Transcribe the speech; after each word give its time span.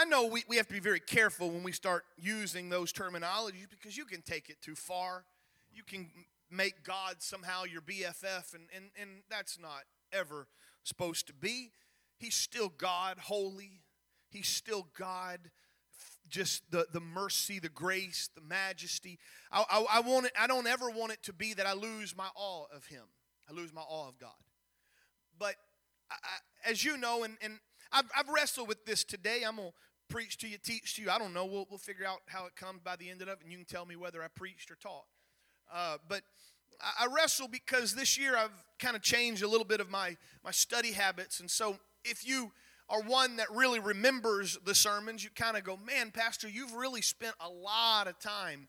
I 0.00 0.04
know 0.04 0.24
we, 0.24 0.44
we 0.48 0.56
have 0.56 0.66
to 0.68 0.72
be 0.72 0.80
very 0.80 0.98
careful 0.98 1.50
when 1.50 1.62
we 1.62 1.72
start 1.72 2.04
using 2.16 2.70
those 2.70 2.90
terminologies 2.90 3.68
because 3.68 3.98
you 3.98 4.06
can 4.06 4.22
take 4.22 4.48
it 4.48 4.56
too 4.62 4.74
far. 4.74 5.26
You 5.70 5.82
can 5.82 6.08
make 6.50 6.84
God 6.84 7.16
somehow 7.18 7.64
your 7.64 7.82
BFF, 7.82 8.54
and, 8.54 8.62
and, 8.74 8.86
and 8.98 9.10
that's 9.28 9.58
not 9.58 9.82
ever 10.10 10.48
supposed 10.84 11.26
to 11.26 11.34
be. 11.34 11.72
He's 12.16 12.34
still 12.34 12.70
God, 12.70 13.18
holy. 13.18 13.82
He's 14.30 14.48
still 14.48 14.88
God, 14.96 15.38
just 16.30 16.62
the, 16.70 16.86
the 16.90 17.00
mercy, 17.00 17.58
the 17.58 17.68
grace, 17.68 18.30
the 18.34 18.40
majesty. 18.40 19.18
I, 19.52 19.64
I, 19.70 19.98
I, 19.98 20.00
want 20.00 20.24
it, 20.24 20.32
I 20.40 20.46
don't 20.46 20.66
ever 20.66 20.88
want 20.88 21.12
it 21.12 21.22
to 21.24 21.34
be 21.34 21.52
that 21.52 21.66
I 21.66 21.74
lose 21.74 22.16
my 22.16 22.28
awe 22.34 22.64
of 22.74 22.86
Him. 22.86 23.04
I 23.50 23.52
lose 23.52 23.74
my 23.74 23.82
awe 23.82 24.08
of 24.08 24.18
God. 24.18 24.30
But 25.38 25.56
I, 26.10 26.16
as 26.70 26.86
you 26.86 26.96
know, 26.96 27.22
and, 27.22 27.36
and 27.42 27.58
I've, 27.92 28.10
I've 28.16 28.28
wrestled 28.28 28.68
with 28.68 28.86
this 28.86 29.04
today. 29.04 29.42
I'm 29.46 29.56
going 29.56 29.68
to 29.68 29.74
preach 30.10 30.36
to 30.38 30.48
you, 30.48 30.58
teach 30.58 30.96
to 30.96 31.02
you. 31.02 31.10
I 31.10 31.18
don't 31.18 31.32
know. 31.32 31.46
We'll, 31.46 31.66
we'll 31.70 31.78
figure 31.78 32.04
out 32.04 32.18
how 32.26 32.44
it 32.46 32.56
comes 32.56 32.80
by 32.84 32.96
the 32.96 33.08
end 33.08 33.22
of 33.22 33.28
it, 33.28 33.38
and 33.42 33.50
you 33.50 33.56
can 33.56 33.66
tell 33.66 33.86
me 33.86 33.96
whether 33.96 34.22
I 34.22 34.26
preached 34.28 34.70
or 34.70 34.74
taught. 34.74 35.06
Uh, 35.72 35.96
but 36.08 36.22
I, 36.82 37.04
I 37.04 37.14
wrestle 37.14 37.48
because 37.48 37.94
this 37.94 38.18
year 38.18 38.36
I've 38.36 38.50
kind 38.78 38.96
of 38.96 39.02
changed 39.02 39.42
a 39.42 39.48
little 39.48 39.64
bit 39.64 39.80
of 39.80 39.88
my, 39.88 40.16
my 40.44 40.50
study 40.50 40.92
habits. 40.92 41.40
And 41.40 41.50
so 41.50 41.78
if 42.04 42.26
you 42.26 42.50
are 42.88 43.00
one 43.02 43.36
that 43.36 43.46
really 43.54 43.78
remembers 43.78 44.58
the 44.64 44.74
sermons, 44.74 45.22
you 45.22 45.30
kind 45.30 45.56
of 45.56 45.64
go, 45.64 45.78
man, 45.86 46.10
Pastor, 46.10 46.48
you've 46.48 46.74
really 46.74 47.02
spent 47.02 47.34
a 47.40 47.48
lot 47.48 48.08
of 48.08 48.18
time 48.18 48.66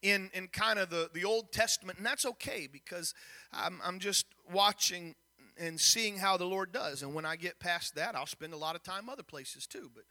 in, 0.00 0.30
in 0.32 0.46
kind 0.48 0.78
of 0.78 0.90
the, 0.90 1.10
the 1.12 1.24
Old 1.24 1.52
Testament. 1.52 1.98
And 1.98 2.06
that's 2.06 2.24
okay 2.24 2.68
because 2.72 3.14
I'm, 3.52 3.80
I'm 3.84 3.98
just 3.98 4.26
watching 4.52 5.16
and 5.56 5.80
seeing 5.80 6.18
how 6.18 6.36
the 6.36 6.44
Lord 6.44 6.72
does. 6.72 7.02
And 7.02 7.14
when 7.14 7.24
I 7.24 7.36
get 7.36 7.58
past 7.58 7.94
that, 7.96 8.14
I'll 8.14 8.26
spend 8.26 8.52
a 8.52 8.56
lot 8.56 8.76
of 8.76 8.82
time 8.82 9.08
other 9.08 9.22
places 9.22 9.66
too. 9.66 9.90
But, 9.94 10.04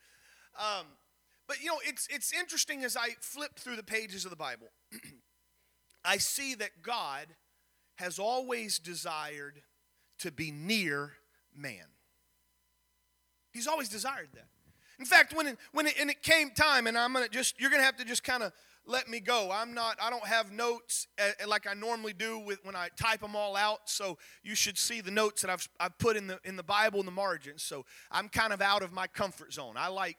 um, 0.58 0.86
but 1.48 1.62
you 1.62 1.68
know, 1.68 1.80
it's 1.86 2.08
it's 2.10 2.34
interesting 2.34 2.84
as 2.84 2.96
I 2.96 3.10
flip 3.20 3.58
through 3.58 3.76
the 3.76 3.84
pages 3.84 4.26
of 4.26 4.32
the 4.32 4.38
Bible, 4.38 4.68
I 6.06 6.18
see 6.18 6.56
that 6.56 6.82
God 6.82 7.28
has 7.96 8.20
always 8.20 8.80
desired 8.80 9.62
to 10.20 10.32
be 10.32 10.52
near 10.52 11.14
man. 11.56 11.86
He's 13.52 13.68
always 13.68 13.90
desired 13.90 14.30
that. 14.34 14.48
In 15.00 15.06
fact, 15.06 15.36
when 15.36 15.48
it, 15.48 15.58
when 15.74 15.88
it, 15.88 15.96
and 16.00 16.10
it 16.10 16.22
came 16.24 16.52
time, 16.52 16.88
and 16.88 16.98
I'm 16.98 17.14
gonna 17.14 17.30
just 17.30 17.60
you're 17.60 17.70
gonna 17.70 17.84
have 17.84 17.98
to 17.98 18.06
just 18.06 18.24
kind 18.24 18.44
of 18.44 18.54
let 18.86 19.08
me 19.08 19.20
go. 19.20 19.50
I'm 19.52 19.74
not, 19.74 19.98
I 20.02 20.10
don't 20.10 20.26
have 20.26 20.52
notes 20.52 21.08
uh, 21.20 21.48
like 21.48 21.68
I 21.68 21.74
normally 21.74 22.14
do 22.14 22.40
with 22.40 22.60
when 22.66 22.76
I 22.76 22.90
type 22.98 23.22
them 23.22 23.36
all 23.36 23.56
out. 23.56 23.90
So 23.90 24.18
you 24.44 24.56
should 24.56 24.78
see 24.78 25.02
the 25.02 25.12
notes 25.12 25.42
that 25.42 25.50
I've, 25.50 25.68
I've 25.80 25.98
put 25.98 26.18
in 26.18 26.28
the, 26.28 26.40
in 26.44 26.58
the 26.58 26.64
Bible 26.64 27.00
in 27.00 27.06
the 27.06 27.12
margins. 27.12 27.64
So 27.64 27.86
I'm 28.12 28.28
kind 28.28 28.52
of 28.52 28.62
out 28.62 28.84
of 28.84 28.92
my 28.92 29.08
comfort 29.08 29.54
zone. 29.54 29.76
I 29.78 29.88
like 29.88 30.18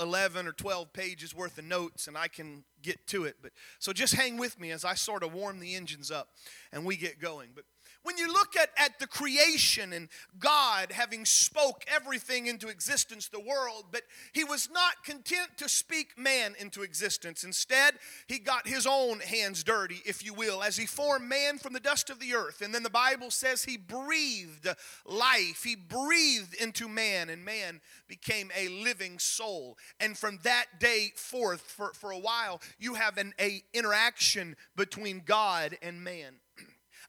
11 0.00 0.46
or 0.46 0.52
12 0.52 0.92
pages 0.92 1.34
worth 1.34 1.58
of 1.58 1.64
notes 1.64 2.06
and 2.06 2.16
I 2.16 2.28
can 2.28 2.64
get 2.82 3.06
to 3.08 3.24
it. 3.24 3.36
But 3.42 3.52
so 3.78 3.92
just 3.92 4.14
hang 4.14 4.38
with 4.38 4.58
me 4.58 4.70
as 4.70 4.84
I 4.84 4.94
sort 4.94 5.22
of 5.22 5.32
warm 5.32 5.60
the 5.60 5.74
engines 5.74 6.10
up 6.10 6.28
and 6.72 6.84
we 6.84 6.96
get 6.96 7.20
going. 7.20 7.50
But 7.54 7.64
when 8.04 8.18
you 8.18 8.32
look 8.32 8.54
at, 8.56 8.70
at 8.76 8.98
the 8.98 9.06
creation 9.06 9.92
and 9.92 10.08
God 10.38 10.92
having 10.92 11.24
spoke 11.24 11.84
everything 11.88 12.46
into 12.46 12.68
existence, 12.68 13.28
the 13.28 13.40
world, 13.40 13.86
but 13.90 14.02
he 14.32 14.44
was 14.44 14.68
not 14.72 15.02
content 15.04 15.48
to 15.56 15.68
speak 15.68 16.18
man 16.18 16.54
into 16.58 16.82
existence. 16.82 17.44
Instead, 17.44 17.94
he 18.28 18.38
got 18.38 18.68
his 18.68 18.86
own 18.86 19.20
hands 19.20 19.64
dirty, 19.64 20.02
if 20.04 20.24
you 20.24 20.34
will, 20.34 20.62
as 20.62 20.76
he 20.76 20.86
formed 20.86 21.28
man 21.28 21.58
from 21.58 21.72
the 21.72 21.80
dust 21.80 22.10
of 22.10 22.20
the 22.20 22.34
earth. 22.34 22.60
And 22.60 22.74
then 22.74 22.82
the 22.82 22.90
Bible 22.90 23.30
says 23.30 23.64
he 23.64 23.78
breathed 23.78 24.68
life. 25.06 25.64
He 25.64 25.74
breathed 25.74 26.54
into 26.54 26.88
man, 26.88 27.30
and 27.30 27.44
man 27.44 27.80
became 28.06 28.50
a 28.56 28.68
living 28.68 29.18
soul. 29.18 29.78
And 29.98 30.16
from 30.16 30.38
that 30.42 30.66
day 30.78 31.12
forth, 31.16 31.62
for, 31.62 31.92
for 31.94 32.10
a 32.10 32.18
while, 32.18 32.60
you 32.78 32.94
have 32.94 33.16
an 33.16 33.32
a 33.40 33.62
interaction 33.72 34.56
between 34.76 35.22
God 35.24 35.78
and 35.80 36.04
man. 36.04 36.34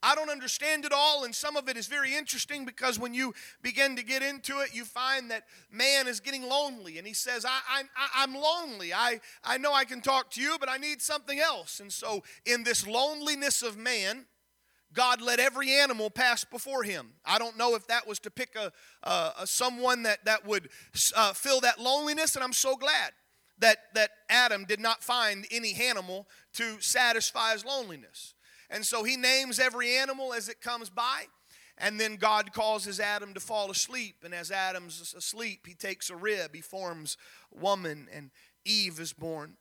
I 0.01 0.15
don't 0.15 0.29
understand 0.29 0.85
it 0.85 0.91
all, 0.93 1.23
and 1.23 1.33
some 1.33 1.55
of 1.55 1.69
it 1.69 1.77
is 1.77 1.87
very 1.87 2.15
interesting 2.15 2.65
because 2.65 2.99
when 2.99 3.13
you 3.13 3.33
begin 3.61 3.95
to 3.95 4.03
get 4.03 4.21
into 4.21 4.59
it, 4.59 4.73
you 4.73 4.85
find 4.85 5.31
that 5.31 5.43
man 5.71 6.07
is 6.07 6.19
getting 6.19 6.43
lonely. 6.43 6.97
And 6.97 7.07
he 7.07 7.13
says, 7.13 7.45
I, 7.45 7.59
I, 7.69 7.83
I'm 8.23 8.33
lonely. 8.33 8.93
I, 8.93 9.19
I 9.43 9.57
know 9.57 9.73
I 9.73 9.85
can 9.85 10.01
talk 10.01 10.31
to 10.31 10.41
you, 10.41 10.57
but 10.59 10.69
I 10.69 10.77
need 10.77 11.01
something 11.01 11.39
else. 11.39 11.79
And 11.79 11.91
so, 11.91 12.23
in 12.45 12.63
this 12.63 12.87
loneliness 12.87 13.61
of 13.61 13.77
man, 13.77 14.25
God 14.93 15.21
let 15.21 15.39
every 15.39 15.71
animal 15.71 16.09
pass 16.09 16.43
before 16.43 16.83
him. 16.83 17.13
I 17.25 17.37
don't 17.37 17.57
know 17.57 17.75
if 17.75 17.85
that 17.87 18.07
was 18.07 18.19
to 18.19 18.31
pick 18.31 18.55
a, 18.55 18.71
a, 19.03 19.33
a 19.41 19.47
someone 19.47 20.03
that, 20.03 20.23
that 20.25 20.45
would 20.45 20.69
uh, 21.15 21.33
fill 21.33 21.59
that 21.61 21.79
loneliness, 21.79 22.35
and 22.35 22.43
I'm 22.43 22.53
so 22.53 22.75
glad 22.75 23.11
that, 23.59 23.77
that 23.93 24.11
Adam 24.29 24.65
did 24.65 24.79
not 24.79 25.03
find 25.03 25.45
any 25.51 25.73
animal 25.75 26.27
to 26.53 26.79
satisfy 26.79 27.53
his 27.53 27.65
loneliness. 27.65 28.34
And 28.69 28.85
so 28.85 29.03
he 29.03 29.17
names 29.17 29.59
every 29.59 29.95
animal 29.95 30.33
as 30.33 30.49
it 30.49 30.61
comes 30.61 30.89
by. 30.89 31.23
And 31.77 31.99
then 31.99 32.15
God 32.15 32.53
causes 32.53 32.99
Adam 32.99 33.33
to 33.33 33.39
fall 33.39 33.69
asleep. 33.69 34.17
And 34.23 34.33
as 34.33 34.49
Adam's 34.49 35.13
asleep, 35.15 35.67
he 35.67 35.73
takes 35.73 36.09
a 36.09 36.15
rib, 36.15 36.55
he 36.55 36.61
forms 36.61 37.17
woman, 37.51 38.07
and 38.13 38.31
Eve 38.63 38.99
is 38.99 39.13
born. 39.13 39.57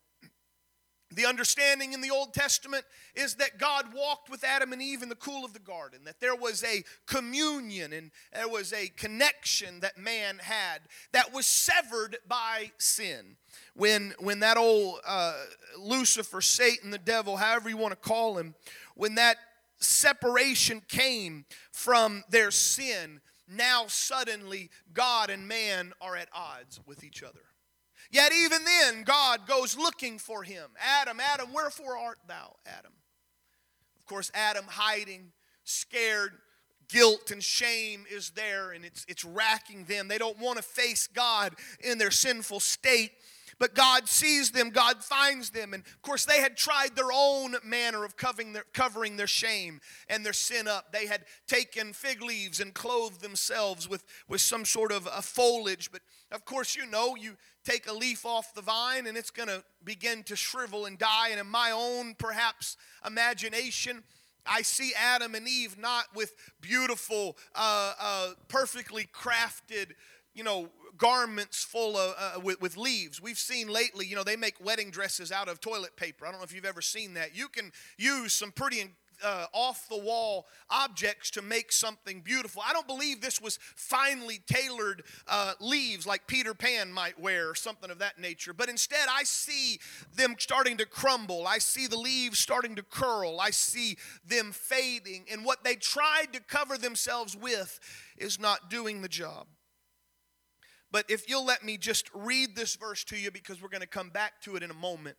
The 1.14 1.26
understanding 1.26 1.92
in 1.92 2.00
the 2.00 2.10
Old 2.10 2.34
Testament 2.34 2.84
is 3.14 3.36
that 3.36 3.58
God 3.58 3.94
walked 3.94 4.30
with 4.30 4.42
Adam 4.42 4.72
and 4.72 4.82
Eve 4.82 5.02
in 5.02 5.08
the 5.08 5.14
cool 5.14 5.44
of 5.44 5.52
the 5.52 5.60
garden, 5.60 6.00
that 6.04 6.18
there 6.20 6.34
was 6.34 6.64
a 6.64 6.82
communion 7.06 7.92
and 7.92 8.10
there 8.32 8.48
was 8.48 8.72
a 8.72 8.88
connection 8.88 9.80
that 9.80 9.96
man 9.96 10.38
had 10.40 10.80
that 11.12 11.32
was 11.32 11.46
severed 11.46 12.16
by 12.26 12.72
sin. 12.78 13.36
When, 13.74 14.14
when 14.18 14.40
that 14.40 14.56
old 14.56 15.00
uh, 15.06 15.40
Lucifer, 15.78 16.40
Satan, 16.40 16.90
the 16.90 16.98
devil, 16.98 17.36
however 17.36 17.68
you 17.68 17.76
want 17.76 17.92
to 17.92 18.08
call 18.08 18.36
him, 18.38 18.54
when 18.94 19.16
that 19.16 19.36
separation 19.78 20.82
came 20.88 21.44
from 21.72 22.24
their 22.28 22.50
sin, 22.50 23.20
now 23.48 23.84
suddenly 23.86 24.70
God 24.92 25.30
and 25.30 25.46
man 25.46 25.92
are 26.00 26.16
at 26.16 26.28
odds 26.32 26.80
with 26.86 27.04
each 27.04 27.22
other. 27.22 27.40
Yet 28.10 28.32
even 28.32 28.64
then, 28.64 29.02
God 29.02 29.46
goes 29.46 29.76
looking 29.76 30.18
for 30.18 30.42
him. 30.42 30.70
Adam, 30.78 31.18
Adam, 31.20 31.52
wherefore 31.52 31.96
art 31.96 32.18
thou, 32.28 32.56
Adam? 32.66 32.92
Of 33.98 34.06
course, 34.06 34.30
Adam 34.34 34.66
hiding, 34.68 35.32
scared, 35.64 36.32
guilt 36.88 37.30
and 37.30 37.42
shame 37.42 38.04
is 38.10 38.30
there, 38.30 38.72
and 38.72 38.84
it's, 38.84 39.04
it's 39.08 39.24
racking 39.24 39.84
them. 39.84 40.08
They 40.08 40.18
don't 40.18 40.38
want 40.38 40.58
to 40.58 40.62
face 40.62 41.06
God 41.06 41.54
in 41.80 41.98
their 41.98 42.10
sinful 42.10 42.60
state. 42.60 43.12
But 43.58 43.74
God 43.74 44.08
sees 44.08 44.50
them, 44.50 44.70
God 44.70 45.02
finds 45.02 45.50
them. 45.50 45.74
And 45.74 45.82
of 45.86 46.02
course, 46.02 46.24
they 46.24 46.40
had 46.40 46.56
tried 46.56 46.96
their 46.96 47.12
own 47.12 47.56
manner 47.64 48.04
of 48.04 48.16
covering 48.16 48.52
their, 48.52 48.64
covering 48.72 49.16
their 49.16 49.26
shame 49.26 49.80
and 50.08 50.24
their 50.24 50.32
sin 50.32 50.68
up. 50.68 50.92
They 50.92 51.06
had 51.06 51.24
taken 51.46 51.92
fig 51.92 52.22
leaves 52.22 52.60
and 52.60 52.74
clothed 52.74 53.20
themselves 53.20 53.88
with, 53.88 54.04
with 54.28 54.40
some 54.40 54.64
sort 54.64 54.92
of 54.92 55.06
a 55.06 55.22
foliage. 55.22 55.90
But 55.92 56.02
of 56.32 56.44
course, 56.44 56.76
you 56.76 56.86
know, 56.86 57.16
you 57.16 57.36
take 57.64 57.88
a 57.88 57.92
leaf 57.92 58.26
off 58.26 58.54
the 58.54 58.62
vine 58.62 59.06
and 59.06 59.16
it's 59.16 59.30
going 59.30 59.48
to 59.48 59.62
begin 59.84 60.22
to 60.24 60.36
shrivel 60.36 60.86
and 60.86 60.98
die. 60.98 61.28
And 61.30 61.40
in 61.40 61.46
my 61.46 61.70
own, 61.70 62.14
perhaps, 62.18 62.76
imagination, 63.06 64.02
I 64.46 64.62
see 64.62 64.92
Adam 64.98 65.34
and 65.34 65.48
Eve 65.48 65.78
not 65.78 66.04
with 66.14 66.34
beautiful, 66.60 67.36
uh, 67.54 67.94
uh, 67.98 68.30
perfectly 68.48 69.08
crafted, 69.12 69.92
you 70.34 70.44
know, 70.44 70.68
garments 70.96 71.64
full 71.64 71.96
of 71.96 72.14
uh, 72.18 72.40
with, 72.40 72.60
with 72.60 72.76
leaves. 72.76 73.20
We've 73.20 73.38
seen 73.38 73.68
lately, 73.68 74.06
you 74.06 74.16
know, 74.16 74.24
they 74.24 74.36
make 74.36 74.62
wedding 74.62 74.90
dresses 74.90 75.32
out 75.32 75.48
of 75.48 75.60
toilet 75.60 75.96
paper. 75.96 76.26
I 76.26 76.30
don't 76.30 76.40
know 76.40 76.44
if 76.44 76.54
you've 76.54 76.64
ever 76.64 76.82
seen 76.82 77.14
that. 77.14 77.36
You 77.36 77.48
can 77.48 77.72
use 77.98 78.32
some 78.32 78.52
pretty 78.52 78.84
uh, 79.22 79.46
off 79.52 79.88
the 79.88 79.98
wall 79.98 80.46
objects 80.70 81.30
to 81.32 81.42
make 81.42 81.72
something 81.72 82.20
beautiful. 82.20 82.62
I 82.66 82.72
don't 82.72 82.86
believe 82.86 83.20
this 83.20 83.40
was 83.40 83.58
finely 83.76 84.40
tailored 84.46 85.02
uh, 85.28 85.54
leaves 85.60 86.06
like 86.06 86.26
Peter 86.26 86.54
Pan 86.54 86.92
might 86.92 87.18
wear 87.18 87.50
or 87.50 87.54
something 87.54 87.90
of 87.90 87.98
that 87.98 88.18
nature. 88.18 88.52
But 88.52 88.68
instead, 88.68 89.06
I 89.10 89.24
see 89.24 89.78
them 90.16 90.36
starting 90.38 90.76
to 90.78 90.86
crumble. 90.86 91.46
I 91.46 91.58
see 91.58 91.86
the 91.86 91.98
leaves 91.98 92.38
starting 92.38 92.76
to 92.76 92.82
curl. 92.82 93.40
I 93.40 93.50
see 93.50 93.96
them 94.26 94.52
fading. 94.52 95.26
And 95.30 95.44
what 95.44 95.64
they 95.64 95.76
tried 95.76 96.32
to 96.32 96.40
cover 96.40 96.78
themselves 96.78 97.36
with 97.36 97.80
is 98.16 98.40
not 98.40 98.70
doing 98.70 99.02
the 99.02 99.08
job. 99.08 99.46
But 100.94 101.10
if 101.10 101.28
you'll 101.28 101.44
let 101.44 101.64
me 101.64 101.76
just 101.76 102.08
read 102.14 102.54
this 102.54 102.76
verse 102.76 103.02
to 103.06 103.16
you 103.18 103.32
because 103.32 103.60
we're 103.60 103.68
going 103.68 103.80
to 103.80 103.86
come 103.88 104.10
back 104.10 104.40
to 104.42 104.54
it 104.54 104.62
in 104.62 104.70
a 104.70 104.74
moment. 104.74 105.16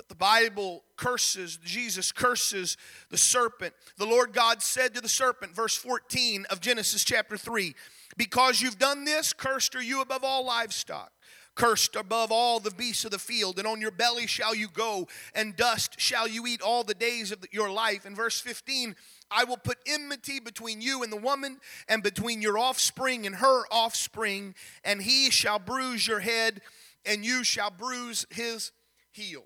But 0.00 0.08
the 0.08 0.14
Bible 0.14 0.82
curses, 0.96 1.58
Jesus 1.62 2.10
curses 2.10 2.78
the 3.10 3.18
serpent. 3.18 3.74
The 3.98 4.06
Lord 4.06 4.32
God 4.32 4.62
said 4.62 4.94
to 4.94 5.02
the 5.02 5.10
serpent, 5.10 5.54
verse 5.54 5.76
14 5.76 6.46
of 6.48 6.62
Genesis 6.62 7.04
chapter 7.04 7.36
3, 7.36 7.74
Because 8.16 8.62
you've 8.62 8.78
done 8.78 9.04
this, 9.04 9.34
cursed 9.34 9.76
are 9.76 9.82
you 9.82 10.00
above 10.00 10.24
all 10.24 10.46
livestock 10.46 11.12
cursed 11.54 11.96
above 11.96 12.32
all 12.32 12.60
the 12.60 12.70
beasts 12.70 13.04
of 13.04 13.10
the 13.10 13.18
field, 13.18 13.58
and 13.58 13.66
on 13.66 13.82
your 13.82 13.90
belly 13.90 14.26
shall 14.26 14.54
you 14.54 14.68
go, 14.68 15.06
and 15.34 15.56
dust 15.56 16.00
shall 16.00 16.26
you 16.26 16.46
eat 16.46 16.62
all 16.62 16.82
the 16.82 16.94
days 16.94 17.32
of 17.32 17.44
your 17.52 17.70
life. 17.70 18.06
In 18.06 18.14
verse 18.14 18.40
15, 18.40 18.96
I 19.30 19.44
will 19.44 19.58
put 19.58 19.76
enmity 19.86 20.40
between 20.40 20.80
you 20.80 21.02
and 21.02 21.12
the 21.12 21.18
woman, 21.18 21.58
and 21.88 22.02
between 22.02 22.40
your 22.40 22.56
offspring 22.56 23.26
and 23.26 23.34
her 23.34 23.64
offspring, 23.70 24.54
and 24.84 25.02
he 25.02 25.30
shall 25.30 25.58
bruise 25.58 26.06
your 26.06 26.20
head, 26.20 26.62
and 27.04 27.26
you 27.26 27.44
shall 27.44 27.70
bruise 27.70 28.24
his 28.30 28.72
heel. 29.10 29.44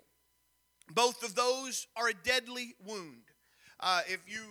Both 0.91 1.23
of 1.23 1.35
those 1.35 1.87
are 1.95 2.09
a 2.09 2.13
deadly 2.13 2.75
wound. 2.85 3.23
Uh, 3.79 4.01
if 4.07 4.21
you 4.25 4.41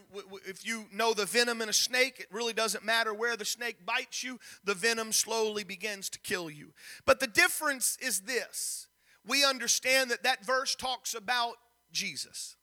if 0.47 0.67
you 0.67 0.85
know 0.93 1.15
the 1.15 1.25
venom 1.25 1.63
in 1.63 1.69
a 1.69 1.73
snake, 1.73 2.21
it 2.21 2.27
really 2.31 2.53
doesn't 2.53 2.85
matter 2.85 3.15
where 3.15 3.37
the 3.37 3.45
snake 3.45 3.87
bites 3.87 4.23
you. 4.23 4.39
The 4.65 4.75
venom 4.75 5.13
slowly 5.13 5.65
begins 5.65 6.11
to 6.11 6.19
kill 6.19 6.51
you. 6.51 6.73
But 7.07 7.21
the 7.21 7.27
difference 7.27 7.97
is 8.03 8.21
this: 8.23 8.89
we 9.27 9.45
understand 9.45 10.11
that 10.11 10.25
that 10.25 10.45
verse 10.45 10.75
talks 10.75 11.15
about 11.15 11.55
Jesus, 11.91 12.57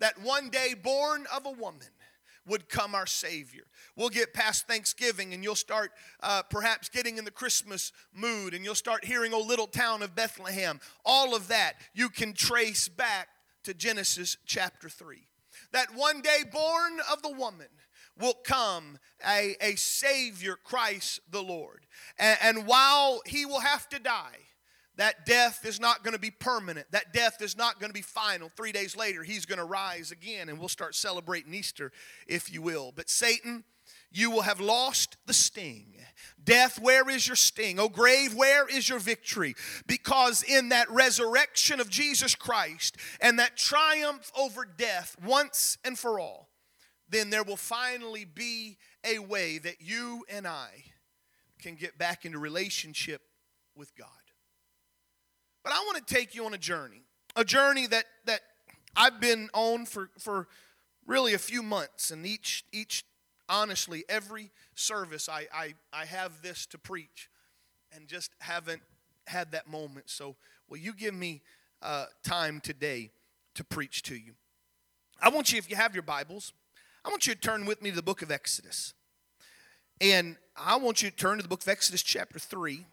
that 0.00 0.20
one 0.20 0.50
day 0.50 0.74
born 0.74 1.26
of 1.34 1.46
a 1.46 1.50
woman 1.50 1.88
would 2.46 2.68
come 2.68 2.94
our 2.94 3.06
Savior. 3.06 3.64
We'll 3.96 4.08
get 4.08 4.34
past 4.34 4.66
Thanksgiving 4.66 5.34
and 5.34 5.42
you'll 5.44 5.54
start 5.54 5.92
uh, 6.22 6.42
perhaps 6.42 6.88
getting 6.88 7.18
in 7.18 7.24
the 7.24 7.30
Christmas 7.30 7.92
mood 8.14 8.54
and 8.54 8.64
you'll 8.64 8.74
start 8.74 9.04
hearing, 9.04 9.32
Oh, 9.34 9.40
little 9.40 9.66
town 9.66 10.02
of 10.02 10.14
Bethlehem. 10.14 10.80
All 11.04 11.34
of 11.34 11.48
that 11.48 11.74
you 11.94 12.08
can 12.08 12.32
trace 12.32 12.88
back 12.88 13.28
to 13.64 13.74
Genesis 13.74 14.36
chapter 14.44 14.88
3. 14.88 15.18
That 15.72 15.94
one 15.94 16.20
day 16.20 16.40
born 16.50 16.98
of 17.10 17.22
the 17.22 17.32
woman 17.32 17.68
will 18.18 18.34
come 18.34 18.98
a, 19.26 19.56
a 19.60 19.76
Savior, 19.76 20.56
Christ 20.62 21.20
the 21.30 21.42
Lord. 21.42 21.86
And, 22.18 22.38
and 22.42 22.66
while 22.66 23.22
he 23.26 23.46
will 23.46 23.60
have 23.60 23.88
to 23.90 23.98
die, 23.98 24.38
that 24.96 25.24
death 25.24 25.64
is 25.64 25.80
not 25.80 26.04
going 26.04 26.12
to 26.12 26.20
be 26.20 26.30
permanent. 26.30 26.86
That 26.90 27.12
death 27.12 27.40
is 27.40 27.56
not 27.56 27.80
going 27.80 27.90
to 27.90 27.94
be 27.94 28.02
final. 28.02 28.50
Three 28.56 28.72
days 28.72 28.96
later, 28.96 29.22
he's 29.22 29.46
going 29.46 29.58
to 29.58 29.64
rise 29.64 30.12
again, 30.12 30.48
and 30.48 30.58
we'll 30.58 30.68
start 30.68 30.94
celebrating 30.94 31.54
Easter, 31.54 31.92
if 32.26 32.52
you 32.52 32.60
will. 32.60 32.92
But 32.94 33.08
Satan, 33.08 33.64
you 34.10 34.30
will 34.30 34.42
have 34.42 34.60
lost 34.60 35.16
the 35.26 35.32
sting. 35.32 35.94
Death, 36.42 36.78
where 36.78 37.08
is 37.08 37.26
your 37.26 37.36
sting? 37.36 37.78
Oh, 37.80 37.88
grave, 37.88 38.34
where 38.34 38.68
is 38.68 38.88
your 38.88 38.98
victory? 38.98 39.54
Because 39.86 40.42
in 40.42 40.68
that 40.68 40.90
resurrection 40.90 41.80
of 41.80 41.88
Jesus 41.88 42.34
Christ 42.34 42.96
and 43.20 43.38
that 43.38 43.56
triumph 43.56 44.30
over 44.38 44.64
death 44.64 45.16
once 45.24 45.78
and 45.84 45.98
for 45.98 46.20
all, 46.20 46.50
then 47.08 47.30
there 47.30 47.42
will 47.42 47.56
finally 47.56 48.24
be 48.24 48.76
a 49.04 49.18
way 49.18 49.58
that 49.58 49.80
you 49.80 50.24
and 50.30 50.46
I 50.46 50.84
can 51.60 51.74
get 51.76 51.96
back 51.96 52.24
into 52.24 52.38
relationship 52.38 53.22
with 53.74 53.94
God. 53.96 54.08
But 55.62 55.72
I 55.72 55.78
want 55.86 56.04
to 56.04 56.14
take 56.14 56.34
you 56.34 56.44
on 56.44 56.54
a 56.54 56.58
journey, 56.58 57.02
a 57.36 57.44
journey 57.44 57.86
that, 57.86 58.04
that 58.26 58.40
I've 58.96 59.20
been 59.20 59.48
on 59.52 59.86
for, 59.86 60.10
for 60.18 60.48
really 61.06 61.34
a 61.34 61.38
few 61.38 61.62
months. 61.62 62.10
And 62.10 62.26
each, 62.26 62.64
each 62.72 63.04
honestly, 63.48 64.04
every 64.08 64.50
service 64.74 65.28
I, 65.28 65.46
I, 65.54 65.74
I 65.92 66.04
have 66.06 66.42
this 66.42 66.66
to 66.66 66.78
preach 66.78 67.28
and 67.94 68.08
just 68.08 68.30
haven't 68.40 68.82
had 69.26 69.52
that 69.52 69.68
moment. 69.68 70.10
So, 70.10 70.36
will 70.68 70.78
you 70.78 70.92
give 70.92 71.14
me 71.14 71.42
uh, 71.82 72.06
time 72.24 72.60
today 72.60 73.10
to 73.54 73.64
preach 73.64 74.02
to 74.04 74.14
you? 74.14 74.32
I 75.20 75.28
want 75.28 75.52
you, 75.52 75.58
if 75.58 75.70
you 75.70 75.76
have 75.76 75.94
your 75.94 76.02
Bibles, 76.02 76.52
I 77.04 77.10
want 77.10 77.26
you 77.26 77.34
to 77.34 77.40
turn 77.40 77.66
with 77.66 77.82
me 77.82 77.90
to 77.90 77.96
the 77.96 78.02
book 78.02 78.22
of 78.22 78.30
Exodus. 78.30 78.94
And 80.00 80.36
I 80.56 80.76
want 80.76 81.02
you 81.02 81.10
to 81.10 81.16
turn 81.16 81.36
to 81.36 81.42
the 81.42 81.48
book 81.48 81.62
of 81.62 81.68
Exodus, 81.68 82.02
chapter 82.02 82.38
3. 82.38 82.86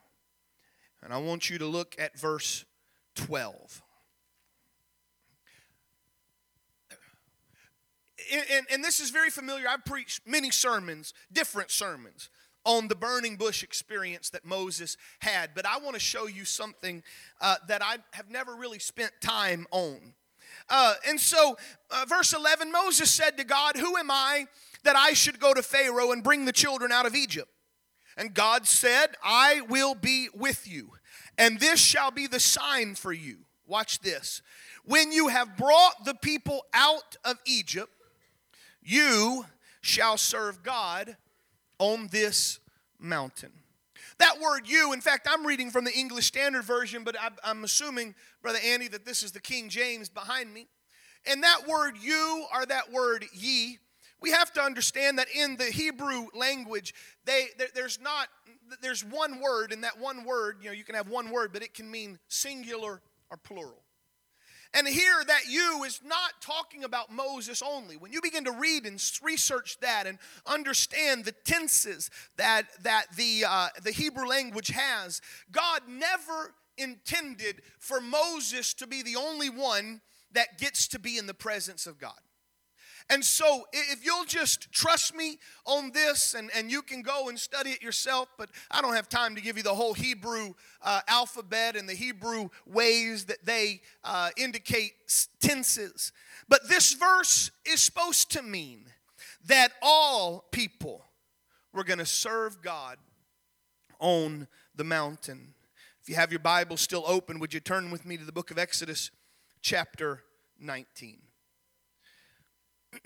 And 1.04 1.14
I 1.14 1.18
want 1.18 1.50
you 1.50 1.58
to 1.58 1.66
look 1.66 1.96
at 1.98 2.20
verse 2.20 2.66
12. 3.16 3.82
And, 8.32 8.44
and, 8.52 8.68
and, 8.72 8.84
this 8.84 9.00
is 9.00 9.10
very 9.10 9.30
familiar. 9.30 9.66
I've 9.68 9.86
preached 9.86 10.28
many 10.28 10.52
sermons, 10.52 11.14
different 11.32 11.72
sermons, 11.72 12.30
on 12.66 12.88
the 12.88 12.96
burning 12.96 13.38
bush 13.38 13.64
experience 13.64 14.30
that 14.32 14.46
Moses 14.46 14.98
had. 15.20 15.52
But 15.56 15.66
I 15.66 15.80
want 15.80 15.96
to 15.96 16.00
show 16.00 16.28
you 16.28 16.46
something 16.46 17.02
uh, 17.42 17.56
that 17.68 17.82
I 17.82 17.98
have 18.12 18.30
never 18.30 18.56
really 18.56 18.80
spent 18.80 19.12
time 19.22 19.66
on. 19.72 20.14
Uh, 20.70 20.96
and 21.08 21.20
so, 21.20 21.58
uh, 21.90 22.06
verse 22.08 22.34
11 22.34 22.72
Moses 22.72 23.10
said 23.12 23.38
to 23.38 23.44
God, 23.44 23.78
Who 23.78 23.98
am 23.98 24.12
I 24.12 24.48
that 24.84 24.96
I 24.96 25.14
should 25.14 25.40
go 25.40 25.54
to 25.54 25.64
Pharaoh 25.64 26.12
and 26.12 26.24
bring 26.24 26.46
the 26.46 26.52
children 26.52 26.92
out 26.92 27.06
of 27.06 27.16
Egypt? 27.16 27.50
And 28.20 28.34
God 28.34 28.68
said, 28.68 29.16
I 29.24 29.62
will 29.62 29.96
be 29.96 30.28
with 30.36 30.68
you, 30.68 30.92
and 31.38 31.58
this 31.58 31.80
shall 31.80 32.12
be 32.12 32.28
the 32.28 32.40
sign 32.40 32.96
for 32.96 33.14
you. 33.14 33.38
Watch 33.66 34.00
this. 34.00 34.42
When 34.84 35.14
you 35.14 35.30
have 35.30 35.56
brought 35.56 36.04
the 36.04 36.16
people 36.16 36.66
out 36.74 37.16
of 37.24 37.38
Egypt, 37.46 37.92
you 38.84 39.46
shall 39.80 40.18
serve 40.18 40.64
God 40.64 41.16
on 41.78 42.10
this 42.12 42.60
mountain. 43.00 43.54
That 44.18 44.42
word 44.42 44.68
you, 44.68 44.92
in 44.92 45.00
fact, 45.00 45.26
I'm 45.32 45.48
reading 45.48 45.72
from 45.72 45.86
the 45.86 45.94
English 45.94 46.26
Standard 46.26 46.66
Version, 46.66 47.06
but 47.06 47.16
I'm 47.42 47.64
assuming, 47.64 48.16
Brother 48.42 48.60
Andy, 48.66 48.90
that 48.90 49.06
this 49.06 49.24
is 49.24 49.32
the 49.32 49.40
King 49.40 49.70
James 49.70 50.10
behind 50.10 50.54
me. 50.54 50.68
And 51.26 51.42
that 51.44 51.68
word 51.70 51.96
you 52.02 52.46
or 52.54 52.66
that 52.66 52.92
word 52.92 53.26
ye 53.32 53.80
we 54.22 54.32
have 54.32 54.52
to 54.54 54.62
understand 54.62 55.20
that 55.20 55.28
in 55.34 55.58
the 55.58 55.66
Hebrew 55.66 56.28
language, 56.34 56.94
they, 57.26 57.48
there, 57.58 57.68
there's 57.74 58.00
not, 58.02 58.28
there's 58.82 59.04
one 59.04 59.40
word, 59.40 59.72
and 59.72 59.84
that 59.84 60.00
one 60.00 60.26
word, 60.26 60.58
you 60.62 60.68
know, 60.68 60.74
you 60.74 60.84
can 60.84 60.96
have 60.96 61.10
one 61.10 61.32
word, 61.32 61.52
but 61.54 61.64
it 61.64 61.74
can 61.74 61.90
mean 61.90 62.20
singular 62.28 63.02
or 63.30 63.38
plural. 63.38 63.84
And 64.74 64.88
here, 64.88 65.24
that 65.26 65.48
you 65.50 65.84
is 65.84 66.00
not 66.06 66.42
talking 66.42 66.84
about 66.84 67.12
Moses 67.12 67.64
only. 67.64 67.98
When 67.98 68.12
you 68.12 68.22
begin 68.22 68.44
to 68.46 68.52
read 68.52 68.86
and 68.86 69.02
research 69.24 69.78
that 69.82 70.06
and 70.06 70.20
understand 70.46 71.26
the 71.26 71.32
tenses 71.32 72.12
that, 72.38 72.68
that 72.84 73.06
the, 73.16 73.46
uh, 73.48 73.68
the 73.84 73.92
Hebrew 73.92 74.28
language 74.28 74.68
has, 74.68 75.22
God 75.52 75.82
never 75.88 76.54
intended 76.78 77.64
for 77.80 78.00
Moses 78.00 78.76
to 78.76 78.86
be 78.86 79.02
the 79.02 79.16
only 79.16 79.50
one 79.50 80.02
that 80.34 80.60
gets 80.60 80.88
to 80.90 81.00
be 81.00 81.18
in 81.18 81.26
the 81.26 81.34
presence 81.34 81.88
of 81.88 81.98
God. 81.98 82.20
And 83.12 83.26
so, 83.26 83.66
if 83.74 84.06
you'll 84.06 84.26
just 84.26 84.72
trust 84.72 85.16
me 85.16 85.40
on 85.66 85.92
this, 85.92 86.36
and, 86.36 86.52
and 86.56 86.70
you 86.70 86.84
can 86.84 87.02
go 87.02 87.28
and 87.30 87.40
study 87.40 87.72
it 87.72 87.82
yourself, 87.82 88.30
but 88.38 88.50
I 88.70 88.82
don't 88.84 88.94
have 88.94 89.10
time 89.10 89.34
to 89.36 89.42
give 89.42 89.58
you 89.58 89.64
the 89.64 89.74
whole 89.74 89.96
Hebrew 89.96 90.54
uh, 90.84 91.02
alphabet 91.08 91.76
and 91.76 91.90
the 91.90 91.96
Hebrew 91.96 92.50
ways 92.68 93.26
that 93.26 93.44
they 93.44 93.82
uh, 94.04 94.30
indicate 94.38 94.92
tenses. 95.40 96.12
But 96.48 96.70
this 96.70 96.94
verse 96.94 97.50
is 97.66 97.82
supposed 97.82 98.32
to 98.34 98.44
mean 98.44 98.86
that 99.46 99.72
all 99.82 100.46
people 100.52 101.04
were 101.74 101.84
going 101.84 102.00
to 102.00 102.06
serve 102.06 102.62
God 102.62 102.98
on 104.00 104.48
the 104.76 104.84
mountain. 104.84 105.56
If 106.02 106.10
you 106.10 106.16
have 106.16 106.32
your 106.32 106.40
Bible 106.40 106.78
still 106.78 107.04
open, 107.08 107.40
would 107.40 107.56
you 107.56 107.60
turn 107.60 107.90
with 107.90 108.06
me 108.06 108.18
to 108.18 108.24
the 108.24 108.32
book 108.32 108.52
of 108.52 108.60
Exodus, 108.60 109.10
chapter 109.62 110.24
19? 110.60 111.29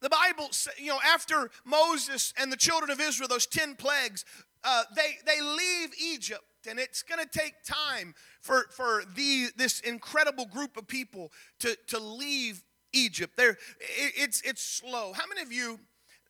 the 0.00 0.08
Bible, 0.08 0.50
you 0.78 0.88
know, 0.88 1.00
after 1.04 1.50
Moses 1.64 2.32
and 2.38 2.52
the 2.52 2.56
children 2.56 2.90
of 2.90 3.00
Israel, 3.00 3.28
those 3.28 3.46
10 3.46 3.76
plagues, 3.76 4.24
uh, 4.62 4.84
they, 4.94 5.18
they 5.26 5.40
leave 5.40 5.90
Egypt. 6.00 6.42
And 6.68 6.78
it's 6.78 7.02
going 7.02 7.22
to 7.22 7.38
take 7.38 7.54
time 7.64 8.14
for, 8.40 8.66
for 8.70 9.04
the, 9.14 9.48
this 9.56 9.80
incredible 9.80 10.46
group 10.46 10.76
of 10.76 10.86
people 10.86 11.30
to, 11.60 11.76
to 11.88 11.98
leave 11.98 12.62
Egypt. 12.92 13.36
They're, 13.36 13.58
it's, 13.80 14.40
it's 14.42 14.62
slow. 14.62 15.12
How 15.12 15.24
many 15.28 15.42
of 15.42 15.52
you, 15.52 15.78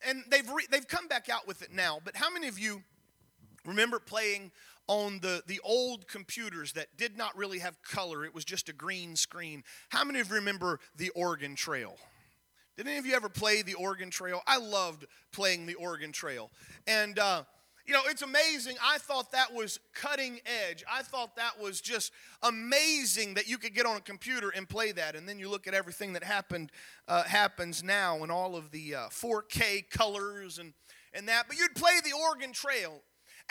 and 0.05 0.23
they've, 0.29 0.49
re, 0.49 0.65
they've 0.69 0.87
come 0.87 1.07
back 1.07 1.29
out 1.29 1.47
with 1.47 1.61
it 1.61 1.73
now, 1.73 1.99
but 2.03 2.17
how 2.17 2.29
many 2.29 2.47
of 2.47 2.59
you 2.59 2.83
remember 3.65 3.99
playing 3.99 4.51
on 4.87 5.19
the, 5.21 5.43
the 5.47 5.59
old 5.63 6.07
computers 6.07 6.73
that 6.73 6.95
did 6.97 7.17
not 7.17 7.35
really 7.35 7.59
have 7.59 7.81
color, 7.81 8.23
it 8.23 8.33
was 8.33 8.45
just 8.45 8.69
a 8.69 8.73
green 8.73 9.15
screen. 9.15 9.63
How 9.89 10.03
many 10.03 10.19
of 10.19 10.29
you 10.29 10.35
remember 10.35 10.79
the 10.95 11.09
Oregon 11.09 11.55
Trail? 11.55 11.97
Did 12.77 12.87
any 12.87 12.97
of 12.97 13.05
you 13.05 13.15
ever 13.15 13.29
play 13.29 13.61
the 13.61 13.75
Oregon 13.75 14.09
Trail? 14.09 14.41
I 14.45 14.57
loved 14.57 15.05
playing 15.31 15.65
the 15.65 15.75
Oregon 15.75 16.11
Trail. 16.11 16.51
And, 16.85 17.17
uh, 17.17 17.43
you 17.85 17.93
know, 17.93 18.01
it's 18.07 18.21
amazing. 18.21 18.75
I 18.83 18.97
thought 18.97 19.31
that 19.31 19.53
was 19.53 19.79
cutting 19.93 20.39
edge. 20.69 20.83
I 20.91 21.01
thought 21.01 21.35
that 21.37 21.59
was 21.61 21.79
just 21.79 22.11
amazing 22.41 23.35
that 23.35 23.47
you 23.47 23.57
could 23.57 23.73
get 23.73 23.85
on 23.85 23.95
a 23.95 24.01
computer 24.01 24.49
and 24.49 24.67
play 24.67 24.91
that. 24.91 25.15
And 25.15 25.29
then 25.29 25.39
you 25.39 25.49
look 25.49 25.67
at 25.67 25.73
everything 25.73 26.13
that 26.13 26.23
happened 26.23 26.71
uh, 27.07 27.23
happens 27.23 27.81
now 27.81 28.23
and 28.23 28.31
all 28.31 28.55
of 28.55 28.71
the 28.71 28.95
uh, 28.95 29.07
4K 29.09 29.89
colors 29.89 30.57
and, 30.57 30.73
and 31.13 31.29
that. 31.29 31.45
But 31.47 31.57
you'd 31.57 31.75
play 31.75 31.93
the 32.03 32.11
Oregon 32.11 32.51
Trail. 32.51 33.01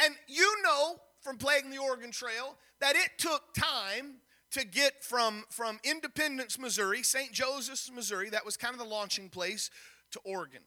And 0.05 0.15
you 0.27 0.63
know 0.65 0.97
from 1.25 1.39
playing 1.39 1.71
the 1.71 1.79
Oregon 1.79 2.11
Trail 2.11 2.57
that 2.81 2.95
it 2.95 3.11
took 3.19 3.55
time 3.55 4.17
to 4.53 4.65
get 4.65 5.03
from, 5.03 5.45
from 5.49 5.81
Independence, 5.83 6.59
Missouri, 6.59 7.03
St. 7.03 7.33
Joseph's, 7.33 7.91
Missouri, 7.91 8.31
that 8.31 8.45
was 8.45 8.57
kind 8.57 8.75
of 8.75 8.79
the 8.79 8.87
launching 8.87 9.29
place, 9.29 9.71
to 10.13 10.21
Oregon. 10.25 10.61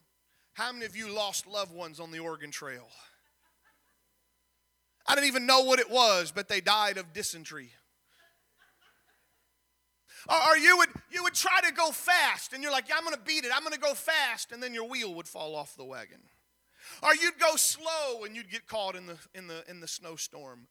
How 0.54 0.72
many 0.72 0.84
of 0.84 0.96
you 0.96 1.10
lost 1.10 1.46
loved 1.46 1.72
ones 1.72 2.00
on 2.00 2.10
the 2.10 2.18
Oregon 2.18 2.50
Trail? 2.50 2.88
I 5.06 5.14
didn't 5.14 5.28
even 5.28 5.46
know 5.46 5.60
what 5.60 5.78
it 5.78 5.90
was, 5.90 6.32
but 6.32 6.48
they 6.48 6.60
died 6.60 6.98
of 6.98 7.14
dysentery. 7.14 7.70
Or 10.28 10.58
you 10.58 10.76
would, 10.76 10.90
you 11.10 11.22
would 11.22 11.34
try 11.34 11.60
to 11.66 11.72
go 11.72 11.90
fast, 11.90 12.52
and 12.52 12.62
you're 12.62 12.72
like, 12.72 12.88
yeah, 12.88 12.96
I'm 12.98 13.10
to 13.10 13.20
beat 13.24 13.44
it. 13.44 13.52
I'm 13.54 13.64
to 13.72 13.78
go 13.78 13.94
fast, 13.94 14.52
and 14.52 14.62
then 14.62 14.74
your 14.74 14.86
wheel 14.86 15.14
would 15.14 15.28
fall 15.28 15.54
off 15.54 15.76
the 15.76 15.84
wagon. 15.84 16.20
Or 17.02 17.14
you'd 17.14 17.38
go 17.38 17.56
slow 17.56 18.24
and 18.24 18.34
you'd 18.34 18.50
get 18.50 18.66
caught 18.66 18.96
in 18.96 19.06
the, 19.06 19.16
in 19.34 19.46
the, 19.46 19.64
in 19.68 19.80
the 19.80 19.88
snowstorm. 19.88 20.66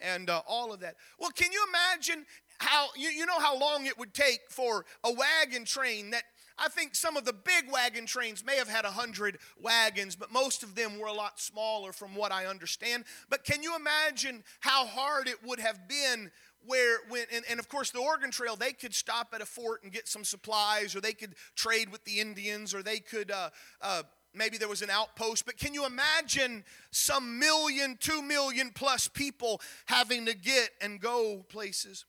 and 0.00 0.28
uh, 0.28 0.42
all 0.46 0.72
of 0.72 0.80
that. 0.80 0.96
Well, 1.18 1.30
can 1.30 1.52
you 1.52 1.64
imagine 1.68 2.26
how, 2.58 2.88
you, 2.96 3.08
you 3.08 3.26
know 3.26 3.38
how 3.38 3.58
long 3.58 3.86
it 3.86 3.98
would 3.98 4.14
take 4.14 4.40
for 4.48 4.84
a 5.04 5.12
wagon 5.12 5.64
train 5.64 6.10
that 6.10 6.24
I 6.58 6.68
think 6.68 6.94
some 6.94 7.16
of 7.16 7.24
the 7.24 7.34
big 7.34 7.70
wagon 7.70 8.06
trains 8.06 8.44
may 8.44 8.56
have 8.56 8.68
had 8.68 8.84
100 8.84 9.38
wagons, 9.60 10.16
but 10.16 10.32
most 10.32 10.62
of 10.62 10.74
them 10.74 10.98
were 10.98 11.06
a 11.06 11.12
lot 11.12 11.38
smaller 11.38 11.92
from 11.92 12.14
what 12.14 12.32
I 12.32 12.46
understand. 12.46 13.04
But 13.28 13.44
can 13.44 13.62
you 13.62 13.76
imagine 13.76 14.42
how 14.60 14.86
hard 14.86 15.28
it 15.28 15.44
would 15.44 15.60
have 15.60 15.86
been 15.86 16.30
where 16.64 16.98
when 17.08 17.26
and, 17.32 17.44
and, 17.48 17.60
of 17.60 17.68
course 17.68 17.90
the 17.90 18.00
Oregon 18.00 18.30
Trail 18.32 18.56
they 18.56 18.72
could 18.72 18.92
stop 18.92 19.28
at 19.34 19.40
a 19.40 19.46
fort 19.46 19.84
and 19.84 19.92
get 19.92 20.08
some 20.08 20.24
supplies 20.24 20.96
or 20.96 21.00
they 21.00 21.12
could 21.12 21.34
trade 21.54 21.92
with 21.92 22.02
the 22.04 22.18
Indians 22.18 22.74
or 22.74 22.82
they 22.82 22.98
could 22.98 23.30
uh, 23.30 23.50
uh, 23.80 24.02
maybe 24.36 24.58
there 24.58 24.68
was 24.68 24.82
an 24.82 24.90
outpost 24.90 25.46
but 25.46 25.56
can 25.56 25.74
you 25.74 25.86
imagine 25.86 26.64
some 26.90 27.38
million 27.38 27.96
two 27.98 28.22
million 28.22 28.70
plus 28.74 29.08
people 29.08 29.60
having 29.86 30.26
to 30.26 30.34
get 30.34 30.70
and 30.80 31.00
go 31.00 31.44
places? 31.48 32.04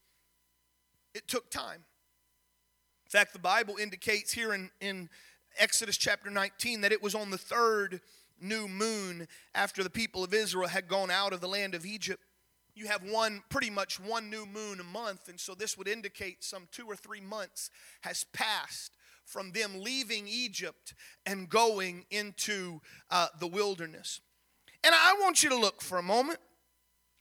It 1.13 1.27
took 1.27 1.49
time. 1.49 1.83
In 3.07 3.09
fact, 3.09 3.33
the 3.33 3.39
Bible 3.39 3.77
indicates 3.77 4.33
here 4.33 4.53
in, 4.53 4.69
in 4.81 5.09
Exodus 5.57 5.97
chapter 5.97 6.29
19 6.29 6.81
that 6.81 6.91
it 6.91 7.01
was 7.01 7.15
on 7.15 7.31
the 7.31 7.37
third 7.37 8.01
new 8.41 8.67
moon 8.67 9.27
after 9.55 9.83
the 9.83 9.89
people 9.89 10.23
of 10.23 10.33
Israel 10.33 10.67
had 10.67 10.87
gone 10.87 11.09
out 11.09 11.33
of 11.33 11.41
the 11.41 11.47
land 11.47 11.73
of 11.73 11.85
Egypt. 11.85 12.21
You 12.75 12.87
have 12.87 13.01
one, 13.01 13.41
pretty 13.49 13.69
much 13.69 13.99
one 13.99 14.29
new 14.29 14.45
moon 14.45 14.79
a 14.79 14.83
month, 14.83 15.29
and 15.29 15.39
so 15.39 15.55
this 15.55 15.77
would 15.77 15.87
indicate 15.87 16.43
some 16.43 16.67
two 16.71 16.85
or 16.85 16.95
three 16.95 17.21
months 17.21 17.71
has 18.01 18.25
passed 18.33 18.91
from 19.27 19.51
them 19.51 19.81
leaving 19.81 20.25
Egypt 20.27 20.95
and 21.25 21.49
going 21.49 22.05
into 22.09 22.81
uh, 23.11 23.27
the 23.39 23.47
wilderness. 23.47 24.21
And 24.83 24.95
I 24.95 25.15
want 25.19 25.43
you 25.43 25.49
to 25.49 25.55
look 25.55 25.81
for 25.81 25.97
a 25.97 26.03
moment, 26.03 26.39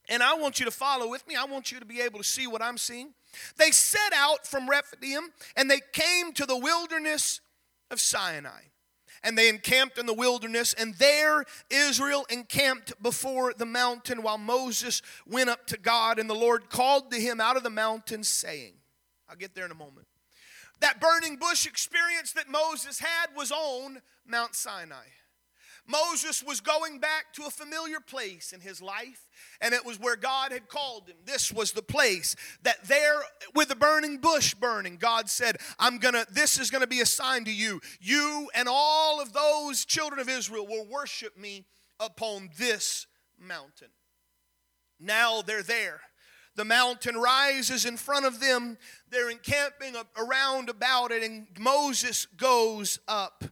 and 0.08 0.22
I 0.22 0.34
want 0.34 0.60
you 0.60 0.64
to 0.66 0.70
follow 0.70 1.10
with 1.10 1.26
me. 1.26 1.34
I 1.34 1.44
want 1.44 1.72
you 1.72 1.80
to 1.80 1.84
be 1.84 2.00
able 2.00 2.18
to 2.18 2.24
see 2.24 2.46
what 2.46 2.62
I'm 2.62 2.78
seeing. 2.78 3.12
They 3.56 3.72
set 3.72 4.12
out 4.14 4.46
from 4.46 4.70
Rephidim 4.70 5.30
and 5.56 5.68
they 5.68 5.80
came 5.92 6.32
to 6.34 6.46
the 6.46 6.56
wilderness 6.56 7.40
of 7.90 8.00
Sinai. 8.00 8.60
And 9.24 9.36
they 9.36 9.48
encamped 9.48 9.98
in 9.98 10.06
the 10.06 10.14
wilderness, 10.14 10.72
and 10.74 10.94
there 10.96 11.44
Israel 11.68 12.26
encamped 12.30 13.02
before 13.02 13.54
the 13.54 13.66
mountain 13.66 14.22
while 14.22 14.38
Moses 14.38 15.02
went 15.26 15.48
up 15.48 15.66
to 15.68 15.78
God, 15.78 16.20
and 16.20 16.30
the 16.30 16.34
Lord 16.34 16.68
called 16.68 17.10
to 17.10 17.20
him 17.20 17.40
out 17.40 17.56
of 17.56 17.64
the 17.64 17.70
mountain, 17.70 18.22
saying, 18.22 18.74
I'll 19.28 19.34
get 19.34 19.54
there 19.54 19.64
in 19.64 19.72
a 19.72 19.74
moment. 19.76 20.06
That 20.80 21.00
burning 21.00 21.36
bush 21.36 21.66
experience 21.66 22.32
that 22.32 22.48
Moses 22.48 22.98
had 22.98 23.28
was 23.36 23.50
on 23.50 24.02
Mount 24.26 24.54
Sinai. 24.54 25.06
Moses 25.88 26.42
was 26.42 26.60
going 26.60 26.98
back 26.98 27.32
to 27.34 27.44
a 27.44 27.50
familiar 27.50 28.00
place 28.00 28.52
in 28.52 28.60
his 28.60 28.82
life, 28.82 29.28
and 29.60 29.72
it 29.72 29.84
was 29.84 30.00
where 30.00 30.16
God 30.16 30.50
had 30.52 30.68
called 30.68 31.08
him. 31.08 31.16
This 31.24 31.52
was 31.52 31.72
the 31.72 31.82
place 31.82 32.34
that 32.62 32.82
there, 32.88 33.20
with 33.54 33.68
the 33.68 33.76
burning 33.76 34.18
bush 34.18 34.54
burning, 34.54 34.96
God 34.96 35.30
said, 35.30 35.58
I'm 35.78 35.98
gonna, 35.98 36.26
this 36.30 36.58
is 36.58 36.70
gonna 36.70 36.86
be 36.86 37.00
a 37.00 37.06
sign 37.06 37.44
to 37.44 37.52
you. 37.52 37.80
You 38.00 38.48
and 38.54 38.68
all 38.68 39.20
of 39.20 39.32
those 39.32 39.84
children 39.84 40.20
of 40.20 40.28
Israel 40.28 40.66
will 40.66 40.86
worship 40.86 41.38
me 41.38 41.64
upon 42.00 42.50
this 42.58 43.06
mountain. 43.38 43.90
Now 44.98 45.42
they're 45.42 45.62
there. 45.62 46.00
The 46.56 46.64
mountain 46.64 47.16
rises 47.16 47.84
in 47.84 47.96
front 47.96 48.26
of 48.26 48.40
them. 48.40 48.78
They're 49.10 49.30
encamping 49.30 49.94
around 50.16 50.68
about 50.68 51.12
it, 51.12 51.22
and 51.22 51.46
Moses 51.58 52.26
goes 52.36 52.98
up. 53.06 53.44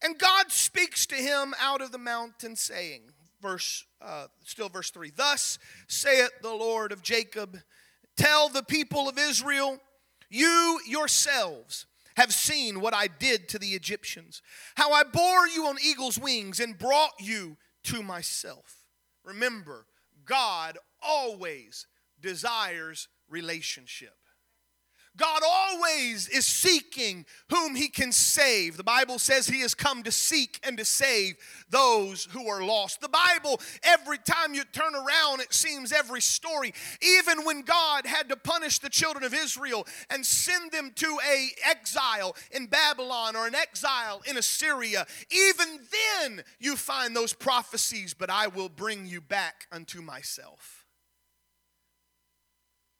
And 0.00 0.18
God 0.18 0.52
speaks 0.52 1.06
to 1.06 1.16
him 1.16 1.54
out 1.60 1.80
of 1.80 1.90
the 1.90 1.98
mountain, 1.98 2.54
saying, 2.54 3.02
verse, 3.42 3.84
uh, 4.00 4.28
still 4.44 4.68
verse 4.68 4.90
3 4.90 5.12
Thus 5.14 5.58
saith 5.88 6.30
the 6.40 6.54
Lord 6.54 6.92
of 6.92 7.02
Jacob, 7.02 7.58
Tell 8.16 8.48
the 8.48 8.62
people 8.62 9.08
of 9.08 9.18
Israel, 9.18 9.80
you 10.30 10.80
yourselves 10.86 11.86
have 12.16 12.32
seen 12.32 12.80
what 12.80 12.94
I 12.94 13.06
did 13.06 13.48
to 13.48 13.58
the 13.58 13.70
Egyptians, 13.74 14.42
how 14.74 14.92
I 14.92 15.04
bore 15.04 15.46
you 15.46 15.66
on 15.66 15.76
eagle's 15.84 16.18
wings 16.18 16.58
and 16.60 16.78
brought 16.78 17.12
you 17.20 17.56
to 17.84 18.02
myself. 18.02 18.84
Remember, 19.24 19.86
God 20.24 20.78
always 21.02 21.86
desires 22.20 23.08
relationship. 23.28 24.14
God 25.18 25.42
always 25.44 26.28
is 26.28 26.46
seeking 26.46 27.26
whom 27.50 27.74
he 27.74 27.88
can 27.88 28.12
save. 28.12 28.76
The 28.76 28.84
Bible 28.84 29.18
says 29.18 29.48
he 29.48 29.60
has 29.62 29.74
come 29.74 30.04
to 30.04 30.12
seek 30.12 30.60
and 30.62 30.78
to 30.78 30.84
save 30.84 31.36
those 31.68 32.28
who 32.30 32.48
are 32.48 32.62
lost. 32.62 33.00
The 33.00 33.08
Bible, 33.08 33.60
every 33.82 34.18
time 34.18 34.54
you 34.54 34.62
turn 34.64 34.94
around, 34.94 35.40
it 35.40 35.52
seems 35.52 35.92
every 35.92 36.20
story, 36.20 36.72
even 37.02 37.44
when 37.44 37.62
God 37.62 38.06
had 38.06 38.28
to 38.28 38.36
punish 38.36 38.78
the 38.78 38.88
children 38.88 39.24
of 39.24 39.34
Israel 39.34 39.86
and 40.08 40.24
send 40.24 40.70
them 40.70 40.92
to 40.94 41.18
a 41.28 41.48
exile 41.68 42.36
in 42.52 42.66
Babylon 42.66 43.34
or 43.34 43.48
an 43.48 43.56
exile 43.56 44.22
in 44.24 44.36
Assyria, 44.36 45.04
even 45.30 45.80
then 46.22 46.44
you 46.60 46.76
find 46.76 47.14
those 47.14 47.32
prophecies, 47.32 48.14
but 48.14 48.30
I 48.30 48.46
will 48.46 48.68
bring 48.68 49.06
you 49.06 49.20
back 49.20 49.66
unto 49.72 50.00
myself. 50.00 50.77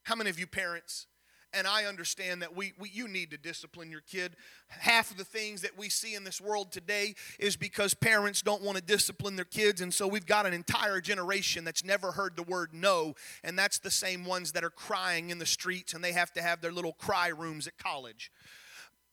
How 0.09 0.15
many 0.15 0.31
of 0.31 0.41
you 0.41 0.47
parents 0.47 1.07
and 1.53 1.67
I 1.67 1.85
understand 1.85 2.41
that 2.41 2.57
we, 2.57 2.73
we, 2.79 2.89
you 2.91 3.09
need 3.09 3.31
to 3.31 3.37
discipline 3.39 3.91
your 3.91 4.01
kid. 4.01 4.37
Half 4.69 5.11
of 5.11 5.17
the 5.17 5.25
things 5.25 5.63
that 5.63 5.77
we 5.79 5.91
see 5.91 6.15
in 6.15 6.25
this 6.25 6.41
world 6.41 6.73
today 6.73 7.15
is 7.39 7.57
because 7.57 7.93
parents 7.95 8.41
don't 8.41 8.63
want 8.63 8.77
to 8.77 8.83
discipline 8.83 9.37
their 9.37 9.45
kids, 9.45 9.81
and 9.81 9.93
so 9.93 10.07
we've 10.07 10.27
got 10.27 10.47
an 10.47 10.53
entire 10.53 11.01
generation 11.01 11.65
that's 11.65 11.85
never 11.85 12.13
heard 12.13 12.37
the 12.37 12.43
word 12.43 12.71
no, 12.73 13.15
and 13.43 13.59
that's 13.59 13.79
the 13.79 13.91
same 13.91 14.25
ones 14.25 14.53
that 14.53 14.65
are 14.65 14.71
crying 14.71 15.31
in 15.31 15.39
the 15.39 15.47
streets 15.47 15.95
and 15.95 16.03
they 16.03 16.13
have 16.13 16.33
to 16.35 16.43
have 16.43 16.61
their 16.61 16.73
little 16.73 16.93
cry 16.93 17.29
rooms 17.29 17.67
at 17.67 17.77
college. 17.79 18.31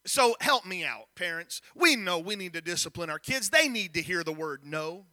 So 0.05 0.35
help 0.39 0.65
me 0.65 0.83
out, 0.83 1.07
parents. 1.15 1.61
We 1.75 1.95
know 1.95 2.19
we 2.19 2.35
need 2.35 2.53
to 2.53 2.61
discipline 2.61 3.09
our 3.09 3.19
kids. 3.19 3.49
They 3.49 3.67
need 3.67 3.93
to 3.95 4.01
hear 4.01 4.23
the 4.23 4.33
word 4.33 4.61
no. 4.65 5.05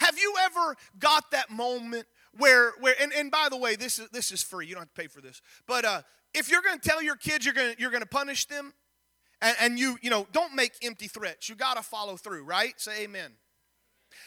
Have 0.00 0.18
you 0.18 0.34
ever 0.44 0.76
got 0.98 1.30
that 1.32 1.50
moment 1.50 2.06
where 2.38 2.72
where 2.80 2.94
and, 3.00 3.12
and 3.12 3.30
by 3.30 3.48
the 3.50 3.56
way, 3.56 3.76
this 3.76 3.98
is 3.98 4.08
this 4.10 4.32
is 4.32 4.42
free. 4.42 4.66
You 4.66 4.74
don't 4.74 4.82
have 4.82 4.94
to 4.94 5.00
pay 5.00 5.08
for 5.08 5.20
this. 5.20 5.40
But 5.66 5.84
uh 5.84 6.02
if 6.32 6.50
you're 6.50 6.62
going 6.62 6.78
to 6.78 6.88
tell 6.88 7.00
your 7.02 7.16
kids 7.16 7.44
you're 7.44 7.54
going 7.54 7.74
you're 7.78 7.90
going 7.90 8.02
to 8.02 8.08
punish 8.08 8.46
them, 8.46 8.72
and, 9.44 9.56
and 9.60 9.78
you, 9.78 9.98
you 10.02 10.10
know, 10.10 10.26
don't 10.32 10.54
make 10.54 10.72
empty 10.82 11.06
threats. 11.06 11.48
You 11.48 11.54
got 11.54 11.76
to 11.76 11.82
follow 11.82 12.16
through, 12.16 12.44
right? 12.44 12.72
Say 12.80 13.04
amen. 13.04 13.32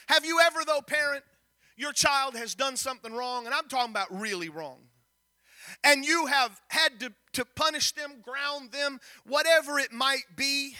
Have 0.08 0.26
you 0.26 0.40
ever, 0.46 0.60
though, 0.66 0.82
parent, 0.82 1.24
your 1.76 1.92
child 1.92 2.36
has 2.36 2.56
done 2.56 2.78
something 2.78 3.14
wrong, 3.14 3.46
and 3.46 3.54
I'm 3.54 3.68
talking 3.68 3.92
about 3.92 4.08
really 4.12 4.50
wrong, 4.50 4.80
and 5.84 6.06
you 6.06 6.28
have 6.28 6.60
had 6.70 7.00
to, 7.00 7.14
to 7.34 7.46
punish 7.46 7.94
them, 7.94 8.22
ground 8.22 8.72
them, 8.72 9.00
whatever 9.26 9.80
it 9.80 9.92
might 9.92 10.24
be, 10.36 10.76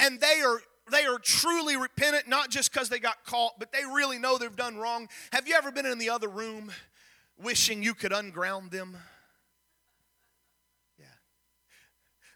and 0.00 0.20
they 0.20 0.40
are 0.44 0.60
they 0.90 1.04
are 1.04 1.18
truly 1.18 1.76
repentant, 1.76 2.28
not 2.28 2.50
just 2.50 2.72
because 2.72 2.88
they 2.88 2.98
got 2.98 3.24
caught, 3.24 3.58
but 3.58 3.72
they 3.72 3.84
really 3.84 4.18
know 4.18 4.38
they've 4.38 4.54
done 4.54 4.76
wrong. 4.76 5.08
Have 5.32 5.48
you 5.48 5.54
ever 5.54 5.70
been 5.70 5.86
in 5.86 5.98
the 5.98 6.10
other 6.10 6.28
room 6.28 6.70
wishing 7.42 7.82
you 7.82 7.94
could 7.94 8.12
unground 8.12 8.70
them? 8.70 8.96
Yeah. 10.98 11.06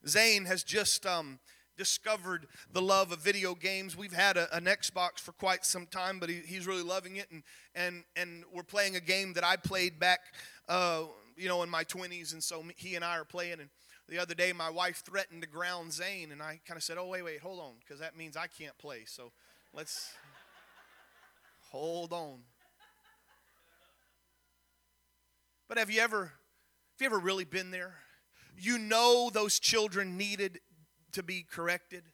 Zane 0.07 0.45
has 0.47 0.65
just 0.65 1.07
um, 1.07 1.39
discovered 1.77 2.47
the 2.73 2.83
love 2.83 3.13
of 3.13 3.21
video 3.21 3.55
games. 3.55 3.97
We've 3.97 4.13
had 4.13 4.37
a, 4.37 4.55
an 4.55 4.65
Xbox 4.65 5.19
for 5.19 5.33
quite 5.33 5.65
some 5.65 5.87
time, 5.87 6.19
but 6.19 6.29
he, 6.29 6.41
he's 6.47 6.67
really 6.67 6.83
loving 6.83 7.17
it. 7.17 7.31
And, 7.31 7.43
and, 7.75 8.05
and 8.17 8.45
we're 8.53 8.63
playing 8.63 8.97
a 8.97 9.01
game 9.01 9.33
that 9.35 9.45
I 9.45 9.57
played 9.57 9.99
back, 9.99 10.21
uh, 10.69 11.03
you 11.37 11.49
know, 11.49 11.63
in 11.63 11.71
my 11.71 11.85
20s. 11.85 12.33
And 12.33 12.43
so 12.43 12.65
he 12.77 12.95
and 12.95 13.05
I 13.05 13.19
are 13.19 13.25
playing. 13.25 13.61
And 13.61 13.71
the 14.09 14.19
other 14.19 14.35
day, 14.35 14.53
my 14.53 14.71
wife 14.71 15.03
threatened 15.05 15.43
to 15.43 15.49
ground 15.49 15.93
Zane. 15.93 16.33
And 16.33 16.43
I 16.43 16.61
kind 16.67 16.77
of 16.77 16.83
said, 16.83 16.99
oh, 16.99 17.07
wait, 17.07 17.23
wait, 17.23 17.41
hold 17.41 17.61
on, 17.61 17.75
because 17.81 18.01
that 18.01 18.17
means 18.17 18.37
I 18.37 18.47
can't 18.47 18.77
play. 18.79 19.05
So 19.07 19.33
let's 19.73 20.13
hold 21.71 22.13
on. 22.13 22.41
But 25.69 25.79
have 25.79 25.91
you 25.91 26.01
ever, 26.01 26.25
have 26.25 27.01
you 27.01 27.07
ever 27.07 27.19
really 27.19 27.45
been 27.45 27.71
there? 27.71 27.95
You 28.59 28.77
know 28.77 29.31
those 29.33 29.59
children 29.59 30.19
needed 30.19 30.61
to 31.13 31.23
be 31.23 31.43
corrected, 31.51 32.05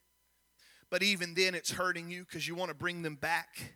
but 0.91 1.03
even 1.03 1.35
then 1.35 1.57
it's 1.57 1.73
hurting 1.73 2.09
you 2.09 2.25
because 2.25 2.47
you 2.47 2.55
want 2.55 2.69
to 2.69 2.77
bring 2.77 3.03
them 3.03 3.17
back. 3.17 3.75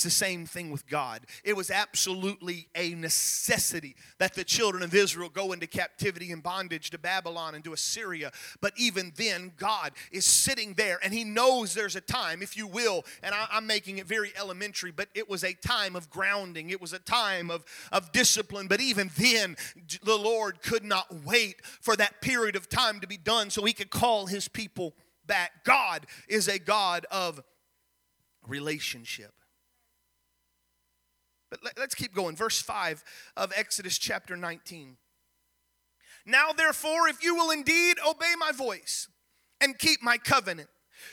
It's 0.00 0.04
the 0.06 0.24
same 0.24 0.46
thing 0.46 0.70
with 0.70 0.88
God. 0.88 1.26
It 1.44 1.54
was 1.54 1.70
absolutely 1.70 2.68
a 2.74 2.94
necessity 2.94 3.96
that 4.16 4.32
the 4.32 4.44
children 4.44 4.82
of 4.82 4.94
Israel 4.94 5.28
go 5.28 5.52
into 5.52 5.66
captivity 5.66 6.32
and 6.32 6.42
bondage 6.42 6.88
to 6.92 6.98
Babylon 6.98 7.54
and 7.54 7.62
to 7.64 7.74
Assyria. 7.74 8.32
But 8.62 8.72
even 8.78 9.12
then, 9.16 9.52
God 9.58 9.92
is 10.10 10.24
sitting 10.24 10.72
there 10.72 10.98
and 11.02 11.12
He 11.12 11.22
knows 11.22 11.74
there's 11.74 11.96
a 11.96 12.00
time, 12.00 12.40
if 12.40 12.56
you 12.56 12.66
will, 12.66 13.04
and 13.22 13.34
I, 13.34 13.46
am 13.52 13.66
making 13.66 13.98
it 13.98 14.06
very 14.06 14.32
elementary, 14.38 14.90
but 14.90 15.08
it 15.14 15.28
was 15.28 15.44
a 15.44 15.52
time 15.52 15.94
of 15.94 16.08
grounding, 16.08 16.70
it 16.70 16.80
was 16.80 16.94
a 16.94 16.98
time 16.98 17.50
of, 17.50 17.66
of 17.92 18.10
discipline. 18.10 18.68
But 18.68 18.80
even 18.80 19.10
then, 19.18 19.54
the 20.02 20.16
Lord 20.16 20.62
could 20.62 20.82
not 20.82 21.26
wait 21.26 21.56
for 21.82 21.94
that 21.96 22.22
period 22.22 22.56
of 22.56 22.70
time 22.70 23.00
to 23.00 23.06
be 23.06 23.18
done 23.18 23.50
so 23.50 23.66
He 23.66 23.74
could 23.74 23.90
call 23.90 24.28
His 24.28 24.48
people 24.48 24.94
back. 25.26 25.62
God 25.62 26.06
is 26.26 26.48
a 26.48 26.58
God 26.58 27.04
of 27.10 27.42
relationship. 28.46 29.34
But 31.50 31.64
let, 31.64 31.78
us 31.78 31.94
keep 31.94 32.14
going. 32.14 32.36
Verse 32.36 32.60
5 32.60 33.02
of 33.36 33.52
Exodus 33.56 33.98
chapter 33.98 34.36
19. 34.36 34.96
Now, 36.24 36.52
therefore, 36.52 37.08
if 37.08 37.24
you 37.24 37.34
will 37.34 37.50
indeed 37.50 37.96
obey 38.06 38.34
my 38.38 38.52
voice 38.52 39.08
and 39.60 39.78
keep 39.78 40.02
my 40.02 40.16
covenant, 40.16 40.68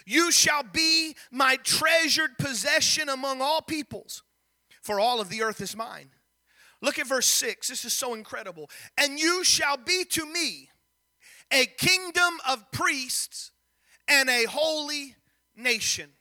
you 0.06 0.32
shall 0.32 0.64
be 0.64 1.16
my 1.32 1.58
treasured 1.58 2.38
possession 2.38 3.10
among 3.10 3.42
all 3.42 3.62
peoples, 3.62 4.24
for 4.82 5.00
all 5.00 5.20
of 5.20 5.30
the 5.30 5.42
earth 5.42 5.62
is 5.62 5.76
mine. 5.76 6.10
Look 6.82 7.00
at 7.00 7.08
verse 7.08 7.28
6. 7.28 7.70
This 7.70 7.86
is 7.86 7.94
so 7.94 8.14
incredible. 8.14 8.70
And 8.98 9.20
you 9.20 9.44
shall 9.44 9.78
be 9.78 10.04
to 10.12 10.26
me 10.26 10.70
a 11.52 11.66
kingdom 11.66 12.38
of 12.48 12.72
priests 12.72 13.52
and 14.08 14.30
a 14.30 14.44
holy 14.46 15.16
nation. 15.56 16.12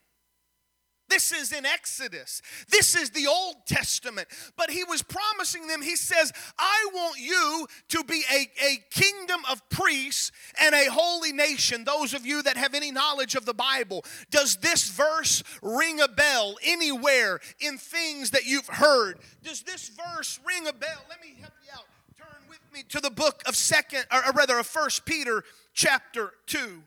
This 1.08 1.32
is 1.32 1.52
in 1.52 1.64
Exodus. 1.64 2.42
This 2.68 2.94
is 2.94 3.10
the 3.10 3.26
Old 3.26 3.56
Testament. 3.66 4.28
But 4.56 4.70
he 4.70 4.84
was 4.84 5.02
promising 5.02 5.68
them, 5.68 5.82
he 5.82 5.96
says, 5.96 6.32
I 6.58 6.88
want 6.92 7.18
you 7.18 7.66
to 7.88 8.04
be 8.04 8.22
a, 8.32 8.48
a 8.64 8.84
kingdom 8.90 9.40
of 9.50 9.68
priests 9.68 10.32
and 10.60 10.74
a 10.74 10.90
holy 10.90 11.32
nation. 11.32 11.84
Those 11.84 12.14
of 12.14 12.26
you 12.26 12.42
that 12.42 12.56
have 12.56 12.74
any 12.74 12.90
knowledge 12.90 13.34
of 13.34 13.46
the 13.46 13.54
Bible, 13.54 14.04
does 14.30 14.56
this 14.56 14.88
verse 14.90 15.42
ring 15.62 16.00
a 16.00 16.08
bell 16.08 16.56
anywhere 16.64 17.40
in 17.60 17.78
things 17.78 18.30
that 18.30 18.46
you've 18.46 18.68
heard? 18.68 19.18
Does 19.42 19.62
this 19.62 19.90
verse 19.90 20.40
ring 20.46 20.66
a 20.66 20.72
bell? 20.72 21.04
Let 21.08 21.20
me 21.22 21.36
help 21.40 21.52
you 21.64 21.70
out. 21.72 21.86
Turn 22.18 22.48
with 22.48 22.60
me 22.74 22.82
to 22.88 23.00
the 23.00 23.10
book 23.10 23.42
of 23.46 23.54
second, 23.54 24.04
or 24.12 24.32
rather 24.32 24.58
of 24.58 24.66
first 24.66 25.04
Peter 25.04 25.44
chapter 25.72 26.32
2. 26.46 26.82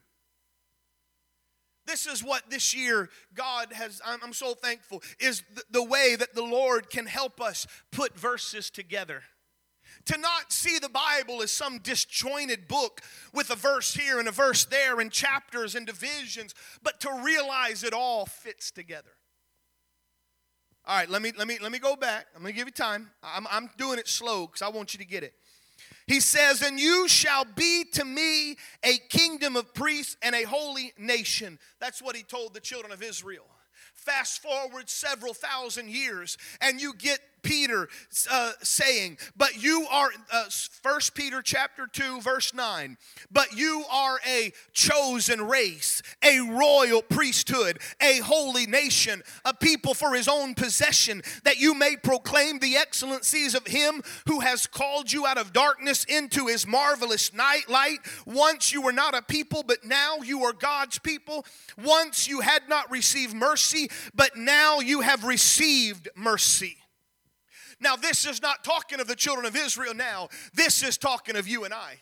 This 1.90 2.06
is 2.06 2.24
what 2.24 2.52
this 2.52 2.76
year 2.76 3.10
God 3.34 3.74
has, 3.74 4.00
I'm, 4.06 4.20
I'm 4.22 4.34
so 4.34 4.54
thankful, 4.54 5.02
is 5.20 5.44
the, 5.56 5.64
the 5.72 5.84
way 5.84 6.16
that 6.16 6.36
the 6.36 6.44
Lord 6.44 6.92
can 6.92 7.08
help 7.08 7.42
us 7.42 7.66
put 7.92 8.16
verses 8.16 8.70
together. 8.70 9.24
To 10.06 10.18
not 10.20 10.54
see 10.54 10.78
the 10.78 10.90
Bible 10.90 11.42
as 11.42 11.50
some 11.50 11.80
disjointed 11.80 12.68
book 12.68 13.02
with 13.34 13.50
a 13.50 13.56
verse 13.56 13.96
here 13.96 14.20
and 14.20 14.28
a 14.28 14.32
verse 14.32 14.66
there 14.66 15.00
and 15.00 15.12
chapters 15.12 15.74
and 15.74 15.88
divisions, 15.88 16.54
but 16.84 17.00
to 17.00 17.22
realize 17.24 17.84
it 17.84 17.94
all 17.94 18.28
fits 18.28 18.70
together. 18.70 19.10
All 20.86 20.96
right, 20.96 21.10
let 21.10 21.24
me 21.24 21.32
let 21.38 21.48
me 21.48 21.58
let 21.60 21.72
me 21.72 21.80
go 21.80 21.96
back. 21.96 22.28
I'm 22.36 22.44
gonna 22.44 22.54
give 22.54 22.68
you 22.68 22.72
time. 22.72 23.10
I'm, 23.24 23.48
I'm 23.50 23.72
doing 23.78 23.98
it 23.98 24.08
slow 24.08 24.46
because 24.46 24.62
I 24.62 24.70
want 24.70 24.94
you 24.94 25.00
to 25.00 25.06
get 25.06 25.24
it. 25.24 25.34
He 26.10 26.22
says, 26.22 26.64
And 26.64 26.80
you 26.80 27.08
shall 27.08 27.46
be 27.46 27.86
to 27.94 28.04
me 28.04 28.58
a 28.84 28.98
kingdom 29.10 29.56
of 29.56 29.76
priests 29.76 30.18
and 30.24 30.34
a 30.34 30.42
holy 30.42 30.92
nation. 30.98 31.60
That's 31.80 32.02
what 32.02 32.16
he 32.16 32.24
told 32.24 32.56
the 32.56 32.60
children 32.60 32.92
of 32.92 33.04
Israel. 33.04 33.46
Fast 33.94 34.42
forward 34.42 34.90
several 34.90 35.36
thousand 35.36 35.92
years, 35.92 36.36
and 36.62 36.82
you 36.82 36.96
get 36.96 37.20
Peter 37.42 37.88
uh, 38.32 38.52
saying, 38.62 39.18
but 39.36 39.62
you 39.62 39.86
are, 39.92 40.10
uh, 40.32 40.46
1 40.82 41.00
Peter 41.14 41.42
chapter 41.42 41.88
2, 41.88 42.22
verse 42.22 42.54
9, 42.54 42.98
but 43.32 43.54
you 43.54 43.84
are 43.92 44.20
a 44.28 44.52
chosen 44.74 45.42
race, 45.48 46.02
a 46.24 46.40
royal 46.40 47.02
priesthood, 47.02 47.80
a 48.02 48.20
holy 48.20 48.66
nation, 48.66 49.24
a 49.46 49.54
people 49.54 49.94
for 49.94 50.14
his 50.14 50.28
own 50.28 50.54
possession, 50.54 51.22
that 51.44 51.58
you 51.58 51.74
may 51.74 51.96
proclaim 51.96 52.60
the 52.60 52.76
excellencies 52.78 53.56
of 53.56 53.66
him 53.68 54.02
who 54.28 54.40
has 54.42 54.68
called 54.68 55.12
you 55.12 55.26
out 55.26 55.38
of 55.38 55.54
darkness 55.54 56.04
into 56.06 56.48
his 56.48 56.66
marvelous 56.68 57.34
night 57.34 57.70
light. 57.70 58.00
Once 58.26 58.72
you 58.72 58.82
were 58.82 58.94
not 58.94 59.16
a 59.16 59.22
people, 59.22 59.64
but 59.66 59.84
now 59.84 60.18
you 60.18 60.44
are 60.44 60.54
God's 60.54 61.00
people. 61.00 61.46
Once 61.78 62.28
you 62.28 62.42
had 62.42 62.68
not 62.68 62.90
received 62.92 63.34
mercy, 63.34 63.90
but 64.14 64.36
now 64.36 64.80
you 64.80 65.02
have 65.02 65.24
received 65.24 66.10
mercy. 66.16 66.78
Now, 67.80 67.96
this 67.96 68.26
is 68.26 68.42
not 68.42 68.64
talking 68.64 69.00
of 69.00 69.08
the 69.08 69.16
children 69.16 69.46
of 69.46 69.56
Israel 69.56 69.94
now, 69.94 70.30
this 70.54 70.84
is 70.84 70.98
talking 70.98 71.36
of 71.36 71.48
you 71.48 71.64
and 71.64 71.74
I 71.74 72.00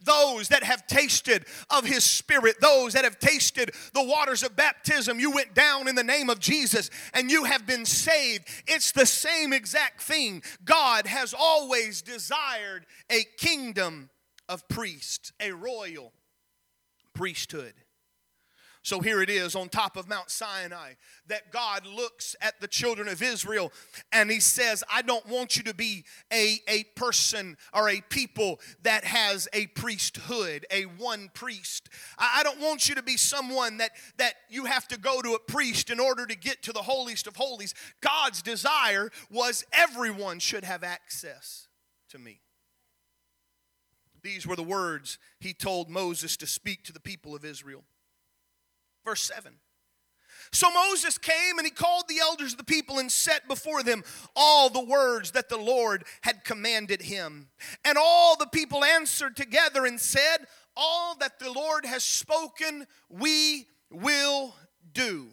those 0.00 0.48
that 0.48 0.62
have 0.62 0.86
tasted 0.86 1.46
of 1.70 1.84
his 1.84 2.04
spirit, 2.04 2.56
those 2.60 2.92
that 2.94 3.04
have 3.04 3.18
tasted 3.18 3.70
the 3.94 4.02
waters 4.02 4.42
of 4.42 4.56
baptism. 4.56 5.20
You 5.20 5.30
went 5.30 5.54
down 5.54 5.88
in 5.88 5.94
the 5.94 6.04
name 6.04 6.30
of 6.30 6.38
Jesus 6.38 6.90
and 7.14 7.30
you 7.30 7.44
have 7.44 7.66
been 7.66 7.84
saved. 7.84 8.48
It's 8.66 8.92
the 8.92 9.06
same 9.06 9.52
exact 9.52 10.02
thing. 10.02 10.42
God 10.64 11.06
has 11.06 11.34
always 11.36 12.02
desired 12.02 12.86
a 13.10 13.24
kingdom 13.38 14.10
of 14.48 14.68
priests, 14.68 15.32
a 15.40 15.52
royal 15.52 16.12
priesthood. 17.14 17.74
So 18.86 19.00
here 19.00 19.20
it 19.20 19.28
is 19.28 19.56
on 19.56 19.68
top 19.68 19.96
of 19.96 20.08
Mount 20.08 20.30
Sinai 20.30 20.92
that 21.26 21.50
God 21.50 21.84
looks 21.88 22.36
at 22.40 22.60
the 22.60 22.68
children 22.68 23.08
of 23.08 23.20
Israel 23.20 23.72
and 24.12 24.30
he 24.30 24.38
says, 24.38 24.84
I 24.88 25.02
don't 25.02 25.26
want 25.26 25.56
you 25.56 25.64
to 25.64 25.74
be 25.74 26.04
a, 26.32 26.60
a 26.68 26.84
person 26.94 27.56
or 27.74 27.88
a 27.88 28.00
people 28.00 28.60
that 28.84 29.02
has 29.02 29.48
a 29.52 29.66
priesthood, 29.66 30.66
a 30.70 30.82
one 30.82 31.30
priest. 31.34 31.88
I, 32.16 32.36
I 32.38 32.42
don't 32.44 32.60
want 32.60 32.88
you 32.88 32.94
to 32.94 33.02
be 33.02 33.16
someone 33.16 33.78
that, 33.78 33.90
that 34.18 34.34
you 34.48 34.66
have 34.66 34.86
to 34.86 35.00
go 35.00 35.20
to 35.20 35.34
a 35.34 35.40
priest 35.40 35.90
in 35.90 35.98
order 35.98 36.24
to 36.24 36.36
get 36.36 36.62
to 36.62 36.72
the 36.72 36.82
holiest 36.82 37.26
of 37.26 37.34
holies. 37.34 37.74
God's 38.00 38.40
desire 38.40 39.10
was 39.32 39.64
everyone 39.72 40.38
should 40.38 40.62
have 40.62 40.84
access 40.84 41.66
to 42.10 42.20
me. 42.20 42.38
These 44.22 44.46
were 44.46 44.54
the 44.54 44.62
words 44.62 45.18
he 45.40 45.52
told 45.52 45.90
Moses 45.90 46.36
to 46.36 46.46
speak 46.46 46.84
to 46.84 46.92
the 46.92 47.00
people 47.00 47.34
of 47.34 47.44
Israel. 47.44 47.82
Verse 49.06 49.22
7. 49.22 49.52
So 50.52 50.70
Moses 50.70 51.16
came 51.16 51.58
and 51.58 51.66
he 51.66 51.70
called 51.70 52.04
the 52.08 52.18
elders 52.20 52.52
of 52.52 52.58
the 52.58 52.64
people 52.64 52.98
and 52.98 53.10
set 53.10 53.48
before 53.48 53.82
them 53.82 54.02
all 54.34 54.68
the 54.68 54.84
words 54.84 55.32
that 55.32 55.48
the 55.48 55.56
Lord 55.56 56.04
had 56.22 56.44
commanded 56.44 57.02
him. 57.02 57.48
And 57.84 57.96
all 57.98 58.36
the 58.36 58.46
people 58.46 58.84
answered 58.84 59.36
together 59.36 59.86
and 59.86 60.00
said, 60.00 60.38
All 60.76 61.14
that 61.16 61.38
the 61.38 61.52
Lord 61.52 61.84
has 61.84 62.02
spoken, 62.04 62.86
we 63.08 63.66
will 63.90 64.54
do. 64.92 65.28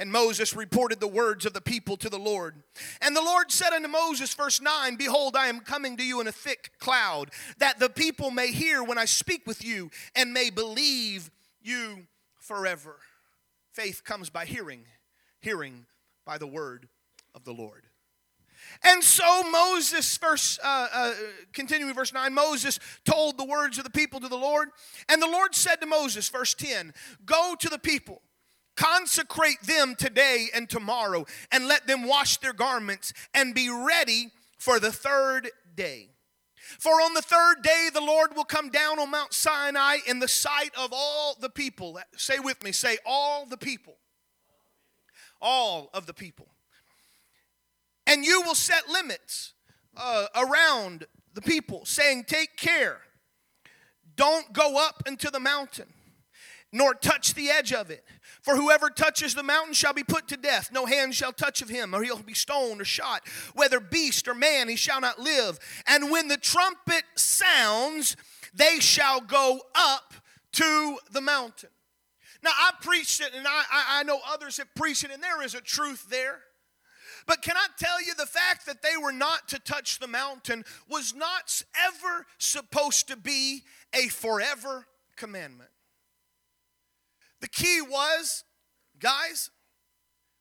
And 0.00 0.12
Moses 0.12 0.54
reported 0.54 1.00
the 1.00 1.08
words 1.08 1.44
of 1.44 1.54
the 1.54 1.60
people 1.60 1.96
to 1.96 2.08
the 2.08 2.18
Lord. 2.18 2.62
And 3.00 3.16
the 3.16 3.22
Lord 3.22 3.50
said 3.50 3.72
unto 3.72 3.88
Moses, 3.88 4.32
verse 4.32 4.60
9, 4.60 4.94
Behold, 4.94 5.34
I 5.34 5.48
am 5.48 5.58
coming 5.58 5.96
to 5.96 6.04
you 6.04 6.20
in 6.20 6.28
a 6.28 6.32
thick 6.32 6.70
cloud, 6.78 7.30
that 7.58 7.80
the 7.80 7.88
people 7.88 8.30
may 8.30 8.52
hear 8.52 8.84
when 8.84 8.98
I 8.98 9.06
speak 9.06 9.44
with 9.44 9.64
you 9.64 9.90
and 10.14 10.32
may 10.32 10.50
believe 10.50 11.32
you 11.60 12.06
forever. 12.38 12.96
Faith 13.78 14.02
comes 14.02 14.28
by 14.28 14.44
hearing, 14.44 14.82
hearing 15.38 15.86
by 16.26 16.36
the 16.36 16.48
word 16.48 16.88
of 17.32 17.44
the 17.44 17.52
Lord. 17.52 17.84
And 18.82 19.04
so 19.04 19.44
Moses, 19.44 20.18
verse, 20.18 20.58
uh, 20.64 20.88
uh, 20.92 21.14
continuing 21.52 21.94
verse 21.94 22.12
9, 22.12 22.34
Moses 22.34 22.80
told 23.04 23.38
the 23.38 23.44
words 23.44 23.78
of 23.78 23.84
the 23.84 23.90
people 23.90 24.18
to 24.18 24.26
the 24.26 24.36
Lord. 24.36 24.70
And 25.08 25.22
the 25.22 25.28
Lord 25.28 25.54
said 25.54 25.76
to 25.76 25.86
Moses, 25.86 26.28
verse 26.28 26.54
10, 26.54 26.92
Go 27.24 27.54
to 27.56 27.68
the 27.68 27.78
people, 27.78 28.20
consecrate 28.74 29.62
them 29.62 29.94
today 29.96 30.48
and 30.52 30.68
tomorrow, 30.68 31.24
and 31.52 31.68
let 31.68 31.86
them 31.86 32.02
wash 32.04 32.38
their 32.38 32.52
garments 32.52 33.12
and 33.32 33.54
be 33.54 33.70
ready 33.70 34.32
for 34.58 34.80
the 34.80 34.90
third 34.90 35.50
day. 35.76 36.08
For 36.78 36.92
on 36.92 37.14
the 37.14 37.22
third 37.22 37.62
day, 37.62 37.88
the 37.92 38.00
Lord 38.00 38.36
will 38.36 38.44
come 38.44 38.70
down 38.70 38.98
on 38.98 39.10
Mount 39.10 39.32
Sinai 39.32 39.98
in 40.06 40.18
the 40.18 40.28
sight 40.28 40.70
of 40.76 40.90
all 40.92 41.36
the 41.40 41.48
people. 41.48 41.98
Say 42.16 42.38
with 42.38 42.62
me, 42.62 42.72
say, 42.72 42.98
all 43.06 43.46
the 43.46 43.56
people. 43.56 43.96
All 45.40 45.90
of 45.94 46.06
the 46.06 46.14
people. 46.14 46.48
And 48.06 48.24
you 48.24 48.42
will 48.42 48.54
set 48.54 48.88
limits 48.88 49.52
uh, 49.96 50.26
around 50.34 51.06
the 51.34 51.42
people, 51.42 51.84
saying, 51.84 52.24
Take 52.24 52.56
care. 52.56 53.00
Don't 54.16 54.52
go 54.52 54.78
up 54.84 55.02
into 55.06 55.30
the 55.30 55.38
mountain, 55.38 55.92
nor 56.72 56.94
touch 56.94 57.34
the 57.34 57.48
edge 57.48 57.72
of 57.72 57.90
it 57.90 58.04
for 58.42 58.56
whoever 58.56 58.88
touches 58.88 59.34
the 59.34 59.42
mountain 59.42 59.74
shall 59.74 59.92
be 59.92 60.02
put 60.02 60.28
to 60.28 60.36
death. 60.36 60.70
No 60.72 60.86
hand 60.86 61.14
shall 61.14 61.32
touch 61.32 61.60
of 61.62 61.68
him, 61.68 61.94
or 61.94 62.02
he'll 62.02 62.22
be 62.22 62.34
stoned 62.34 62.80
or 62.80 62.84
shot. 62.84 63.22
Whether 63.54 63.80
beast 63.80 64.28
or 64.28 64.34
man, 64.34 64.68
he 64.68 64.76
shall 64.76 65.00
not 65.00 65.18
live. 65.18 65.58
And 65.86 66.10
when 66.10 66.28
the 66.28 66.36
trumpet 66.36 67.02
sounds, 67.14 68.16
they 68.54 68.80
shall 68.80 69.20
go 69.20 69.60
up 69.74 70.14
to 70.52 70.98
the 71.12 71.20
mountain. 71.20 71.70
Now, 72.42 72.52
I 72.56 72.70
preached 72.80 73.20
it, 73.20 73.32
and 73.36 73.46
I, 73.46 73.62
I 73.70 74.02
know 74.04 74.20
others 74.26 74.58
have 74.58 74.74
preached 74.74 75.04
it, 75.04 75.10
and 75.10 75.22
there 75.22 75.42
is 75.42 75.54
a 75.54 75.60
truth 75.60 76.06
there. 76.08 76.38
But 77.26 77.42
can 77.42 77.56
I 77.56 77.66
tell 77.78 78.00
you 78.00 78.14
the 78.14 78.24
fact 78.24 78.64
that 78.64 78.80
they 78.80 78.96
were 78.96 79.12
not 79.12 79.48
to 79.48 79.58
touch 79.58 79.98
the 79.98 80.06
mountain 80.06 80.64
was 80.88 81.14
not 81.14 81.62
ever 81.76 82.24
supposed 82.38 83.08
to 83.08 83.16
be 83.16 83.64
a 83.92 84.08
forever 84.08 84.86
commandment? 85.16 85.68
The 87.40 87.48
key 87.48 87.80
was, 87.80 88.44
guys, 88.98 89.50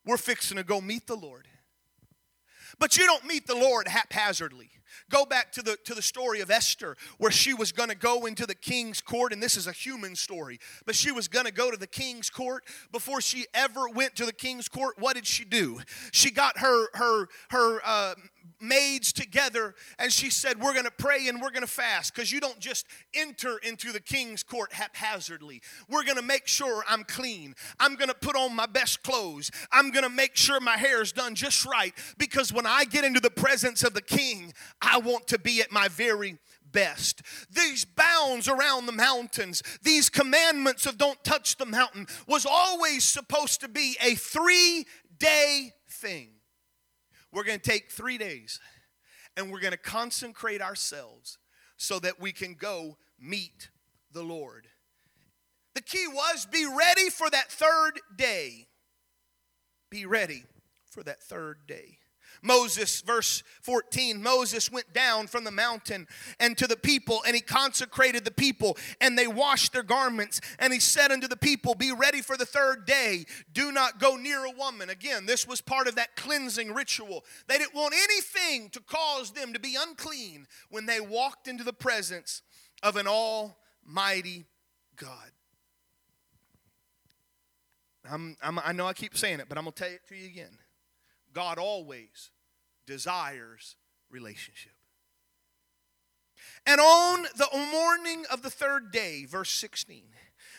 we're 0.06 0.18
fixing 0.18 0.58
to 0.58 0.64
go 0.64 0.82
meet 0.82 1.08
the 1.08 1.16
Lord. 1.16 1.48
But 2.80 2.98
you 2.98 3.06
don't 3.06 3.26
meet 3.26 3.48
the 3.48 3.56
Lord 3.56 3.88
haphazardly. 3.88 4.70
Go 5.10 5.26
back 5.26 5.52
to 5.54 5.62
the, 5.62 5.78
to 5.86 5.94
the 5.94 6.02
story 6.02 6.42
of 6.42 6.50
Esther, 6.50 6.96
where 7.18 7.32
she 7.32 7.54
was 7.54 7.72
going 7.72 7.90
to 7.90 7.96
go 7.96 8.26
into 8.26 8.46
the 8.46 8.56
king's 8.56 9.02
court, 9.02 9.32
and 9.32 9.42
this 9.42 9.56
is 9.56 9.68
a 9.68 9.72
human 9.72 10.16
story, 10.16 10.60
but 10.86 10.96
she 10.96 11.12
was 11.12 11.28
going 11.28 11.46
to 11.46 11.52
go 11.52 11.72
to 11.72 11.78
the 11.78 11.88
king's 11.88 12.30
court. 12.30 12.64
Before 12.92 13.22
she 13.22 13.46
ever 13.54 13.88
went 13.90 14.16
to 14.16 14.26
the 14.26 14.34
king's 14.34 14.68
court, 14.68 14.96
what 14.98 15.16
did 15.16 15.26
she 15.26 15.46
do? 15.46 15.80
She 16.12 16.32
got 16.32 16.60
her, 16.60 16.88
her, 16.94 17.28
her 17.50 17.80
uh, 17.86 18.16
maids 18.60 19.14
together 19.14 19.76
and 20.00 20.12
she 20.12 20.30
said, 20.30 20.60
We're 20.60 20.74
going 20.74 20.86
to 20.86 20.92
pray 20.92 21.28
and 21.28 21.42
we're 21.42 21.52
going 21.52 21.62
to 21.62 21.68
fast 21.68 22.14
because 22.14 22.32
you 22.32 22.40
don't 22.40 22.60
just 22.60 22.86
enter 23.14 23.58
into 23.60 23.92
the 23.92 24.00
king's 24.00 24.44
court 24.44 24.74
haphazardly. 24.74 25.62
We're 25.90 26.04
going 26.04 26.18
to 26.18 26.24
make 26.24 26.48
sure 26.48 26.84
I'm 26.88 27.04
clean. 27.04 27.56
I'm 27.80 27.96
going 27.96 28.10
to 28.10 28.16
put 28.16 28.36
on 28.36 28.56
my 28.56 28.66
best 28.66 29.04
clothes. 29.04 29.52
I'm 29.72 29.92
going 29.92 30.04
to 30.04 30.10
make 30.10 30.36
sure 30.36 30.60
my 30.60 30.78
hair 30.78 31.02
is 31.02 31.12
done 31.12 31.36
just 31.36 31.66
right 31.66 31.94
because 32.18 32.52
when 32.54 32.66
I 32.66 32.86
get 32.86 33.06
into 33.06 33.20
the 33.20 33.30
presence 33.30 33.84
of 33.84 33.94
the 33.94 34.02
king, 34.02 34.54
I 34.82 35.00
want 35.00 35.28
to 35.28 35.40
be 35.40 35.62
at 35.62 35.72
my 35.72 35.88
very 35.88 36.38
best. 36.72 37.22
These 37.50 37.86
bounds 37.86 38.48
around 38.48 38.86
the 38.86 38.92
mountains, 38.92 39.64
these 39.82 40.10
commandments 40.10 40.86
of 40.86 40.98
don't 40.98 41.24
touch 41.24 41.58
the 41.58 41.66
mountain, 41.66 42.08
was 42.28 42.46
always 42.46 43.04
supposed 43.04 43.62
to 43.62 43.68
be 43.68 43.98
a 44.02 44.16
three 44.16 44.86
day 45.18 45.74
thing. 45.90 46.37
We're 47.38 47.44
going 47.44 47.60
to 47.60 47.70
take 47.70 47.92
three 47.92 48.18
days 48.18 48.60
and 49.36 49.52
we're 49.52 49.60
going 49.60 49.70
to 49.70 49.78
consecrate 49.78 50.60
ourselves 50.60 51.38
so 51.78 52.00
that 52.00 52.20
we 52.20 52.32
can 52.32 52.56
go 52.56 52.98
meet 53.20 53.70
the 54.12 54.24
Lord. 54.24 54.66
The 55.76 55.84
key 55.84 56.08
was 56.08 56.48
be 56.48 56.66
ready 56.66 57.12
for 57.12 57.30
that 57.30 57.52
third 57.52 58.00
day. 58.16 58.66
Be 59.92 60.08
ready 60.08 60.46
for 60.90 61.04
that 61.04 61.22
third 61.22 61.60
day. 61.68 61.97
Moses, 62.42 63.02
verse 63.02 63.44
14, 63.62 64.22
Moses 64.22 64.72
went 64.72 64.94
down 64.94 65.28
from 65.28 65.44
the 65.44 65.52
mountain 65.52 66.08
and 66.40 66.58
to 66.58 66.68
the 66.68 66.78
people, 66.78 67.22
and 67.26 67.36
he 67.36 67.42
consecrated 67.42 68.26
the 68.26 68.32
people, 68.32 68.78
and 69.02 69.18
they 69.18 69.28
washed 69.28 69.74
their 69.74 69.84
garments. 69.84 70.42
And 70.60 70.74
he 70.74 70.80
said 70.80 71.12
unto 71.12 71.28
the 71.28 71.38
people, 71.38 71.76
Be 71.76 71.92
ready 71.92 72.22
for 72.22 72.38
the 72.38 72.46
third 72.46 72.86
day. 72.86 73.26
Do 73.54 73.72
not 73.72 74.00
go 74.00 74.16
near 74.16 74.46
a 74.46 74.52
woman. 74.52 74.90
Again, 74.90 75.26
this 75.26 75.48
was 75.48 75.62
part 75.62 75.88
of 75.88 75.96
that 75.96 76.16
cleansing 76.16 76.74
ritual. 76.74 77.26
They 77.48 77.58
didn't 77.58 77.76
want 77.76 77.94
anything 77.94 78.70
to 78.72 78.80
cause 78.82 79.32
them 79.32 79.54
to 79.54 79.60
be 79.60 79.78
unclean 79.80 80.48
when 80.70 80.86
they 80.86 81.00
walked 81.00 81.48
into 81.48 81.64
the 81.64 81.74
presence 81.74 82.42
of 82.84 82.96
an 82.96 83.08
almighty 83.08 84.46
God. 84.96 85.32
I'm, 88.10 88.38
I'm, 88.42 88.60
i 88.60 88.72
know 88.72 88.88
I 88.88 88.94
keep 88.94 89.18
saying 89.18 89.40
it, 89.40 89.48
but 89.50 89.58
I'm 89.58 89.66
going 89.66 89.74
to 89.74 89.84
tell 89.84 89.92
it 89.92 90.02
to 90.10 90.16
you 90.16 90.28
again. 90.28 90.58
God 91.38 91.60
always 91.60 92.32
desires 92.88 93.76
relationship. 94.10 94.72
And 96.66 96.82
on 96.82 97.28
the 97.38 97.48
morning 97.72 98.26
of 98.32 98.42
the 98.42 98.50
third 98.50 98.92
day, 98.92 99.24
verse 99.26 99.52
16, 99.52 100.06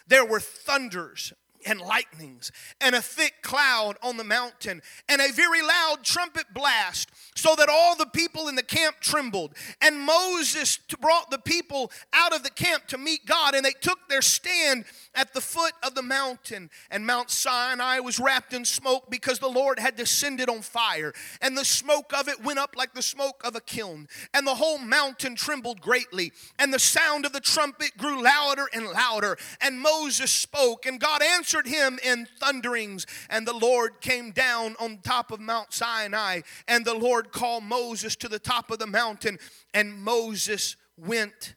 there 0.06 0.24
were 0.24 0.38
thunders 0.38 1.32
and 1.66 1.80
lightnings, 1.80 2.52
and 2.80 2.94
a 2.94 3.02
thick 3.02 3.42
cloud 3.42 3.96
on 4.02 4.16
the 4.16 4.24
mountain, 4.24 4.82
and 5.08 5.20
a 5.20 5.32
very 5.32 5.62
loud 5.62 5.98
trumpet 6.02 6.46
blast, 6.54 7.10
so 7.34 7.54
that 7.56 7.68
all 7.68 7.96
the 7.96 8.06
people 8.06 8.48
in 8.48 8.54
the 8.54 8.62
camp 8.62 8.96
trembled. 9.00 9.54
And 9.80 10.00
Moses 10.00 10.78
brought 11.00 11.30
the 11.30 11.38
people 11.38 11.90
out 12.12 12.34
of 12.34 12.42
the 12.42 12.50
camp 12.50 12.86
to 12.88 12.98
meet 12.98 13.26
God, 13.26 13.54
and 13.54 13.64
they 13.64 13.72
took 13.80 14.08
their 14.08 14.22
stand 14.22 14.84
at 15.14 15.34
the 15.34 15.40
foot 15.40 15.72
of 15.82 15.94
the 15.94 16.02
mountain. 16.02 16.70
And 16.90 17.06
Mount 17.06 17.30
Sinai 17.30 17.98
was 18.00 18.18
wrapped 18.18 18.52
in 18.52 18.64
smoke 18.64 19.10
because 19.10 19.38
the 19.38 19.48
Lord 19.48 19.78
had 19.78 19.96
descended 19.96 20.48
on 20.48 20.62
fire, 20.62 21.12
and 21.40 21.56
the 21.56 21.64
smoke 21.64 22.12
of 22.18 22.28
it 22.28 22.42
went 22.42 22.58
up 22.58 22.74
like 22.76 22.94
the 22.94 23.02
smoke 23.02 23.40
of 23.44 23.56
a 23.56 23.60
kiln. 23.60 24.08
And 24.34 24.46
the 24.46 24.54
whole 24.54 24.78
mountain 24.78 25.34
trembled 25.34 25.80
greatly, 25.80 26.32
and 26.58 26.72
the 26.72 26.78
sound 26.78 27.26
of 27.26 27.32
the 27.32 27.40
trumpet 27.40 27.96
grew 27.96 28.22
louder 28.22 28.66
and 28.72 28.86
louder. 28.86 29.36
And 29.60 29.80
Moses 29.80 30.30
spoke, 30.30 30.86
and 30.86 31.00
God 31.00 31.22
answered 31.22 31.47
answered 31.48 31.66
him 31.66 31.98
in 32.04 32.26
thunderings. 32.38 33.06
And 33.30 33.46
the 33.46 33.56
Lord 33.56 34.00
came 34.00 34.32
down 34.32 34.76
on 34.78 34.98
top 34.98 35.30
of 35.30 35.40
Mount 35.40 35.72
Sinai. 35.72 36.42
And 36.66 36.84
the 36.84 36.94
Lord 36.94 37.32
called 37.32 37.64
Moses 37.64 38.16
to 38.16 38.28
the 38.28 38.38
top 38.38 38.70
of 38.70 38.78
the 38.78 38.86
mountain. 38.86 39.38
And 39.72 39.94
Moses 39.94 40.76
went 40.96 41.54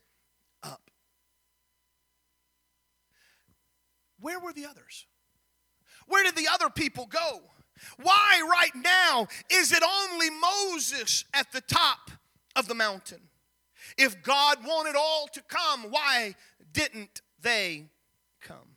up. 0.63 0.89
Where 4.19 4.39
were 4.39 4.53
the 4.53 4.65
others? 4.65 5.07
Where 6.07 6.23
did 6.23 6.35
the 6.35 6.47
other 6.51 6.69
people 6.69 7.05
go? 7.05 7.41
Why, 8.01 8.47
right 8.49 8.75
now, 8.75 9.27
is 9.51 9.71
it 9.71 9.83
only 9.83 10.29
Moses 10.29 11.25
at 11.33 11.51
the 11.51 11.61
top 11.61 12.11
of 12.55 12.67
the 12.67 12.75
mountain? 12.75 13.21
If 13.97 14.21
God 14.21 14.59
wanted 14.65 14.95
all 14.95 15.27
to 15.33 15.41
come, 15.47 15.85
why 15.89 16.35
didn't 16.71 17.21
they 17.41 17.87
come? 18.39 18.70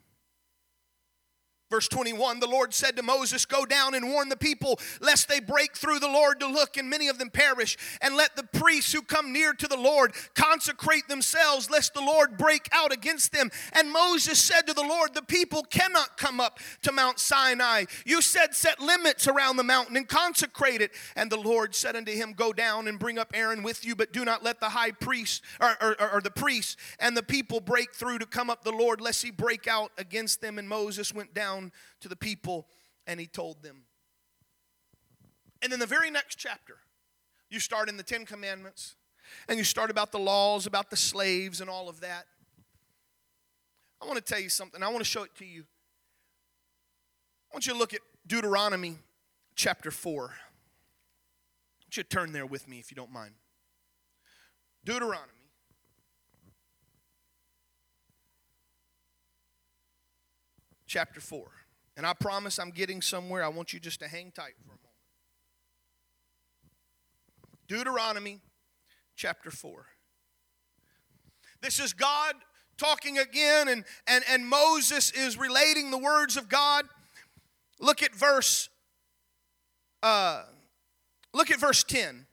Verse 1.74 1.88
21 1.88 2.38
The 2.38 2.46
Lord 2.46 2.72
said 2.72 2.94
to 2.94 3.02
Moses, 3.02 3.44
Go 3.44 3.66
down 3.66 3.96
and 3.96 4.08
warn 4.08 4.28
the 4.28 4.36
people, 4.36 4.78
lest 5.00 5.28
they 5.28 5.40
break 5.40 5.76
through 5.76 5.98
the 5.98 6.06
Lord 6.06 6.38
to 6.38 6.46
look, 6.46 6.76
and 6.76 6.88
many 6.88 7.08
of 7.08 7.18
them 7.18 7.30
perish. 7.30 7.76
And 8.00 8.14
let 8.14 8.36
the 8.36 8.44
priests 8.44 8.92
who 8.92 9.02
come 9.02 9.32
near 9.32 9.52
to 9.54 9.66
the 9.66 9.76
Lord 9.76 10.14
consecrate 10.34 11.08
themselves, 11.08 11.68
lest 11.68 11.92
the 11.92 12.00
Lord 12.00 12.38
break 12.38 12.68
out 12.70 12.92
against 12.92 13.32
them. 13.32 13.50
And 13.72 13.90
Moses 13.90 14.38
said 14.38 14.68
to 14.68 14.72
the 14.72 14.84
Lord, 14.84 15.14
The 15.14 15.22
people 15.22 15.64
cannot 15.64 16.16
come 16.16 16.38
up 16.38 16.60
to 16.82 16.92
Mount 16.92 17.18
Sinai. 17.18 17.86
You 18.06 18.22
said, 18.22 18.54
Set 18.54 18.78
limits 18.78 19.26
around 19.26 19.56
the 19.56 19.64
mountain 19.64 19.96
and 19.96 20.06
consecrate 20.06 20.80
it. 20.80 20.92
And 21.16 21.28
the 21.28 21.40
Lord 21.40 21.74
said 21.74 21.96
unto 21.96 22.12
him, 22.12 22.34
Go 22.34 22.52
down 22.52 22.86
and 22.86 23.00
bring 23.00 23.18
up 23.18 23.32
Aaron 23.34 23.64
with 23.64 23.84
you, 23.84 23.96
but 23.96 24.12
do 24.12 24.24
not 24.24 24.44
let 24.44 24.60
the 24.60 24.68
high 24.68 24.92
priest 24.92 25.42
or, 25.60 25.76
or, 25.80 26.12
or 26.12 26.20
the 26.20 26.30
priests 26.30 26.76
and 27.00 27.16
the 27.16 27.22
people 27.24 27.58
break 27.58 27.92
through 27.92 28.20
to 28.20 28.26
come 28.26 28.48
up 28.48 28.62
the 28.62 28.70
Lord, 28.70 29.00
lest 29.00 29.24
he 29.24 29.32
break 29.32 29.66
out 29.66 29.90
against 29.98 30.40
them. 30.40 30.56
And 30.56 30.68
Moses 30.68 31.12
went 31.12 31.34
down 31.34 31.63
down 31.64 31.72
to 32.00 32.08
the 32.08 32.16
people 32.16 32.66
and 33.06 33.20
he 33.20 33.26
told 33.26 33.62
them. 33.62 33.82
And 35.62 35.72
in 35.72 35.80
the 35.80 35.86
very 35.86 36.10
next 36.10 36.36
chapter, 36.36 36.76
you 37.50 37.60
start 37.60 37.88
in 37.88 37.96
the 37.96 38.02
Ten 38.02 38.24
Commandments 38.26 38.96
and 39.48 39.58
you 39.58 39.64
start 39.64 39.90
about 39.90 40.12
the 40.12 40.18
laws, 40.18 40.66
about 40.66 40.90
the 40.90 40.96
slaves, 40.96 41.60
and 41.60 41.70
all 41.70 41.88
of 41.88 42.00
that. 42.00 42.26
I 44.02 44.06
want 44.06 44.18
to 44.18 44.24
tell 44.24 44.40
you 44.40 44.50
something. 44.50 44.82
I 44.82 44.88
want 44.88 44.98
to 44.98 45.04
show 45.04 45.22
it 45.22 45.34
to 45.36 45.46
you. 45.46 45.64
I 47.50 47.56
want 47.56 47.66
you 47.66 47.72
to 47.72 47.78
look 47.78 47.94
at 47.94 48.00
Deuteronomy 48.26 48.98
chapter 49.54 49.90
4. 49.90 50.12
I 50.12 50.16
want 50.16 51.96
you 51.96 52.02
to 52.02 52.08
turn 52.08 52.32
there 52.32 52.44
with 52.44 52.68
me 52.68 52.78
if 52.78 52.90
you 52.90 52.96
don't 52.96 53.12
mind. 53.12 53.34
Deuteronomy 54.84 55.33
chapter 60.94 61.20
4. 61.20 61.44
And 61.96 62.06
I 62.06 62.12
promise 62.12 62.60
I'm 62.60 62.70
getting 62.70 63.02
somewhere. 63.02 63.42
I 63.42 63.48
want 63.48 63.72
you 63.72 63.80
just 63.80 63.98
to 63.98 64.06
hang 64.06 64.30
tight 64.30 64.54
for 64.60 64.68
a 64.68 64.78
moment. 64.78 64.80
Deuteronomy 67.66 68.40
chapter 69.16 69.50
4. 69.50 69.86
This 71.62 71.80
is 71.80 71.92
God 71.92 72.36
talking 72.78 73.18
again, 73.18 73.66
and, 73.66 73.84
and, 74.06 74.22
and 74.30 74.46
Moses 74.46 75.10
is 75.10 75.36
relating 75.36 75.90
the 75.90 75.98
words 75.98 76.36
of 76.36 76.48
God. 76.48 76.84
Look 77.80 78.00
at 78.00 78.14
verse 78.14 78.68
uh, 80.00 80.44
look 81.32 81.50
at 81.50 81.58
verse 81.58 81.82
10. 81.82 82.26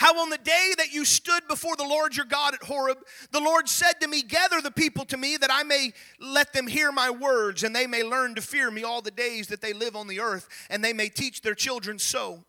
How 0.00 0.18
on 0.18 0.30
the 0.30 0.38
day 0.38 0.72
that 0.78 0.94
you 0.94 1.04
stood 1.04 1.46
before 1.46 1.76
the 1.76 1.84
Lord 1.84 2.16
your 2.16 2.24
God 2.24 2.54
at 2.54 2.62
Horeb, 2.62 3.00
the 3.32 3.38
Lord 3.38 3.68
said 3.68 4.00
to 4.00 4.08
me, 4.08 4.22
Gather 4.22 4.62
the 4.62 4.70
people 4.70 5.04
to 5.04 5.18
me 5.18 5.36
that 5.36 5.50
I 5.52 5.62
may 5.62 5.92
let 6.18 6.54
them 6.54 6.66
hear 6.66 6.90
my 6.90 7.10
words, 7.10 7.64
and 7.64 7.76
they 7.76 7.86
may 7.86 8.02
learn 8.02 8.34
to 8.36 8.40
fear 8.40 8.70
me 8.70 8.82
all 8.82 9.02
the 9.02 9.10
days 9.10 9.48
that 9.48 9.60
they 9.60 9.74
live 9.74 9.94
on 9.94 10.08
the 10.08 10.18
earth, 10.18 10.48
and 10.70 10.82
they 10.82 10.94
may 10.94 11.10
teach 11.10 11.42
their 11.42 11.54
children 11.54 11.98
so. 11.98 12.44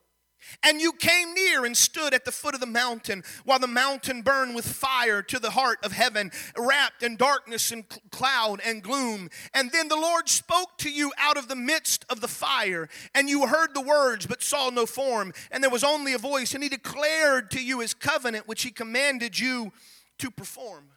And 0.64 0.82
you 0.82 0.94
came 0.94 1.34
near 1.34 1.66
and 1.66 1.76
stood 1.76 2.14
at 2.14 2.26
the 2.26 2.32
foot 2.32 2.54
of 2.54 2.60
the 2.60 2.66
mountain 2.66 3.24
while 3.46 3.60
the 3.60 3.68
mountain 3.68 4.22
burned 4.22 4.56
with 4.56 4.66
fire 4.66 5.22
to 5.24 5.40
the 5.40 5.52
heart 5.52 5.80
of 5.84 5.92
heaven, 5.92 6.32
wrapped 6.58 7.04
in 7.04 7.16
darkness 7.16 7.72
and 7.72 7.84
cloud 8.12 8.62
and 8.66 8.84
gloom. 8.84 9.30
And 9.54 9.72
then 9.72 9.88
the 9.88 9.96
Lord 9.96 10.30
spoke 10.30 10.78
to 10.80 10.92
you 10.92 11.12
out 11.18 11.38
of 11.38 11.48
the 11.48 11.56
midst 11.56 12.06
of 12.10 12.22
the 12.22 12.28
fire, 12.28 12.90
and 13.14 13.30
you 13.30 13.48
heard 13.48 13.74
the 13.74 13.82
words 13.82 14.26
but 14.26 14.42
saw 14.42 14.70
no 14.70 14.86
form, 14.86 15.34
and 15.52 15.64
there 15.64 15.70
was 15.70 15.84
only 15.84 16.14
a 16.14 16.18
voice. 16.18 16.54
And 16.54 16.64
he 16.64 16.70
declared 16.70 17.52
to 17.52 17.64
you 17.64 17.80
his 17.80 17.94
covenant, 17.94 18.48
which 18.48 18.64
he 18.64 18.72
commanded 18.72 19.40
you 19.40 19.72
to 20.20 20.32
perform. 20.32 20.90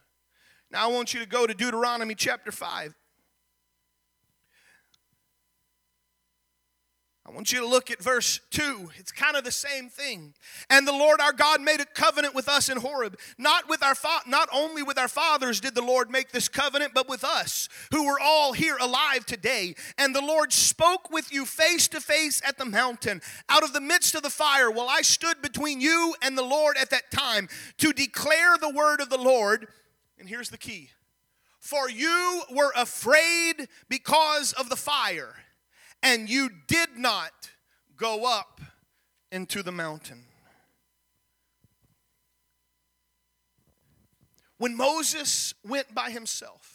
Now 0.71 0.89
I 0.89 0.91
want 0.91 1.13
you 1.13 1.19
to 1.19 1.25
go 1.25 1.47
to 1.47 1.53
Deuteronomy 1.53 2.15
chapter 2.15 2.51
5. 2.51 2.95
I 7.27 7.31
want 7.31 7.51
you 7.51 7.59
to 7.61 7.67
look 7.67 7.89
at 7.89 8.03
verse 8.03 8.39
2. 8.51 8.91
It's 8.97 9.11
kind 9.11 9.35
of 9.35 9.43
the 9.43 9.51
same 9.51 9.89
thing. 9.89 10.35
And 10.69 10.87
the 10.87 10.91
Lord 10.91 11.19
our 11.19 11.33
God 11.33 11.59
made 11.59 11.81
a 11.81 11.85
covenant 11.85 12.35
with 12.35 12.47
us 12.47 12.69
in 12.69 12.77
Horeb. 12.77 13.17
Not 13.39 13.67
with 13.67 13.81
our 13.81 13.95
fa- 13.95 14.21
not 14.27 14.47
only 14.53 14.83
with 14.83 14.99
our 14.99 15.07
fathers 15.07 15.59
did 15.59 15.73
the 15.73 15.81
Lord 15.81 16.11
make 16.11 16.31
this 16.31 16.47
covenant, 16.47 16.93
but 16.93 17.09
with 17.09 17.23
us, 17.23 17.67
who 17.91 18.05
were 18.05 18.19
all 18.21 18.53
here 18.53 18.77
alive 18.79 19.25
today. 19.25 19.73
And 19.97 20.13
the 20.13 20.21
Lord 20.21 20.53
spoke 20.53 21.09
with 21.09 21.33
you 21.33 21.45
face 21.45 21.87
to 21.89 21.99
face 21.99 22.43
at 22.45 22.59
the 22.59 22.65
mountain, 22.65 23.21
out 23.49 23.63
of 23.63 23.73
the 23.73 23.81
midst 23.81 24.13
of 24.13 24.21
the 24.21 24.29
fire, 24.29 24.69
while 24.69 24.87
I 24.87 25.01
stood 25.01 25.41
between 25.41 25.81
you 25.81 26.13
and 26.21 26.37
the 26.37 26.43
Lord 26.43 26.77
at 26.77 26.91
that 26.91 27.09
time 27.09 27.49
to 27.79 27.91
declare 27.91 28.55
the 28.59 28.69
word 28.69 29.01
of 29.01 29.09
the 29.09 29.17
Lord. 29.17 29.67
And 30.19 30.29
here's 30.29 30.51
the 30.51 30.59
key. 30.59 30.91
For 31.59 31.89
you 31.89 32.43
were 32.51 32.71
afraid 32.75 33.67
because 33.89 34.53
of 34.53 34.69
the 34.69 34.75
fire 34.75 35.33
and 36.03 36.29
you 36.29 36.49
did 36.67 36.97
not 36.97 37.51
go 37.97 38.25
up 38.25 38.61
into 39.31 39.63
the 39.63 39.71
mountain. 39.71 40.25
When 44.57 44.75
Moses 44.77 45.53
went 45.67 45.93
by 45.93 46.11
himself, 46.11 46.74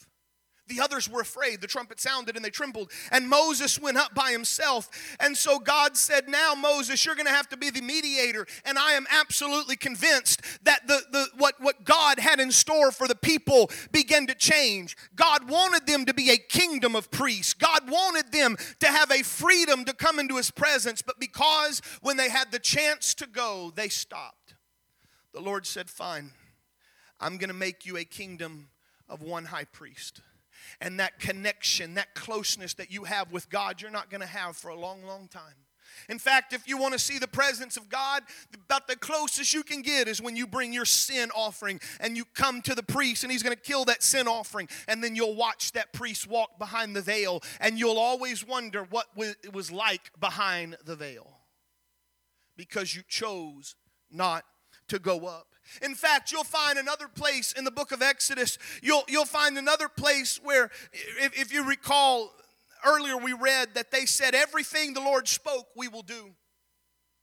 the 0.71 0.81
others 0.81 1.09
were 1.09 1.21
afraid. 1.21 1.61
The 1.61 1.67
trumpet 1.67 2.01
sounded 2.01 2.37
and 2.37 2.45
they 2.45 2.51
trembled. 2.51 2.91
And 3.11 3.29
Moses 3.29 3.79
went 3.79 3.99
up 3.99 4.15
by 4.15 4.31
himself. 4.31 4.89
And 5.19 5.37
so 5.37 5.59
God 5.59 5.97
said, 5.97 6.29
Now, 6.29 6.55
Moses, 6.55 7.05
you're 7.05 7.17
going 7.17 7.27
to 7.27 7.33
have 7.33 7.49
to 7.51 7.57
be 7.57 7.69
the 7.69 7.83
mediator. 7.83 8.47
And 8.65 8.79
I 8.79 8.93
am 8.93 9.07
absolutely 9.11 9.77
convinced 9.77 10.41
that 10.65 10.87
the, 10.87 11.03
the, 11.11 11.27
what, 11.37 11.61
what 11.61 11.85
God 11.85 12.19
had 12.19 12.41
in 12.41 12.51
store 12.53 12.93
for 12.93 13.07
the 13.09 13.15
people 13.15 13.71
began 13.93 14.27
to 14.29 14.35
change. 14.35 14.97
God 15.15 15.51
wanted 15.51 15.87
them 15.87 16.07
to 16.07 16.15
be 16.15 16.31
a 16.31 16.39
kingdom 16.39 16.97
of 16.97 17.11
priests, 17.11 17.53
God 17.53 17.91
wanted 17.91 18.33
them 18.33 18.57
to 18.79 18.87
have 18.87 19.11
a 19.11 19.23
freedom 19.23 19.85
to 19.85 19.93
come 19.93 20.19
into 20.19 20.37
his 20.37 20.51
presence. 20.51 21.03
But 21.03 21.19
because 21.19 21.83
when 22.01 22.17
they 22.17 22.31
had 22.31 22.53
the 22.53 22.59
chance 22.59 23.13
to 23.15 23.27
go, 23.27 23.73
they 23.75 23.89
stopped, 23.89 24.55
the 25.35 25.41
Lord 25.41 25.67
said, 25.67 25.91
Fine, 25.91 26.31
I'm 27.19 27.37
going 27.37 27.49
to 27.49 27.55
make 27.55 27.85
you 27.85 27.97
a 27.97 28.05
kingdom 28.05 28.69
of 29.09 29.21
one 29.21 29.47
high 29.47 29.65
priest 29.65 30.23
and 30.81 31.01
that 31.01 31.19
connection, 31.19 31.95
that 31.95 32.15
closeness 32.15 32.75
that 32.75 32.91
you 32.91 33.05
have 33.05 33.33
with 33.33 33.49
God, 33.51 33.81
you're 33.81 33.91
not 33.91 34.11
going 34.11 34.21
to 34.21 34.27
have 34.27 34.57
for 34.57 34.69
a 34.69 34.77
long, 34.77 35.05
long 35.05 35.29
time. 35.29 35.55
In 36.09 36.19
fact, 36.19 36.53
if 36.53 36.67
you 36.67 36.79
want 36.79 36.93
to 36.93 36.99
see 36.99 37.19
the 37.19 37.29
presence 37.29 37.77
of 37.77 37.89
God, 37.89 38.23
about 38.55 38.89
the 38.89 38.97
closest 38.97 39.53
you 39.53 39.63
can 39.63 39.83
get 39.83 40.09
is 40.09 40.21
when 40.21 40.37
you 40.37 40.47
bring 40.47 40.73
your 40.73 40.85
sin 40.85 41.31
offering 41.35 41.81
and 42.01 42.17
you 42.17 42.25
come 42.35 42.63
to 42.63 42.75
the 42.75 42.83
priest 42.83 43.23
and 43.23 43.33
he's 43.33 43.43
going 43.43 43.55
to 43.55 43.61
kill 43.61 43.85
that 43.87 44.03
sin 44.03 44.27
offering. 44.27 44.69
And 44.89 45.03
then 45.03 45.15
you'll 45.15 45.35
watch 45.35 45.73
that 45.73 45.93
priest 45.93 46.29
walk 46.29 46.59
behind 46.59 46.97
the 46.97 47.03
veil 47.03 47.43
and 47.61 47.79
you'll 47.79 47.99
always 47.99 48.47
wonder 48.47 48.85
what 48.91 49.07
it 49.17 49.53
was 49.53 49.71
like 49.71 50.11
behind 50.19 50.77
the 50.85 50.97
veil 50.97 51.41
because 52.57 52.95
you 52.95 53.03
chose 53.09 53.75
not 54.11 54.45
to 54.89 54.99
go 54.99 55.27
up. 55.27 55.50
In 55.83 55.95
fact, 55.95 56.33
you'll 56.33 56.45
find 56.45 56.79
another 56.79 57.09
place 57.09 57.53
in 57.53 57.65
the 57.65 57.71
book 57.71 57.93
of 57.93 58.03
Exodus, 58.03 58.59
you'll, 58.83 59.05
you'll 59.09 59.25
find 59.25 59.59
another 59.59 59.89
place 59.89 60.41
where, 60.43 60.71
if, 60.93 61.39
if 61.39 61.53
you 61.53 61.67
recall, 61.67 62.33
earlier 62.87 63.17
we 63.17 63.33
read 63.33 63.75
that 63.75 63.91
they 63.91 64.07
said, 64.07 64.35
Everything 64.35 64.95
the 64.95 65.01
Lord 65.01 65.29
spoke, 65.29 65.69
we 65.77 65.89
will 65.89 66.03
do. 66.03 66.35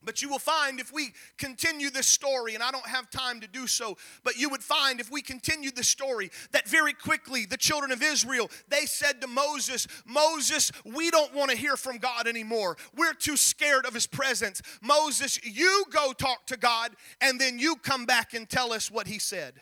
But 0.03 0.21
you 0.21 0.29
will 0.29 0.39
find 0.39 0.79
if 0.79 0.93
we 0.93 1.13
continue 1.38 1.89
this 1.89 2.07
story, 2.07 2.53
and 2.53 2.63
I 2.63 2.71
don't 2.71 2.88
have 2.88 3.10
time 3.10 3.41
to 3.41 3.47
do 3.47 3.65
so, 3.65 3.97
but 4.23 4.38
you 4.38 4.49
would 4.49 4.63
find 4.63 4.99
if 4.99 5.12
we 5.12 5.21
continue 5.21 5.71
the 5.71 5.83
story 5.83 6.29
that 6.51 6.67
very 6.67 6.93
quickly 6.93 7.45
the 7.45 7.57
children 7.57 7.91
of 7.91 8.03
Israel, 8.03 8.49
they 8.69 8.86
said 8.86 9.21
to 9.21 9.27
Moses, 9.27 9.88
Moses, 10.05 10.71
we 10.86 11.10
don't 11.10 11.33
want 11.33 11.49
to 11.51 11.57
hear 11.57 11.75
from 11.75 11.97
God 11.97 12.27
anymore. 12.27 12.77
We're 12.95 13.13
too 13.13 13.36
scared 13.36 13.86
of 13.86 13.93
his 13.93 14.07
presence. 14.07 14.62
Moses, 14.81 15.43
you 15.43 15.86
go 15.91 16.13
talk 16.13 16.45
to 16.47 16.57
God, 16.57 16.91
and 17.19 17.41
then 17.41 17.57
you 17.57 17.75
come 17.75 18.05
back 18.05 18.33
and 18.33 18.47
tell 18.47 18.71
us 18.71 18.91
what 18.91 19.07
he 19.07 19.17
said. 19.17 19.55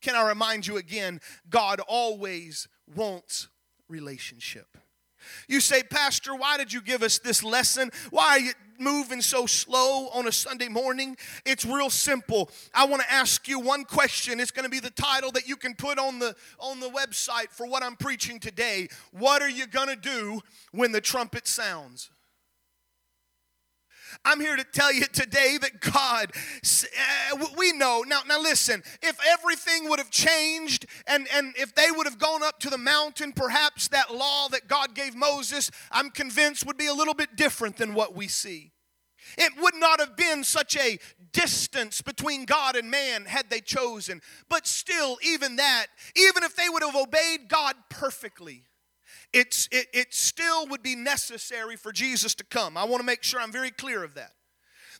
Can 0.00 0.14
I 0.14 0.26
remind 0.26 0.66
you 0.66 0.78
again? 0.78 1.20
God 1.50 1.80
always 1.86 2.66
wants 2.94 3.48
relationship. 3.88 4.78
You 5.48 5.60
say, 5.60 5.82
Pastor, 5.82 6.34
why 6.34 6.56
did 6.56 6.72
you 6.72 6.80
give 6.80 7.02
us 7.02 7.18
this 7.18 7.42
lesson? 7.42 7.90
Why 8.10 8.24
are 8.24 8.38
you 8.38 8.52
moving 8.80 9.20
so 9.20 9.46
slow 9.46 10.08
on 10.08 10.26
a 10.26 10.32
Sunday 10.32 10.68
morning? 10.68 11.16
It's 11.44 11.64
real 11.64 11.90
simple. 11.90 12.50
I 12.74 12.86
want 12.86 13.02
to 13.02 13.12
ask 13.12 13.46
you 13.48 13.60
one 13.60 13.84
question. 13.84 14.40
It's 14.40 14.50
going 14.50 14.64
to 14.64 14.70
be 14.70 14.80
the 14.80 14.90
title 14.90 15.30
that 15.32 15.48
you 15.48 15.56
can 15.56 15.74
put 15.74 15.98
on 15.98 16.18
the 16.18 16.34
on 16.58 16.80
the 16.80 16.88
website 16.88 17.50
for 17.50 17.66
what 17.66 17.82
I'm 17.82 17.96
preaching 17.96 18.38
today. 18.38 18.88
What 19.12 19.42
are 19.42 19.48
you 19.48 19.66
going 19.66 19.88
to 19.88 19.96
do 19.96 20.40
when 20.72 20.92
the 20.92 21.00
trumpet 21.00 21.46
sounds? 21.46 22.10
I'm 24.24 24.40
here 24.40 24.56
to 24.56 24.64
tell 24.64 24.92
you 24.92 25.04
today 25.04 25.58
that 25.60 25.80
God, 25.80 26.32
uh, 26.34 27.46
we 27.56 27.72
know. 27.72 28.04
Now, 28.06 28.20
now 28.26 28.40
listen, 28.40 28.82
if 29.02 29.18
everything 29.26 29.88
would 29.88 29.98
have 29.98 30.10
changed 30.10 30.86
and, 31.06 31.26
and 31.32 31.54
if 31.56 31.74
they 31.74 31.90
would 31.90 32.06
have 32.06 32.18
gone 32.18 32.42
up 32.42 32.58
to 32.60 32.70
the 32.70 32.78
mountain, 32.78 33.32
perhaps 33.32 33.88
that 33.88 34.14
law 34.14 34.48
that 34.48 34.68
God 34.68 34.94
gave 34.94 35.14
Moses, 35.14 35.70
I'm 35.90 36.10
convinced 36.10 36.66
would 36.66 36.76
be 36.76 36.86
a 36.86 36.94
little 36.94 37.14
bit 37.14 37.36
different 37.36 37.76
than 37.76 37.94
what 37.94 38.14
we 38.14 38.28
see. 38.28 38.72
It 39.36 39.52
would 39.60 39.74
not 39.74 40.00
have 40.00 40.16
been 40.16 40.44
such 40.44 40.76
a 40.76 40.98
distance 41.32 42.00
between 42.00 42.44
God 42.44 42.76
and 42.76 42.90
man 42.90 43.24
had 43.24 43.50
they 43.50 43.60
chosen. 43.60 44.22
But 44.48 44.66
still, 44.66 45.18
even 45.22 45.56
that, 45.56 45.86
even 46.16 46.42
if 46.44 46.54
they 46.54 46.68
would 46.68 46.82
have 46.82 46.94
obeyed 46.94 47.48
God 47.48 47.74
perfectly, 47.90 48.64
it's, 49.32 49.68
it, 49.70 49.86
it 49.92 50.14
still 50.14 50.66
would 50.68 50.82
be 50.82 50.94
necessary 50.94 51.76
for 51.76 51.92
Jesus 51.92 52.34
to 52.36 52.44
come. 52.44 52.76
I 52.76 52.84
want 52.84 53.00
to 53.00 53.06
make 53.06 53.22
sure 53.22 53.40
I'm 53.40 53.52
very 53.52 53.70
clear 53.70 54.04
of 54.04 54.14
that. 54.14 54.32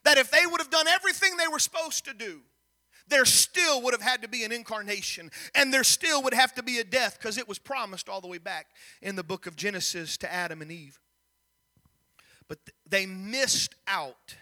That 0.05 0.19
if 0.19 0.31
they 0.31 0.45
would 0.45 0.61
have 0.61 0.71
done 0.71 0.87
everything 0.89 1.37
they 1.37 1.49
were 1.49 1.59
supposed 1.59 2.05
to 2.05 2.15
do, 2.15 2.43
there 3.09 3.25
still 3.25 3.83
would 3.83 3.95
have 3.95 4.03
had 4.03 4.23
to 4.23 4.29
be 4.29 4.45
an 4.45 4.53
incarnation 4.53 5.31
and 5.55 5.73
there 5.73 5.85
still 5.85 6.23
would 6.23 6.35
have 6.35 6.55
to 6.55 6.63
be 6.63 6.79
a 6.79 6.85
death 6.85 7.19
because 7.19 7.39
it 7.39 7.49
was 7.49 7.59
promised 7.59 8.09
all 8.09 8.21
the 8.21 8.27
way 8.27 8.39
back 8.39 8.67
in 9.01 9.17
the 9.17 9.23
book 9.23 9.47
of 9.47 9.57
Genesis 9.57 10.17
to 10.19 10.33
Adam 10.33 10.61
and 10.61 10.73
Eve. 10.73 10.99
But 12.49 12.59
they 12.89 13.07
missed 13.07 13.75
out 13.87 14.37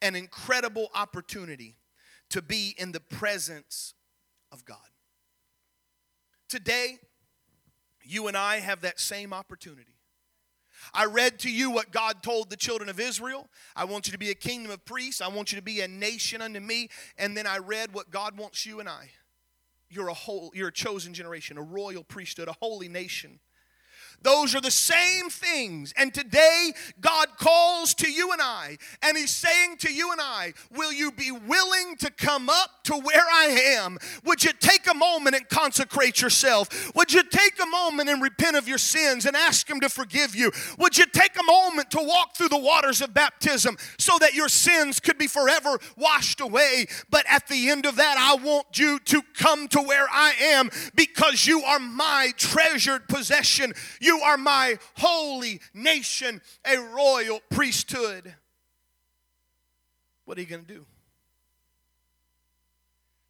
an 0.00 0.16
incredible 0.16 0.88
opportunity 0.94 1.76
to 2.30 2.42
be 2.42 2.74
in 2.78 2.92
the 2.92 3.00
presence 3.00 3.94
of 4.52 4.64
God. 4.64 4.78
Today, 6.48 6.98
you 8.04 8.28
and 8.28 8.36
I 8.36 8.60
have 8.60 8.82
that 8.82 9.00
same 9.00 9.32
opportunity. 9.32 9.94
I 10.92 11.06
read 11.06 11.38
to 11.40 11.50
you 11.50 11.70
what 11.70 11.92
God 11.92 12.22
told 12.22 12.50
the 12.50 12.56
children 12.56 12.90
of 12.90 13.00
Israel. 13.00 13.48
I 13.74 13.84
want 13.84 14.06
you 14.06 14.12
to 14.12 14.18
be 14.18 14.30
a 14.30 14.34
kingdom 14.34 14.70
of 14.70 14.84
priests. 14.84 15.20
I 15.20 15.28
want 15.28 15.52
you 15.52 15.56
to 15.56 15.64
be 15.64 15.80
a 15.80 15.88
nation 15.88 16.42
unto 16.42 16.60
me. 16.60 16.90
And 17.16 17.36
then 17.36 17.46
I 17.46 17.58
read 17.58 17.94
what 17.94 18.10
God 18.10 18.36
wants 18.36 18.66
you 18.66 18.80
and 18.80 18.88
I. 18.88 19.10
You're 19.88 20.08
a 20.08 20.14
whole, 20.14 20.50
you're 20.54 20.68
a 20.68 20.72
chosen 20.72 21.14
generation, 21.14 21.56
a 21.56 21.62
royal 21.62 22.04
priesthood, 22.04 22.48
a 22.48 22.56
holy 22.60 22.88
nation. 22.88 23.38
Those 24.24 24.54
are 24.54 24.60
the 24.60 24.70
same 24.70 25.28
things. 25.28 25.92
And 25.96 26.12
today, 26.12 26.72
God 27.00 27.28
calls 27.36 27.92
to 27.94 28.10
you 28.10 28.32
and 28.32 28.40
I, 28.42 28.78
and 29.02 29.16
He's 29.16 29.30
saying 29.30 29.76
to 29.80 29.92
you 29.92 30.10
and 30.12 30.20
I, 30.20 30.54
Will 30.74 30.92
you 30.92 31.12
be 31.12 31.30
willing 31.30 31.96
to 31.98 32.10
come 32.10 32.48
up 32.48 32.84
to 32.84 32.94
where 32.94 33.24
I 33.32 33.76
am? 33.78 33.98
Would 34.24 34.42
you 34.42 34.52
take 34.58 34.90
a 34.90 34.94
moment 34.94 35.36
and 35.36 35.46
consecrate 35.48 36.22
yourself? 36.22 36.94
Would 36.94 37.12
you 37.12 37.22
take 37.22 37.62
a 37.62 37.66
moment 37.66 38.08
and 38.08 38.22
repent 38.22 38.56
of 38.56 38.66
your 38.66 38.78
sins 38.78 39.26
and 39.26 39.36
ask 39.36 39.68
Him 39.68 39.78
to 39.80 39.90
forgive 39.90 40.34
you? 40.34 40.50
Would 40.78 40.96
you 40.96 41.04
take 41.06 41.38
a 41.38 41.44
moment 41.44 41.90
to 41.90 41.98
walk 42.00 42.34
through 42.34 42.48
the 42.48 42.58
waters 42.58 43.02
of 43.02 43.12
baptism 43.12 43.76
so 43.98 44.16
that 44.20 44.32
your 44.32 44.48
sins 44.48 45.00
could 45.00 45.18
be 45.18 45.26
forever 45.26 45.78
washed 45.98 46.40
away? 46.40 46.86
But 47.10 47.26
at 47.28 47.46
the 47.48 47.68
end 47.68 47.84
of 47.84 47.96
that, 47.96 48.16
I 48.18 48.42
want 48.42 48.78
you 48.78 48.98
to 49.00 49.22
come 49.34 49.68
to 49.68 49.82
where 49.82 50.06
I 50.10 50.32
am 50.40 50.70
because 50.94 51.46
you 51.46 51.62
are 51.62 51.78
my 51.78 52.32
treasured 52.38 53.06
possession. 53.08 53.74
You 54.00 54.13
you 54.14 54.22
are 54.22 54.36
my 54.36 54.78
holy 54.96 55.60
nation, 55.72 56.40
a 56.64 56.78
royal 56.78 57.40
priesthood. 57.50 58.34
What 60.24 60.38
are 60.38 60.40
you 60.40 60.46
going 60.46 60.64
to 60.64 60.74
do? 60.74 60.86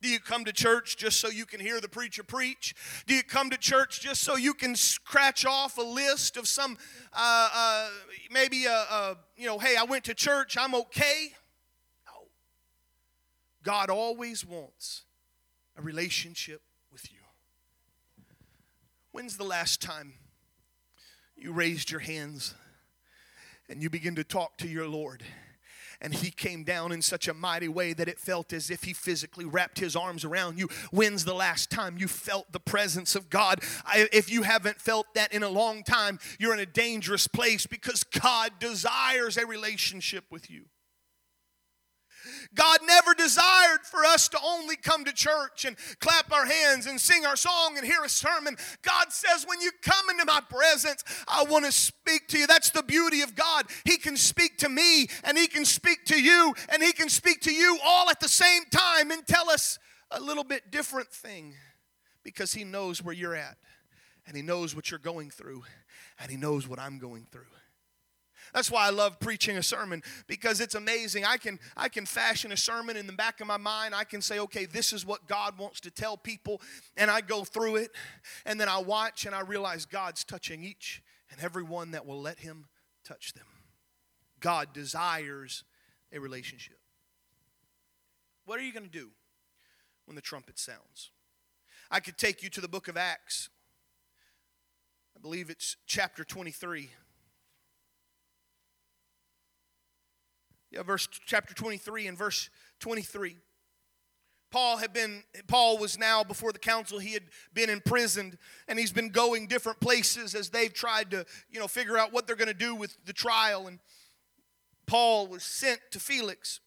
Do 0.02 0.10
you 0.10 0.20
come 0.20 0.44
to 0.44 0.52
church 0.52 0.98
just 0.98 1.18
so 1.18 1.28
you 1.28 1.46
can 1.46 1.60
hear 1.60 1.80
the 1.80 1.88
preacher 1.88 2.22
preach? 2.22 2.74
Do 3.06 3.14
you 3.14 3.22
come 3.22 3.48
to 3.48 3.56
church 3.56 4.02
just 4.02 4.22
so 4.22 4.36
you 4.36 4.52
can 4.52 4.76
scratch 4.76 5.46
off 5.46 5.78
a 5.78 5.82
list 5.82 6.36
of 6.36 6.46
some, 6.46 6.76
uh, 7.14 7.48
uh, 7.54 7.88
maybe, 8.30 8.66
a, 8.66 8.70
a, 8.70 9.16
you 9.38 9.46
know, 9.46 9.58
hey, 9.58 9.76
I 9.76 9.84
went 9.84 10.04
to 10.04 10.14
church, 10.14 10.58
I'm 10.58 10.74
okay? 10.74 11.32
No. 12.06 12.26
God 13.62 13.88
always 13.88 14.44
wants 14.44 15.04
a 15.74 15.80
relationship 15.80 16.60
with 16.92 17.10
you. 17.10 17.20
When's 19.12 19.38
the 19.38 19.44
last 19.44 19.80
time 19.80 20.12
you 21.44 21.52
raised 21.52 21.90
your 21.90 22.00
hands 22.00 22.54
and 23.68 23.82
you 23.82 23.90
begin 23.90 24.14
to 24.14 24.24
talk 24.24 24.56
to 24.56 24.66
your 24.66 24.88
Lord 24.88 25.22
and 26.00 26.14
he 26.14 26.30
came 26.30 26.64
down 26.64 26.90
in 26.90 27.02
such 27.02 27.28
a 27.28 27.34
mighty 27.34 27.68
way 27.68 27.92
that 27.92 28.08
it 28.08 28.18
felt 28.18 28.52
as 28.52 28.70
if 28.70 28.84
he 28.84 28.92
physically 28.94 29.44
wrapped 29.44 29.78
his 29.78 29.94
arms 29.94 30.24
around 30.24 30.58
you. 30.58 30.68
When's 30.90 31.24
the 31.24 31.34
last 31.34 31.70
time 31.70 31.98
you 31.98 32.08
felt 32.08 32.50
the 32.50 32.60
presence 32.60 33.14
of 33.14 33.30
God? 33.30 33.62
I, 33.84 34.08
if 34.10 34.30
you 34.30 34.42
haven't 34.42 34.80
felt 34.80 35.06
that 35.14 35.32
in 35.32 35.42
a 35.42 35.48
long 35.48 35.82
time, 35.82 36.18
you're 36.38 36.54
in 36.54 36.60
a 36.60 36.66
dangerous 36.66 37.26
place 37.26 37.66
because 37.66 38.04
God 38.04 38.52
desires 38.58 39.36
a 39.36 39.46
relationship 39.46 40.24
with 40.30 40.50
you. 40.50 40.64
God 42.54 42.78
never 42.86 43.14
desired 43.14 43.80
for 43.82 44.04
us 44.04 44.28
to 44.28 44.38
only 44.44 44.76
come 44.76 45.04
to 45.04 45.12
church 45.12 45.64
and 45.64 45.76
clap 45.98 46.32
our 46.32 46.46
hands 46.46 46.86
and 46.86 47.00
sing 47.00 47.26
our 47.26 47.36
song 47.36 47.76
and 47.76 47.86
hear 47.86 48.02
a 48.04 48.08
sermon. 48.08 48.56
God 48.82 49.12
says, 49.12 49.44
when 49.46 49.60
you 49.60 49.70
come 49.82 50.10
into 50.10 50.24
my 50.24 50.40
presence, 50.48 51.04
I 51.26 51.44
want 51.44 51.64
to 51.64 51.72
speak 51.72 52.28
to 52.28 52.38
you. 52.38 52.46
That's 52.46 52.70
the 52.70 52.82
beauty 52.82 53.22
of 53.22 53.34
God. 53.34 53.66
He 53.84 53.96
can 53.96 54.16
speak 54.16 54.58
to 54.58 54.68
me 54.68 55.08
and 55.24 55.36
He 55.36 55.46
can 55.46 55.64
speak 55.64 56.04
to 56.06 56.20
you 56.20 56.54
and 56.68 56.82
He 56.82 56.92
can 56.92 57.08
speak 57.08 57.40
to 57.42 57.52
you 57.52 57.78
all 57.84 58.10
at 58.10 58.20
the 58.20 58.28
same 58.28 58.62
time 58.70 59.10
and 59.10 59.26
tell 59.26 59.50
us 59.50 59.78
a 60.10 60.20
little 60.20 60.44
bit 60.44 60.70
different 60.70 61.08
thing 61.08 61.54
because 62.22 62.52
He 62.52 62.64
knows 62.64 63.02
where 63.02 63.14
you're 63.14 63.34
at 63.34 63.56
and 64.26 64.36
He 64.36 64.42
knows 64.42 64.74
what 64.74 64.90
you're 64.90 65.00
going 65.00 65.30
through 65.30 65.62
and 66.18 66.30
He 66.30 66.36
knows 66.36 66.68
what 66.68 66.78
I'm 66.78 66.98
going 66.98 67.26
through. 67.30 67.42
That's 68.54 68.70
why 68.70 68.86
I 68.86 68.90
love 68.90 69.18
preaching 69.18 69.56
a 69.56 69.62
sermon 69.64 70.00
because 70.28 70.60
it's 70.60 70.76
amazing. 70.76 71.24
I 71.24 71.38
can 71.38 71.58
I 71.76 71.88
can 71.88 72.06
fashion 72.06 72.52
a 72.52 72.56
sermon 72.56 72.96
in 72.96 73.08
the 73.08 73.12
back 73.12 73.40
of 73.40 73.48
my 73.48 73.56
mind. 73.56 73.96
I 73.96 74.04
can 74.04 74.22
say, 74.22 74.38
"Okay, 74.38 74.64
this 74.64 74.92
is 74.92 75.04
what 75.04 75.26
God 75.26 75.58
wants 75.58 75.80
to 75.80 75.90
tell 75.90 76.16
people." 76.16 76.62
And 76.96 77.10
I 77.10 77.20
go 77.20 77.44
through 77.44 77.76
it 77.76 77.90
and 78.46 78.60
then 78.60 78.68
I 78.68 78.78
watch 78.78 79.26
and 79.26 79.34
I 79.34 79.40
realize 79.40 79.86
God's 79.86 80.22
touching 80.22 80.62
each 80.62 81.02
and 81.30 81.40
every 81.40 81.64
one 81.64 81.90
that 81.90 82.06
will 82.06 82.20
let 82.20 82.38
him 82.38 82.68
touch 83.04 83.32
them. 83.32 83.46
God 84.38 84.72
desires 84.72 85.64
a 86.12 86.20
relationship. 86.20 86.78
What 88.44 88.60
are 88.60 88.62
you 88.62 88.72
going 88.72 88.84
to 88.84 88.90
do 88.90 89.10
when 90.04 90.14
the 90.14 90.22
trumpet 90.22 90.60
sounds? 90.60 91.10
I 91.90 91.98
could 91.98 92.16
take 92.16 92.42
you 92.42 92.50
to 92.50 92.60
the 92.60 92.68
book 92.68 92.86
of 92.86 92.96
Acts. 92.96 93.48
I 95.16 95.20
believe 95.20 95.50
it's 95.50 95.76
chapter 95.86 96.22
23. 96.22 96.90
Yeah, 100.74 100.82
verse 100.82 101.08
chapter 101.24 101.54
23 101.54 102.08
and 102.08 102.18
verse 102.18 102.50
23. 102.80 103.36
Paul 104.50 104.76
had 104.76 104.92
been 104.92 105.24
Paul 105.48 105.78
was 105.78 105.98
now 105.98 106.22
before 106.22 106.52
the 106.52 106.58
council. 106.60 107.00
He 107.00 107.12
had 107.12 107.24
been 107.52 107.70
imprisoned 107.70 108.38
and 108.68 108.78
he's 108.78 108.92
been 108.92 109.08
going 109.08 109.48
different 109.48 109.80
places 109.80 110.34
as 110.34 110.50
they've 110.50 110.72
tried 110.72 111.10
to 111.10 111.26
you 111.50 111.58
know 111.58 111.66
figure 111.66 111.98
out 111.98 112.12
what 112.12 112.26
they're 112.26 112.36
going 112.36 112.48
to 112.48 112.54
do 112.54 112.74
with 112.74 112.96
the 113.04 113.12
trial. 113.12 113.66
And 113.66 113.80
Paul 114.86 115.26
was 115.26 115.42
sent 115.42 115.80
to 115.90 115.98
Felix. 115.98 116.60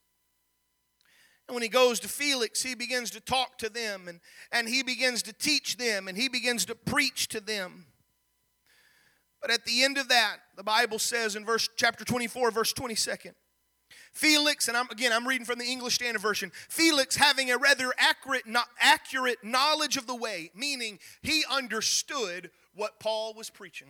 And 1.48 1.56
when 1.56 1.64
he 1.64 1.70
goes 1.70 2.02
to 2.02 2.10
Felix 2.10 2.62
he 2.62 2.76
begins 2.76 3.10
to 3.12 3.22
talk 3.22 3.58
to 3.60 3.70
them 3.70 4.10
and 4.10 4.20
and 4.52 4.68
he 4.68 4.84
begins 4.84 5.24
to 5.24 5.32
teach 5.32 5.78
them 5.78 6.10
and 6.10 6.18
he 6.18 6.28
begins 6.28 6.66
to 6.66 6.76
preach 6.76 7.30
to 7.30 7.40
them. 7.40 7.86
But 9.42 9.52
at 9.52 9.64
the 9.64 9.86
end 9.86 9.98
of 9.98 10.10
that 10.10 10.40
the 10.58 10.64
Bible 10.64 11.00
says 11.00 11.38
in 11.38 11.46
verse 11.46 11.70
chapter 11.78 12.04
24 12.04 12.52
verse 12.52 12.74
22nd 12.74 13.34
Felix, 14.18 14.68
and 14.68 14.76
I'm, 14.76 14.90
again, 14.90 15.14
I'm 15.14 15.28
reading 15.28 15.46
from 15.46 15.60
the 15.60 15.66
English 15.66 15.96
Standard 15.96 16.22
Version. 16.22 16.52
Felix, 16.70 17.16
having 17.16 17.52
a 17.52 17.58
rather 17.58 17.94
accurate, 18.00 18.48
not 18.48 18.68
accurate 18.80 19.44
knowledge 19.44 19.96
of 19.96 20.08
the 20.08 20.16
way, 20.16 20.50
meaning 20.56 20.98
he 21.22 21.44
understood 21.52 22.50
what 22.74 23.00
Paul 23.00 23.36
was 23.36 23.52
preaching. 23.52 23.90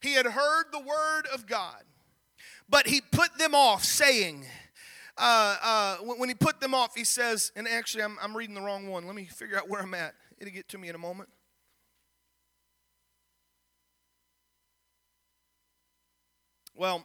He 0.00 0.14
had 0.14 0.26
heard 0.26 0.66
the 0.70 0.78
word 0.78 1.26
of 1.34 1.46
God, 1.46 1.82
but 2.68 2.86
he 2.86 3.00
put 3.00 3.36
them 3.36 3.54
off, 3.54 3.82
saying, 3.82 4.44
uh, 5.16 5.56
uh, 5.60 5.96
when 5.96 6.28
he 6.28 6.36
put 6.36 6.60
them 6.60 6.72
off, 6.72 6.94
he 6.94 7.02
says, 7.02 7.50
and 7.56 7.66
actually, 7.66 8.04
I'm, 8.04 8.16
I'm 8.22 8.36
reading 8.36 8.54
the 8.54 8.60
wrong 8.60 8.88
one. 8.88 9.06
Let 9.06 9.16
me 9.16 9.24
figure 9.24 9.58
out 9.58 9.68
where 9.68 9.82
I'm 9.82 9.94
at. 9.94 10.14
It'll 10.38 10.54
get 10.54 10.68
to 10.68 10.78
me 10.78 10.88
in 10.88 10.94
a 10.94 10.98
moment. 10.98 11.28
Well, 16.76 17.04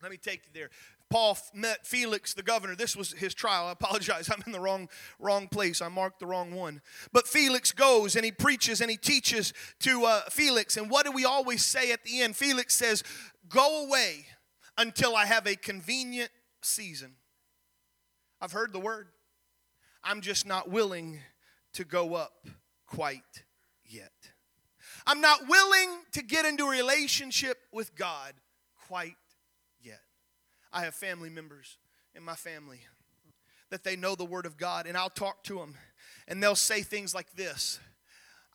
let 0.00 0.10
me 0.10 0.16
take 0.16 0.40
you 0.46 0.50
there. 0.54 0.70
Paul 1.10 1.36
met 1.52 1.84
Felix, 1.84 2.34
the 2.34 2.42
governor. 2.42 2.76
This 2.76 2.96
was 2.96 3.12
his 3.12 3.34
trial. 3.34 3.66
I 3.66 3.72
apologize. 3.72 4.30
I'm 4.32 4.42
in 4.46 4.52
the 4.52 4.60
wrong, 4.60 4.88
wrong 5.18 5.48
place. 5.48 5.82
I 5.82 5.88
marked 5.88 6.20
the 6.20 6.26
wrong 6.26 6.54
one. 6.54 6.80
But 7.12 7.26
Felix 7.26 7.72
goes 7.72 8.14
and 8.14 8.24
he 8.24 8.30
preaches 8.30 8.80
and 8.80 8.90
he 8.90 8.96
teaches 8.96 9.52
to 9.80 10.04
uh, 10.04 10.20
Felix. 10.30 10.76
And 10.76 10.88
what 10.88 11.04
do 11.04 11.12
we 11.12 11.24
always 11.24 11.64
say 11.64 11.92
at 11.92 12.04
the 12.04 12.22
end? 12.22 12.36
Felix 12.36 12.74
says, 12.74 13.02
Go 13.48 13.86
away 13.86 14.26
until 14.78 15.16
I 15.16 15.26
have 15.26 15.46
a 15.46 15.56
convenient 15.56 16.30
season. 16.62 17.16
I've 18.40 18.52
heard 18.52 18.72
the 18.72 18.78
word. 18.78 19.08
I'm 20.04 20.20
just 20.20 20.46
not 20.46 20.70
willing 20.70 21.20
to 21.74 21.84
go 21.84 22.14
up 22.14 22.46
quite 22.86 23.44
yet. 23.84 24.12
I'm 25.06 25.20
not 25.20 25.48
willing 25.48 25.90
to 26.12 26.22
get 26.22 26.44
into 26.44 26.64
a 26.66 26.70
relationship 26.70 27.58
with 27.72 27.96
God 27.96 28.34
quite 28.88 29.16
I 30.72 30.84
have 30.84 30.94
family 30.94 31.30
members 31.30 31.78
in 32.14 32.22
my 32.22 32.34
family 32.34 32.80
that 33.70 33.84
they 33.84 33.96
know 33.96 34.14
the 34.14 34.24
Word 34.24 34.46
of 34.46 34.56
God, 34.56 34.86
and 34.86 34.96
I'll 34.96 35.10
talk 35.10 35.44
to 35.44 35.56
them, 35.56 35.76
and 36.28 36.42
they'll 36.42 36.56
say 36.56 36.82
things 36.82 37.14
like 37.14 37.32
this 37.32 37.80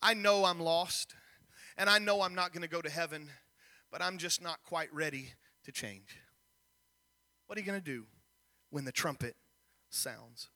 I 0.02 0.14
know 0.14 0.44
I'm 0.44 0.60
lost, 0.60 1.14
and 1.76 1.88
I 1.88 1.98
know 1.98 2.22
I'm 2.22 2.34
not 2.34 2.52
going 2.52 2.62
to 2.62 2.68
go 2.68 2.82
to 2.82 2.90
heaven, 2.90 3.28
but 3.90 4.02
I'm 4.02 4.18
just 4.18 4.42
not 4.42 4.62
quite 4.64 4.92
ready 4.92 5.32
to 5.64 5.72
change. 5.72 6.18
What 7.46 7.56
are 7.56 7.60
you 7.60 7.66
going 7.66 7.80
to 7.80 7.84
do 7.84 8.04
when 8.70 8.84
the 8.84 8.92
trumpet 8.92 9.36
sounds? 9.88 10.48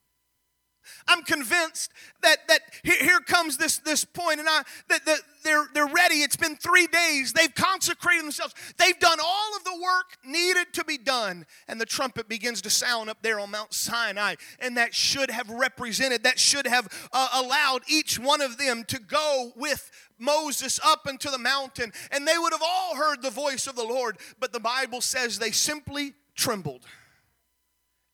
I'm 1.06 1.22
convinced 1.22 1.92
that 2.22 2.48
that 2.48 2.60
here, 2.82 3.20
comes 3.20 3.56
this 3.56 3.78
this 3.78 4.04
point, 4.04 4.40
and 4.40 4.48
I 4.48 4.62
that, 4.88 5.04
that 5.06 5.20
they're 5.44 5.66
they're 5.74 5.86
ready. 5.86 6.16
It's 6.16 6.36
been 6.36 6.56
three 6.56 6.86
days. 6.86 7.32
They've 7.32 7.54
consecrated 7.54 8.24
themselves. 8.24 8.54
They've 8.78 8.98
done 8.98 9.18
all 9.24 9.56
of 9.56 9.64
the 9.64 9.74
work 9.82 10.16
needed 10.24 10.72
to 10.74 10.84
be 10.84 10.98
done, 10.98 11.46
and 11.68 11.80
the 11.80 11.86
trumpet 11.86 12.28
begins 12.28 12.62
to 12.62 12.70
sound 12.70 13.10
up 13.10 13.22
there 13.22 13.40
on 13.40 13.50
Mount 13.50 13.72
Sinai, 13.72 14.36
and 14.58 14.76
that 14.76 14.94
should 14.94 15.30
have 15.30 15.50
represented, 15.50 16.24
that 16.24 16.38
should 16.38 16.66
have 16.66 16.88
uh, 17.12 17.28
allowed 17.34 17.82
each 17.88 18.18
one 18.18 18.40
of 18.40 18.58
them 18.58 18.84
to 18.84 18.98
go 18.98 19.52
with 19.56 19.90
Moses 20.18 20.78
up 20.84 21.06
into 21.08 21.30
the 21.30 21.38
mountain, 21.38 21.92
and 22.10 22.26
they 22.26 22.38
would 22.38 22.52
have 22.52 22.62
all 22.64 22.96
heard 22.96 23.22
the 23.22 23.30
voice 23.30 23.66
of 23.66 23.76
the 23.76 23.84
Lord. 23.84 24.18
But 24.38 24.52
the 24.52 24.60
Bible 24.60 25.00
says 25.00 25.38
they 25.38 25.50
simply 25.50 26.14
trembled, 26.34 26.84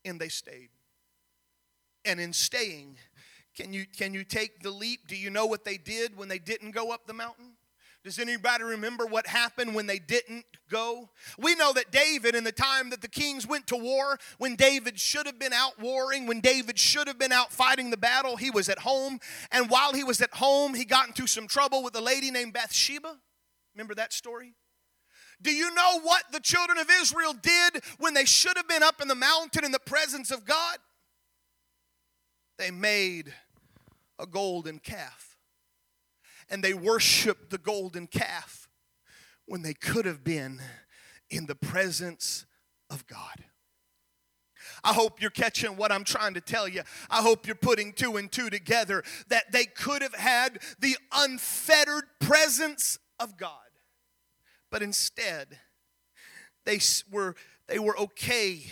and 0.04 0.20
they 0.20 0.28
stayed 0.28 0.68
and 2.06 2.20
in 2.20 2.32
staying. 2.32 2.96
Can 3.56 3.72
you, 3.72 3.86
can 3.86 4.14
you 4.14 4.24
take 4.24 4.62
the 4.62 4.70
leap? 4.70 5.08
Do 5.08 5.16
you 5.16 5.30
know 5.30 5.46
what 5.46 5.64
they 5.64 5.78
did 5.78 6.16
when 6.16 6.28
they 6.28 6.38
didn't 6.38 6.72
go 6.72 6.92
up 6.92 7.06
the 7.06 7.14
mountain? 7.14 7.52
Does 8.06 8.20
anybody 8.20 8.62
remember 8.62 9.04
what 9.04 9.26
happened 9.26 9.74
when 9.74 9.88
they 9.88 9.98
didn't 9.98 10.44
go? 10.70 11.10
We 11.38 11.56
know 11.56 11.72
that 11.72 11.90
David, 11.90 12.36
in 12.36 12.44
the 12.44 12.52
time 12.52 12.90
that 12.90 13.02
the 13.02 13.08
kings 13.08 13.48
went 13.48 13.66
to 13.66 13.76
war, 13.76 14.16
when 14.38 14.54
David 14.54 15.00
should 15.00 15.26
have 15.26 15.40
been 15.40 15.52
out 15.52 15.80
warring, 15.80 16.28
when 16.28 16.40
David 16.40 16.78
should 16.78 17.08
have 17.08 17.18
been 17.18 17.32
out 17.32 17.50
fighting 17.50 17.90
the 17.90 17.96
battle, 17.96 18.36
he 18.36 18.48
was 18.48 18.68
at 18.68 18.78
home. 18.78 19.18
And 19.50 19.68
while 19.68 19.92
he 19.92 20.04
was 20.04 20.20
at 20.20 20.34
home, 20.34 20.74
he 20.74 20.84
got 20.84 21.08
into 21.08 21.26
some 21.26 21.48
trouble 21.48 21.82
with 21.82 21.96
a 21.96 22.00
lady 22.00 22.30
named 22.30 22.52
Bathsheba. 22.52 23.16
Remember 23.74 23.96
that 23.96 24.12
story? 24.12 24.54
Do 25.42 25.50
you 25.50 25.74
know 25.74 26.00
what 26.02 26.24
the 26.30 26.38
children 26.38 26.78
of 26.78 26.88
Israel 27.00 27.34
did 27.34 27.82
when 27.98 28.14
they 28.14 28.24
should 28.24 28.56
have 28.56 28.68
been 28.68 28.84
up 28.84 29.02
in 29.02 29.08
the 29.08 29.16
mountain 29.16 29.64
in 29.64 29.72
the 29.72 29.80
presence 29.80 30.30
of 30.30 30.44
God? 30.44 30.78
They 32.58 32.70
made 32.70 33.32
a 34.18 34.26
golden 34.26 34.78
calf. 34.78 35.36
And 36.48 36.62
they 36.62 36.74
worshiped 36.74 37.50
the 37.50 37.58
golden 37.58 38.06
calf 38.06 38.68
when 39.46 39.62
they 39.62 39.74
could 39.74 40.06
have 40.06 40.22
been 40.22 40.60
in 41.30 41.46
the 41.46 41.54
presence 41.54 42.46
of 42.88 43.06
God. 43.06 43.44
I 44.84 44.92
hope 44.92 45.20
you're 45.20 45.30
catching 45.30 45.76
what 45.76 45.92
I'm 45.92 46.04
trying 46.04 46.34
to 46.34 46.40
tell 46.40 46.68
you. 46.68 46.82
I 47.10 47.22
hope 47.22 47.46
you're 47.46 47.56
putting 47.56 47.92
two 47.92 48.16
and 48.16 48.30
two 48.30 48.50
together 48.50 49.02
that 49.28 49.50
they 49.52 49.64
could 49.64 50.02
have 50.02 50.14
had 50.14 50.58
the 50.78 50.96
unfettered 51.12 52.04
presence 52.20 52.98
of 53.18 53.36
God. 53.36 53.50
But 54.70 54.82
instead, 54.82 55.58
they 56.64 56.80
were, 57.10 57.34
they 57.68 57.78
were 57.78 57.98
okay 57.98 58.66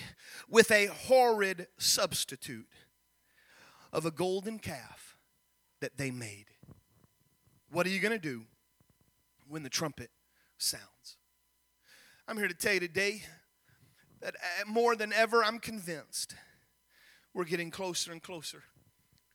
with 0.49 0.71
a 0.71 0.87
horrid 0.87 1.69
substitute 1.79 2.67
of 3.95 4.05
a 4.05 4.11
golden 4.11 4.59
calf 4.59 5.17
that 5.81 5.97
they 5.97 6.11
made. 6.11 6.47
What 7.71 7.87
are 7.87 7.91
you 7.91 8.01
going 8.01 8.13
to 8.13 8.19
do 8.19 8.43
when 9.49 9.63
the 9.63 9.71
trumpet 9.71 10.11
sounds? 10.59 11.17
I'm 12.27 12.37
here 12.37 12.49
to 12.49 12.55
tell 12.55 12.75
you 12.75 12.81
today 12.81 13.23
that 14.21 14.35
uh, 14.35 14.69
more 14.69 14.97
than 14.97 15.13
ever, 15.13 15.45
I'm 15.45 15.61
convinced 15.61 16.35
we're 17.33 17.45
getting 17.45 17.71
closer 17.71 18.11
and 18.11 18.23
closer 18.23 18.65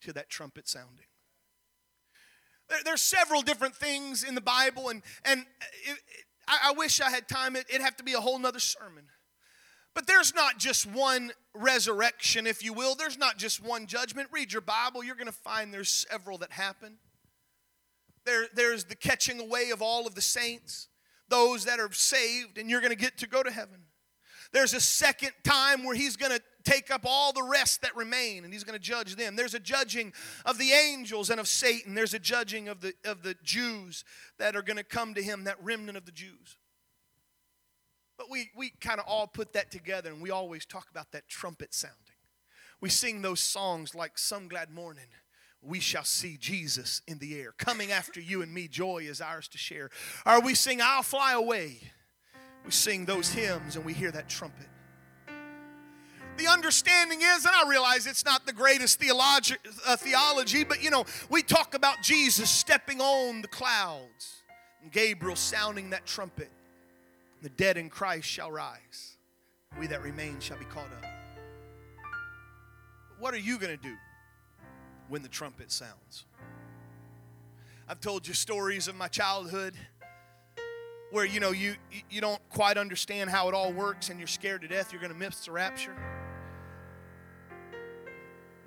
to 0.02 0.14
that 0.14 0.30
trumpet 0.30 0.68
sounding. 0.68 1.06
There, 2.68 2.80
there's 2.84 3.02
several 3.02 3.42
different 3.42 3.76
things 3.76 4.24
in 4.24 4.36
the 4.36 4.42
Bible, 4.42 4.90
and, 4.90 5.02
and 5.24 5.42
it, 5.88 5.92
it, 5.92 6.26
I, 6.48 6.70
I, 6.70 6.72
wish 6.74 7.00
I 7.00 7.10
had 7.10 7.30
time. 7.30 7.56
It, 7.56 7.66
it'd 7.70 7.82
have 7.82 7.98
to 7.98 8.04
be 8.04 8.14
a 8.14 8.20
whole 8.20 8.40
nother 8.40 8.60
sermon. 8.60 9.06
But 9.96 10.08
there's 10.08 10.34
not 10.34 10.58
just 10.58 10.86
one 10.86 11.32
resurrection, 11.54 12.48
if 12.48 12.64
you 12.64 12.74
will. 12.74 12.96
There's 12.96 13.18
not 13.18 13.38
just 13.38 13.64
one 13.64 13.88
judgment. 13.88 14.30
Read 14.32 14.54
your 14.54 14.62
Bible, 14.62 15.04
you're 15.04 15.16
going 15.16 15.28
to 15.28 15.32
find 15.32 15.74
there's 15.74 16.06
several 16.10 16.38
that 16.40 16.52
happen. 16.52 16.98
There, 18.26 18.46
there's 18.54 18.86
the 18.86 18.96
catching 18.96 19.40
away 19.40 19.72
of 19.72 19.82
all 19.82 20.06
of 20.06 20.16
the 20.16 20.22
saints, 20.22 20.88
those 21.30 21.66
that 21.66 21.80
are 21.80 21.92
saved, 21.92 22.58
and 22.58 22.70
you're 22.70 22.82
going 22.82 22.92
to 22.92 22.98
get 22.98 23.18
to 23.20 23.28
go 23.28 23.42
to 23.42 23.52
heaven. 23.52 23.82
There's 24.52 24.74
a 24.74 24.82
second 24.82 25.32
time 25.44 25.84
where 25.84 25.96
he's 25.96 26.18
going 26.18 26.32
to 26.32 26.42
take 26.64 26.92
up 26.92 27.02
all 27.06 27.34
the 27.34 27.44
rest 27.44 27.82
that 27.82 27.96
remain 27.96 28.44
and 28.44 28.54
he's 28.54 28.64
going 28.64 28.78
to 28.78 28.84
judge 28.84 29.16
them. 29.16 29.36
There's 29.36 29.54
a 29.54 29.60
judging 29.60 30.12
of 30.46 30.58
the 30.58 30.72
angels 30.72 31.30
and 31.30 31.40
of 31.40 31.48
Satan. 31.48 31.94
There's 31.94 32.14
a 32.14 32.20
judging 32.20 32.68
of 32.68 32.82
the, 32.82 32.94
of 33.06 33.22
the 33.22 33.36
Jews 33.44 34.04
that 34.38 34.56
are 34.56 34.62
going 34.62 34.78
to 34.78 34.84
come 34.84 35.14
to 35.14 35.22
him, 35.22 35.44
that 35.44 35.64
remnant 35.64 35.98
of 35.98 36.06
the 36.06 36.12
Jews. 36.12 36.58
But 38.20 38.30
we, 38.30 38.52
we 38.54 38.74
kind 38.82 39.00
of 39.00 39.06
all 39.08 39.28
put 39.28 39.54
that 39.54 39.72
together 39.72 40.12
and 40.12 40.22
we 40.22 40.30
always 40.30 40.66
talk 40.66 40.90
about 40.92 41.14
that 41.14 41.30
trumpet 41.30 41.74
sounding. 41.74 41.96
We 42.82 42.90
sing 42.90 43.22
those 43.22 43.40
songs 43.40 43.96
like 43.96 44.18
Some 44.18 44.50
Glad 44.50 44.72
Morning. 44.72 45.06
We 45.62 45.80
shall 45.80 46.04
see 46.04 46.36
Jesus 46.38 47.02
in 47.08 47.20
the 47.20 47.40
air. 47.40 47.54
Coming 47.58 47.92
after 47.94 48.20
you 48.20 48.42
and 48.42 48.54
me, 48.54 48.68
joy 48.68 49.04
is 49.04 49.22
ours 49.22 49.48
to 49.48 49.58
share. 49.58 49.90
Or 50.26 50.42
we 50.42 50.54
sing, 50.54 50.82
I'll 50.82 51.02
fly 51.02 51.32
away. 51.32 51.80
We 52.66 52.72
sing 52.72 53.06
those 53.06 53.30
hymns 53.30 53.78
and 53.78 53.86
we 53.86 53.94
hear 53.94 54.12
that 54.12 54.28
trumpet. 54.28 54.68
The 56.38 56.48
understanding 56.48 57.22
is, 57.22 57.46
and 57.46 57.56
I 57.56 57.70
realize 57.70 58.06
it's 58.06 58.26
not 58.26 58.46
the 58.46 58.54
greatest 58.54 59.00
theologi- 59.00 59.58
uh, 59.88 59.96
theology, 59.96 60.66
but 60.66 60.84
you 60.84 60.90
know, 60.90 61.06
we 61.30 61.42
talk 61.42 61.74
about 61.74 62.02
Jesus 62.02 62.50
stepping 62.50 63.00
on 63.00 63.42
the 63.42 63.48
clouds 63.48 64.44
and 64.82 64.92
Gabriel 64.92 65.38
sounding 65.38 65.92
that 65.92 66.06
trumpet. 66.06 66.50
The 67.42 67.50
dead 67.50 67.78
in 67.78 67.90
Christ 67.90 68.28
shall 68.28 68.52
rise. 68.52 69.18
We 69.80 69.88
that 69.88 70.04
remain 70.04 70.40
shall 70.40 70.58
be 70.58 70.66
caught 70.66 70.92
up. 70.92 71.06
What 73.20 73.34
are 73.34 73.40
you 73.40 73.58
going 73.58 73.76
to 73.76 73.82
do 73.82 73.96
when 75.08 75.22
the 75.22 75.28
trumpet 75.30 75.72
sounds? 75.72 76.26
I've 77.88 78.02
told 78.02 78.28
you 78.28 78.34
stories 78.34 78.88
of 78.88 78.96
my 78.96 79.08
childhood 79.08 79.74
where 81.12 81.26
you 81.26 81.40
know 81.40 81.52
you 81.52 81.76
you 82.10 82.22
don't 82.22 82.42
quite 82.50 82.78
understand 82.78 83.30
how 83.30 83.48
it 83.48 83.56
all 83.56 83.74
works 83.74 84.10
and 84.10 84.20
you're 84.20 84.28
scared 84.28 84.62
to 84.62 84.68
death 84.68 84.92
you're 84.94 85.02
going 85.02 85.12
to 85.12 85.18
miss 85.18 85.46
the 85.46 85.52
rapture. 85.52 85.96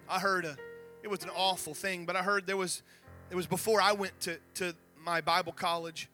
I 0.08 0.18
heard 0.18 0.44
a 0.44 0.56
it 1.02 1.08
was 1.08 1.22
an 1.22 1.30
awful 1.30 1.74
thing, 1.74 2.04
but 2.04 2.16
I 2.16 2.22
heard 2.22 2.46
there 2.46 2.56
was 2.56 2.82
it 3.30 3.36
was 3.36 3.46
before 3.46 3.80
I 3.80 3.92
went 3.92 4.18
to 4.22 4.38
to 4.54 4.74
my 5.04 5.20
Bible 5.20 5.52
college 5.52 6.08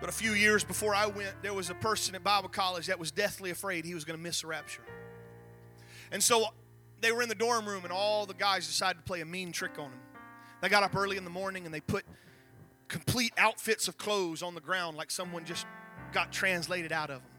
but 0.00 0.08
a 0.08 0.12
few 0.12 0.32
years 0.32 0.64
before 0.64 0.94
I 0.94 1.06
went, 1.06 1.42
there 1.42 1.54
was 1.54 1.70
a 1.70 1.74
person 1.74 2.14
at 2.14 2.22
Bible 2.22 2.48
college 2.48 2.86
that 2.86 2.98
was 2.98 3.10
deathly 3.10 3.50
afraid 3.50 3.84
he 3.84 3.94
was 3.94 4.04
going 4.04 4.18
to 4.18 4.22
miss 4.22 4.42
the 4.42 4.46
rapture. 4.46 4.82
And 6.12 6.22
so 6.22 6.46
they 7.00 7.12
were 7.12 7.22
in 7.22 7.28
the 7.28 7.34
dorm 7.34 7.66
room, 7.66 7.84
and 7.84 7.92
all 7.92 8.26
the 8.26 8.34
guys 8.34 8.66
decided 8.66 8.98
to 8.98 9.04
play 9.04 9.20
a 9.20 9.26
mean 9.26 9.52
trick 9.52 9.78
on 9.78 9.86
him. 9.86 10.00
They 10.60 10.68
got 10.68 10.82
up 10.82 10.96
early 10.96 11.16
in 11.16 11.24
the 11.24 11.30
morning 11.30 11.66
and 11.66 11.74
they 11.74 11.80
put 11.80 12.04
complete 12.88 13.32
outfits 13.38 13.86
of 13.86 13.96
clothes 13.96 14.42
on 14.42 14.54
the 14.54 14.60
ground 14.60 14.96
like 14.96 15.10
someone 15.10 15.44
just 15.44 15.66
got 16.12 16.32
translated 16.32 16.90
out 16.90 17.10
of 17.10 17.20
them. 17.20 17.30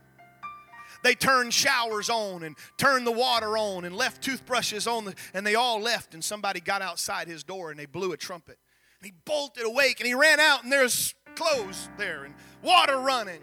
They 1.04 1.16
turned 1.16 1.54
showers 1.54 2.10
on 2.10 2.44
and 2.44 2.56
turned 2.78 3.06
the 3.06 3.12
water 3.12 3.58
on 3.58 3.86
and 3.86 3.96
left 3.96 4.22
toothbrushes 4.22 4.88
on, 4.88 5.06
the, 5.06 5.16
and 5.34 5.46
they 5.46 5.56
all 5.56 5.80
left. 5.80 6.14
And 6.14 6.24
somebody 6.24 6.60
got 6.60 6.82
outside 6.82 7.28
his 7.28 7.44
door 7.44 7.72
and 7.72 7.80
they 7.80 7.86
blew 7.86 8.12
a 8.12 8.18
trumpet. 8.18 8.58
And 9.02 9.06
he 9.06 9.14
bolted 9.26 9.66
awake 9.66 10.00
and 10.00 10.08
he 10.08 10.14
ran 10.14 10.40
out, 10.40 10.64
and 10.64 10.72
there's 10.72 11.14
clothes 11.40 11.90
there 11.98 12.26
and 12.26 12.34
water 12.62 12.98
running. 12.98 13.42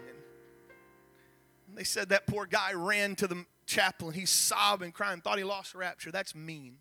And 1.68 1.76
they 1.76 1.84
said 1.84 2.10
that 2.10 2.26
poor 2.26 2.46
guy 2.46 2.74
ran 2.74 3.16
to 3.16 3.26
the 3.26 3.46
chapel 3.64 4.08
and 4.08 4.16
he's 4.16 4.30
sobbing, 4.30 4.92
crying, 4.92 5.20
thought 5.20 5.38
he 5.38 5.44
lost 5.44 5.74
rapture. 5.74 6.12
That's 6.12 6.34
mean. 6.34 6.76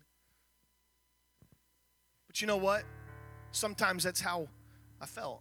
But 2.26 2.40
you 2.40 2.46
know 2.46 2.58
what? 2.58 2.84
Sometimes 3.52 4.04
that's 4.04 4.20
how 4.20 4.48
I 5.00 5.06
felt. 5.06 5.40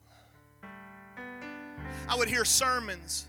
I 2.07 2.15
would 2.15 2.29
hear 2.29 2.45
sermons, 2.45 3.27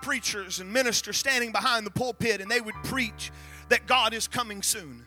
preachers 0.00 0.60
and 0.60 0.72
ministers 0.72 1.18
standing 1.18 1.52
behind 1.52 1.84
the 1.84 1.90
pulpit, 1.90 2.40
and 2.40 2.50
they 2.50 2.60
would 2.60 2.74
preach 2.84 3.30
that 3.68 3.86
God 3.86 4.14
is 4.14 4.26
coming 4.26 4.62
soon 4.62 5.04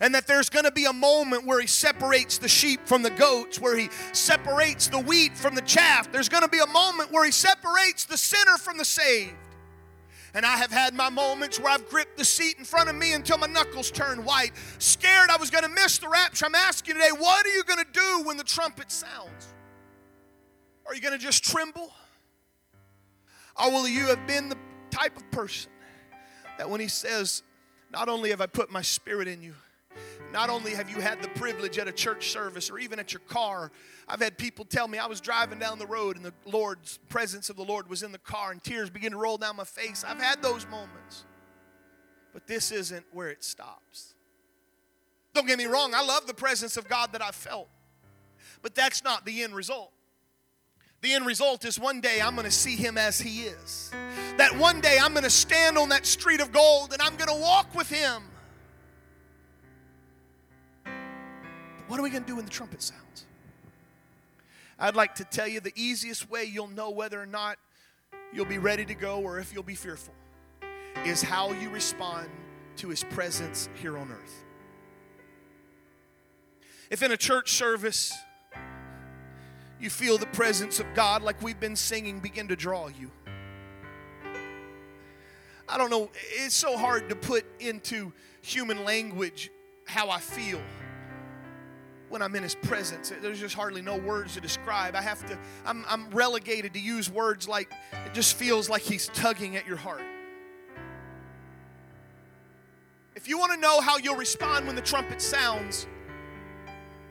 and 0.00 0.14
that 0.14 0.26
there's 0.26 0.50
going 0.50 0.64
to 0.64 0.72
be 0.72 0.84
a 0.86 0.92
moment 0.92 1.46
where 1.46 1.60
he 1.60 1.66
separates 1.66 2.38
the 2.38 2.48
sheep 2.48 2.80
from 2.86 3.02
the 3.02 3.10
goats, 3.10 3.60
where 3.60 3.76
he 3.76 3.88
separates 4.12 4.88
the 4.88 4.98
wheat 4.98 5.36
from 5.36 5.54
the 5.54 5.62
chaff. 5.62 6.10
There's 6.10 6.28
going 6.28 6.42
to 6.42 6.48
be 6.48 6.58
a 6.58 6.66
moment 6.66 7.12
where 7.12 7.24
he 7.24 7.30
separates 7.30 8.04
the 8.04 8.16
sinner 8.16 8.56
from 8.58 8.78
the 8.78 8.84
saved. 8.84 9.34
And 10.34 10.44
I 10.44 10.56
have 10.56 10.72
had 10.72 10.94
my 10.94 11.10
moments 11.10 11.60
where 11.60 11.72
I've 11.72 11.88
gripped 11.88 12.18
the 12.18 12.24
seat 12.24 12.56
in 12.58 12.64
front 12.64 12.88
of 12.88 12.96
me 12.96 13.12
until 13.12 13.38
my 13.38 13.46
knuckles 13.46 13.92
turned 13.92 14.24
white, 14.24 14.50
scared 14.78 15.30
I 15.30 15.36
was 15.36 15.48
going 15.48 15.62
to 15.62 15.70
miss 15.70 15.98
the 15.98 16.08
rapture. 16.08 16.46
I'm 16.46 16.56
asking 16.56 16.96
today, 16.96 17.10
what 17.16 17.46
are 17.46 17.50
you 17.50 17.62
going 17.62 17.78
to 17.78 17.92
do 17.92 18.22
when 18.24 18.36
the 18.36 18.44
trumpet 18.44 18.90
sounds? 18.90 19.54
Are 20.86 20.94
you 20.94 21.00
going 21.00 21.16
to 21.16 21.24
just 21.24 21.44
tremble? 21.44 21.92
Or 23.56 23.70
will 23.70 23.86
you 23.86 24.06
have 24.06 24.26
been 24.26 24.48
the 24.48 24.58
type 24.90 25.16
of 25.16 25.30
person 25.30 25.70
that 26.58 26.68
when 26.68 26.80
he 26.80 26.88
says, 26.88 27.42
Not 27.92 28.08
only 28.08 28.30
have 28.30 28.40
I 28.40 28.46
put 28.46 28.70
my 28.70 28.82
spirit 28.82 29.28
in 29.28 29.40
you, 29.40 29.54
not 30.34 30.50
only 30.50 30.72
have 30.72 30.90
you 30.90 31.00
had 31.00 31.22
the 31.22 31.28
privilege 31.28 31.78
at 31.78 31.86
a 31.86 31.92
church 31.92 32.30
service 32.30 32.68
or 32.68 32.80
even 32.80 32.98
at 32.98 33.12
your 33.12 33.20
car, 33.20 33.70
I've 34.08 34.20
had 34.20 34.36
people 34.36 34.64
tell 34.64 34.88
me 34.88 34.98
I 34.98 35.06
was 35.06 35.20
driving 35.20 35.60
down 35.60 35.78
the 35.78 35.86
road 35.86 36.16
and 36.16 36.24
the 36.24 36.34
Lord's 36.44 36.98
presence 37.08 37.50
of 37.50 37.56
the 37.56 37.62
Lord 37.62 37.88
was 37.88 38.02
in 38.02 38.10
the 38.10 38.18
car 38.18 38.50
and 38.50 38.60
tears 38.60 38.90
begin 38.90 39.12
to 39.12 39.16
roll 39.16 39.38
down 39.38 39.54
my 39.54 39.64
face. 39.64 40.04
I've 40.06 40.20
had 40.20 40.42
those 40.42 40.66
moments. 40.66 41.24
But 42.32 42.48
this 42.48 42.72
isn't 42.72 43.06
where 43.12 43.28
it 43.28 43.44
stops. 43.44 44.14
Don't 45.34 45.46
get 45.46 45.56
me 45.56 45.66
wrong, 45.66 45.94
I 45.94 46.04
love 46.04 46.26
the 46.26 46.34
presence 46.34 46.76
of 46.76 46.88
God 46.88 47.12
that 47.12 47.22
I've 47.22 47.36
felt. 47.36 47.68
But 48.60 48.74
that's 48.74 49.04
not 49.04 49.24
the 49.24 49.44
end 49.44 49.54
result. 49.54 49.92
The 51.00 51.12
end 51.12 51.26
result 51.26 51.64
is 51.64 51.78
one 51.78 52.00
day 52.00 52.20
I'm 52.20 52.34
going 52.34 52.44
to 52.44 52.50
see 52.50 52.74
him 52.74 52.98
as 52.98 53.20
he 53.20 53.42
is. 53.42 53.92
That 54.36 54.56
one 54.58 54.80
day 54.80 54.98
I'm 55.00 55.12
going 55.12 55.22
to 55.22 55.30
stand 55.30 55.78
on 55.78 55.90
that 55.90 56.06
street 56.06 56.40
of 56.40 56.50
gold 56.50 56.92
and 56.92 57.00
I'm 57.00 57.14
going 57.14 57.28
to 57.28 57.40
walk 57.40 57.72
with 57.72 57.88
him. 57.88 58.24
What 61.86 62.00
are 62.00 62.02
we 62.02 62.10
going 62.10 62.22
to 62.22 62.26
do 62.26 62.36
when 62.36 62.44
the 62.44 62.50
trumpet 62.50 62.82
sounds? 62.82 63.26
I'd 64.78 64.96
like 64.96 65.14
to 65.16 65.24
tell 65.24 65.46
you 65.46 65.60
the 65.60 65.72
easiest 65.76 66.30
way 66.30 66.44
you'll 66.44 66.68
know 66.68 66.90
whether 66.90 67.20
or 67.20 67.26
not 67.26 67.58
you'll 68.32 68.46
be 68.46 68.58
ready 68.58 68.84
to 68.84 68.94
go 68.94 69.20
or 69.20 69.38
if 69.38 69.52
you'll 69.52 69.62
be 69.62 69.74
fearful 69.74 70.14
is 71.04 71.22
how 71.22 71.52
you 71.52 71.70
respond 71.70 72.28
to 72.76 72.88
his 72.88 73.04
presence 73.04 73.68
here 73.80 73.96
on 73.96 74.10
earth. 74.10 74.44
If 76.90 77.02
in 77.02 77.12
a 77.12 77.16
church 77.16 77.52
service 77.52 78.12
you 79.80 79.90
feel 79.90 80.18
the 80.18 80.26
presence 80.26 80.80
of 80.80 80.86
God 80.94 81.22
like 81.22 81.40
we've 81.42 81.60
been 81.60 81.76
singing 81.76 82.20
begin 82.20 82.48
to 82.48 82.56
draw 82.56 82.88
you. 82.88 83.10
I 85.68 85.78
don't 85.78 85.90
know, 85.90 86.10
it's 86.32 86.54
so 86.54 86.76
hard 86.76 87.08
to 87.08 87.16
put 87.16 87.44
into 87.60 88.12
human 88.42 88.84
language 88.84 89.50
how 89.86 90.10
I 90.10 90.20
feel 90.20 90.60
when 92.14 92.22
I'm 92.22 92.36
in 92.36 92.44
his 92.44 92.54
presence. 92.54 93.12
There's 93.20 93.40
just 93.40 93.56
hardly 93.56 93.82
no 93.82 93.96
words 93.96 94.34
to 94.34 94.40
describe. 94.40 94.94
I 94.94 95.02
have 95.02 95.26
to, 95.26 95.36
I'm, 95.66 95.84
I'm 95.88 96.08
relegated 96.10 96.72
to 96.74 96.78
use 96.78 97.10
words 97.10 97.48
like, 97.48 97.72
it 98.06 98.14
just 98.14 98.36
feels 98.36 98.70
like 98.70 98.82
he's 98.82 99.08
tugging 99.08 99.56
at 99.56 99.66
your 99.66 99.76
heart. 99.76 100.04
If 103.16 103.26
you 103.26 103.36
want 103.36 103.52
to 103.54 103.58
know 103.58 103.80
how 103.80 103.98
you'll 103.98 104.14
respond 104.14 104.64
when 104.68 104.76
the 104.76 104.82
trumpet 104.82 105.20
sounds, 105.20 105.88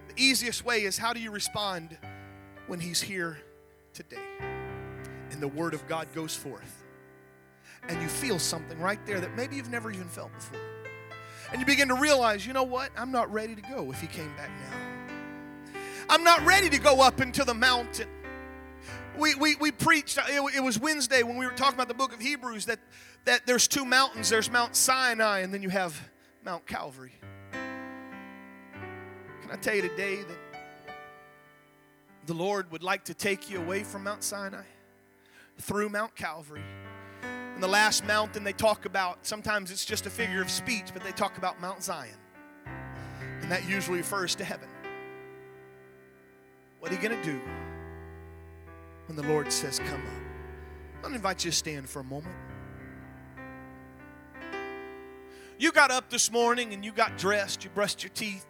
the 0.07 0.13
easiest 0.15 0.63
way 0.63 0.83
is 0.83 0.97
how 0.97 1.11
do 1.11 1.19
you 1.19 1.31
respond 1.31 1.97
when 2.67 2.79
he's 2.79 3.01
here 3.01 3.39
today? 3.93 4.23
And 5.31 5.41
the 5.41 5.49
word 5.49 5.73
of 5.73 5.85
God 5.85 6.07
goes 6.15 6.33
forth. 6.33 6.81
And 7.89 8.01
you 8.01 8.07
feel 8.07 8.39
something 8.39 8.79
right 8.79 9.05
there 9.05 9.19
that 9.19 9.35
maybe 9.35 9.57
you've 9.57 9.69
never 9.69 9.91
even 9.91 10.07
felt 10.07 10.33
before. 10.33 10.61
And 11.51 11.59
you 11.59 11.65
begin 11.65 11.89
to 11.89 11.95
realize, 11.95 12.47
you 12.47 12.53
know 12.53 12.63
what? 12.63 12.89
I'm 12.97 13.11
not 13.11 13.29
ready 13.33 13.53
to 13.53 13.61
go 13.61 13.91
if 13.91 13.99
he 13.99 14.07
came 14.07 14.33
back 14.37 14.49
now. 14.49 14.92
I'm 16.09 16.23
not 16.23 16.45
ready 16.45 16.69
to 16.69 16.79
go 16.79 17.01
up 17.01 17.21
into 17.21 17.43
the 17.43 17.53
mountain. 17.53 18.07
We, 19.17 19.35
we, 19.35 19.55
we 19.55 19.71
preached, 19.71 20.17
it, 20.27 20.63
was 20.63 20.79
Wednesday 20.79 21.23
when 21.23 21.37
we 21.37 21.45
were 21.45 21.51
talking 21.51 21.75
about 21.75 21.87
the 21.87 21.93
book 21.93 22.13
of 22.13 22.19
Hebrews 22.19 22.65
that, 22.65 22.79
that 23.25 23.45
there's 23.45 23.67
two 23.67 23.85
mountains 23.85 24.29
there's 24.29 24.49
Mount 24.49 24.75
Sinai, 24.75 25.39
and 25.39 25.53
then 25.53 25.61
you 25.61 25.69
have 25.69 25.99
Mount 26.43 26.65
Calvary. 26.65 27.13
Can 27.51 29.51
I 29.51 29.55
tell 29.57 29.75
you 29.75 29.83
today 29.83 30.17
that 30.17 30.95
the 32.25 32.33
Lord 32.33 32.71
would 32.71 32.83
like 32.83 33.05
to 33.05 33.13
take 33.13 33.49
you 33.49 33.59
away 33.59 33.83
from 33.83 34.03
Mount 34.03 34.23
Sinai 34.23 34.63
through 35.59 35.89
Mount 35.89 36.15
Calvary? 36.15 36.63
And 37.53 37.61
the 37.61 37.67
last 37.67 38.03
mountain 38.05 38.43
they 38.43 38.53
talk 38.53 38.85
about, 38.85 39.27
sometimes 39.27 39.69
it's 39.69 39.85
just 39.85 40.07
a 40.07 40.09
figure 40.09 40.41
of 40.41 40.49
speech, 40.49 40.85
but 40.91 41.03
they 41.03 41.11
talk 41.11 41.37
about 41.37 41.61
Mount 41.61 41.83
Zion. 41.83 42.17
And 43.41 43.51
that 43.51 43.69
usually 43.69 43.99
refers 43.99 44.33
to 44.35 44.43
heaven. 44.43 44.69
What 46.83 46.91
are 46.91 46.95
you 46.95 47.01
going 47.01 47.17
to 47.17 47.25
do 47.25 47.39
when 49.05 49.15
the 49.15 49.23
Lord 49.23 49.49
says, 49.53 49.79
Come 49.79 50.01
up? 50.01 51.07
To 51.07 51.15
invite 51.15 51.45
you 51.45 51.51
to 51.51 51.55
stand 51.55 51.87
for 51.87 52.01
a 52.01 52.03
moment. 52.03 52.35
You 55.57 55.71
got 55.71 55.91
up 55.91 56.09
this 56.09 56.29
morning 56.29 56.73
and 56.73 56.83
you 56.83 56.91
got 56.91 57.17
dressed, 57.17 57.63
you 57.63 57.69
brushed 57.69 58.03
your 58.03 58.09
teeth, 58.09 58.45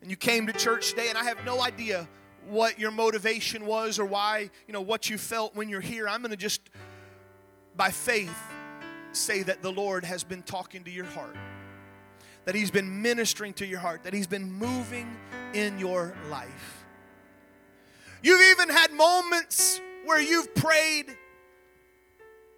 and 0.00 0.10
you 0.10 0.16
came 0.16 0.46
to 0.46 0.54
church 0.54 0.88
today, 0.88 1.10
and 1.10 1.18
I 1.18 1.24
have 1.24 1.44
no 1.44 1.60
idea 1.60 2.08
what 2.48 2.78
your 2.78 2.90
motivation 2.90 3.66
was 3.66 3.98
or 3.98 4.06
why, 4.06 4.48
you 4.66 4.72
know, 4.72 4.80
what 4.80 5.10
you 5.10 5.18
felt 5.18 5.54
when 5.54 5.68
you're 5.68 5.82
here. 5.82 6.08
I'm 6.08 6.22
going 6.22 6.30
to 6.30 6.38
just, 6.38 6.70
by 7.76 7.90
faith, 7.90 8.34
say 9.12 9.42
that 9.42 9.60
the 9.60 9.72
Lord 9.72 10.06
has 10.06 10.24
been 10.24 10.40
talking 10.42 10.84
to 10.84 10.90
your 10.90 11.04
heart, 11.04 11.36
that 12.46 12.54
He's 12.54 12.70
been 12.70 13.02
ministering 13.02 13.52
to 13.54 13.66
your 13.66 13.80
heart, 13.80 14.04
that 14.04 14.14
He's 14.14 14.26
been 14.26 14.50
moving 14.50 15.14
in 15.56 15.78
your 15.78 16.14
life. 16.30 16.84
You've 18.22 18.42
even 18.52 18.68
had 18.68 18.92
moments 18.92 19.80
where 20.04 20.20
you've 20.20 20.54
prayed. 20.54 21.16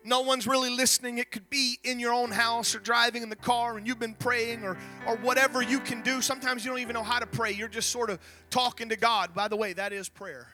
No 0.05 0.21
one's 0.21 0.47
really 0.47 0.71
listening. 0.71 1.19
It 1.19 1.31
could 1.31 1.49
be 1.51 1.79
in 1.85 2.01
your 2.01 2.13
own 2.13 2.31
house 2.31 2.75
or 2.75 2.79
driving 2.79 3.23
in 3.23 3.29
the 3.29 3.37
car 3.37 3.77
and 3.77 3.87
you've 3.87 3.99
been 3.99 4.15
praying 4.15 4.65
or, 4.65 4.77
or 5.07 5.17
whatever 5.19 5.63
you 5.63 5.79
can 5.81 6.03
do. 6.03 6.21
Sometimes 6.21 6.65
you 6.65 6.71
don't 6.71 6.81
even 6.81 6.95
know 6.95 7.03
how 7.03 7.19
to 7.19 7.27
pray. 7.27 7.53
You're 7.53 7.69
just 7.69 7.91
sort 7.91 8.11
of 8.11 8.19
talking 8.51 8.89
to 8.89 8.97
God. 8.97 9.35
By 9.35 9.49
the 9.49 9.57
way, 9.57 9.73
that 9.75 9.93
is 9.93 10.09
prayer. 10.09 10.49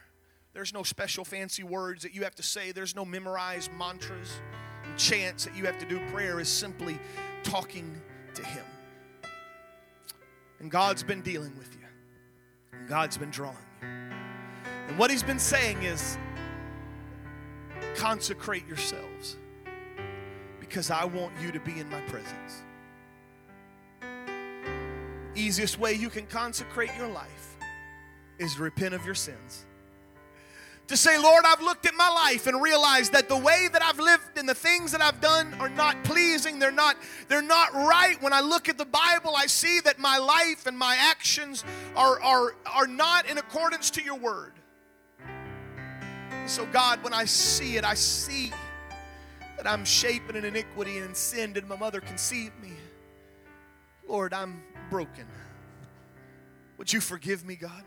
There's 0.53 0.73
no 0.73 0.83
special 0.83 1.25
fancy 1.25 1.63
words 1.63 2.03
that 2.03 2.13
you 2.13 2.23
have 2.23 2.35
to 2.35 2.43
say, 2.43 2.71
there's 2.71 2.95
no 2.95 3.03
memorized 3.03 3.71
mantras 3.77 4.39
and 4.85 4.97
chants 4.97 5.45
that 5.45 5.55
you 5.55 5.65
have 5.65 5.77
to 5.79 5.85
do. 5.85 5.99
Prayer 6.11 6.39
is 6.39 6.47
simply 6.47 6.97
talking 7.43 8.01
to 8.35 8.43
Him. 8.43 8.63
And 10.59 10.71
God's 10.71 11.03
been 11.03 11.21
dealing 11.21 11.55
with 11.57 11.75
you, 11.75 11.84
God's 12.87 13.17
been 13.17 13.31
drawing 13.31 13.57
you. 13.81 13.87
And 14.87 14.97
what 14.97 15.09
He's 15.09 15.23
been 15.23 15.39
saying 15.39 15.83
is, 15.83 16.17
consecrate 17.95 18.67
yourselves 18.67 19.37
because 20.59 20.91
I 20.91 21.05
want 21.05 21.33
you 21.41 21.51
to 21.51 21.59
be 21.59 21.79
in 21.79 21.89
my 21.89 22.01
presence. 22.01 22.63
Easiest 25.35 25.79
way 25.79 25.93
you 25.93 26.09
can 26.09 26.25
consecrate 26.27 26.91
your 26.97 27.07
life 27.07 27.57
is 28.39 28.57
repent 28.59 28.93
of 28.93 29.05
your 29.05 29.15
sins. 29.15 29.65
To 30.87 30.95
say, 30.95 31.17
Lord, 31.17 31.45
I've 31.45 31.61
looked 31.61 31.87
at 31.87 31.95
my 31.95 32.09
life 32.09 32.45
and 32.45 32.61
realized 32.61 33.13
that 33.13 33.27
the 33.27 33.37
way 33.37 33.67
that 33.73 33.81
I've 33.81 33.99
lived 33.99 34.37
and 34.37 34.47
the 34.47 34.53
things 34.53 34.91
that 34.91 35.01
I've 35.01 35.19
done 35.19 35.55
are 35.55 35.69
not 35.69 36.03
pleasing. 36.03 36.59
They're 36.59 36.71
not, 36.71 36.95
they're 37.27 37.41
not 37.41 37.73
right. 37.73 38.21
When 38.21 38.33
I 38.33 38.41
look 38.41 38.69
at 38.69 38.77
the 38.77 38.85
Bible, 38.85 39.35
I 39.35 39.47
see 39.47 39.79
that 39.79 39.97
my 39.97 40.19
life 40.19 40.67
and 40.67 40.77
my 40.77 40.95
actions 40.99 41.63
are, 41.95 42.21
are, 42.21 42.55
are 42.71 42.85
not 42.85 43.27
in 43.27 43.39
accordance 43.39 43.89
to 43.91 44.03
your 44.03 44.15
word. 44.15 44.53
So, 46.45 46.67
God, 46.67 47.03
when 47.03 47.13
I 47.13 47.25
see 47.25 47.77
it, 47.77 47.83
I 47.83 47.95
see 47.95 48.51
that 49.57 49.65
I'm 49.65 49.85
shaping 49.85 50.35
in 50.35 50.45
iniquity 50.45 50.97
and 50.97 51.07
in 51.09 51.15
sin 51.15 51.53
did 51.53 51.67
my 51.67 51.75
mother 51.75 51.99
conceive 51.99 52.51
me. 52.61 52.73
Lord, 54.07 54.35
I'm 54.35 54.61
broken. 54.91 55.25
Would 56.77 56.93
you 56.93 57.01
forgive 57.01 57.43
me, 57.43 57.55
God? 57.55 57.83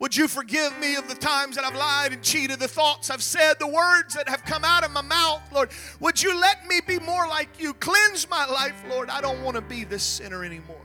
Would 0.00 0.16
you 0.16 0.26
forgive 0.26 0.76
me 0.78 0.96
of 0.96 1.08
the 1.08 1.14
times 1.14 1.56
that 1.56 1.64
I've 1.64 1.76
lied 1.76 2.12
and 2.12 2.22
cheated, 2.22 2.58
the 2.58 2.68
thoughts 2.68 3.10
I've 3.10 3.22
said, 3.22 3.54
the 3.58 3.68
words 3.68 4.14
that 4.14 4.28
have 4.28 4.44
come 4.44 4.64
out 4.64 4.84
of 4.84 4.90
my 4.90 5.02
mouth, 5.02 5.40
Lord? 5.52 5.70
Would 6.00 6.22
you 6.22 6.38
let 6.38 6.66
me 6.66 6.80
be 6.86 6.98
more 6.98 7.26
like 7.28 7.60
you? 7.60 7.74
Cleanse 7.74 8.28
my 8.28 8.44
life, 8.46 8.74
Lord. 8.90 9.08
I 9.08 9.20
don't 9.20 9.42
want 9.42 9.54
to 9.56 9.62
be 9.62 9.84
this 9.84 10.02
sinner 10.02 10.44
anymore. 10.44 10.76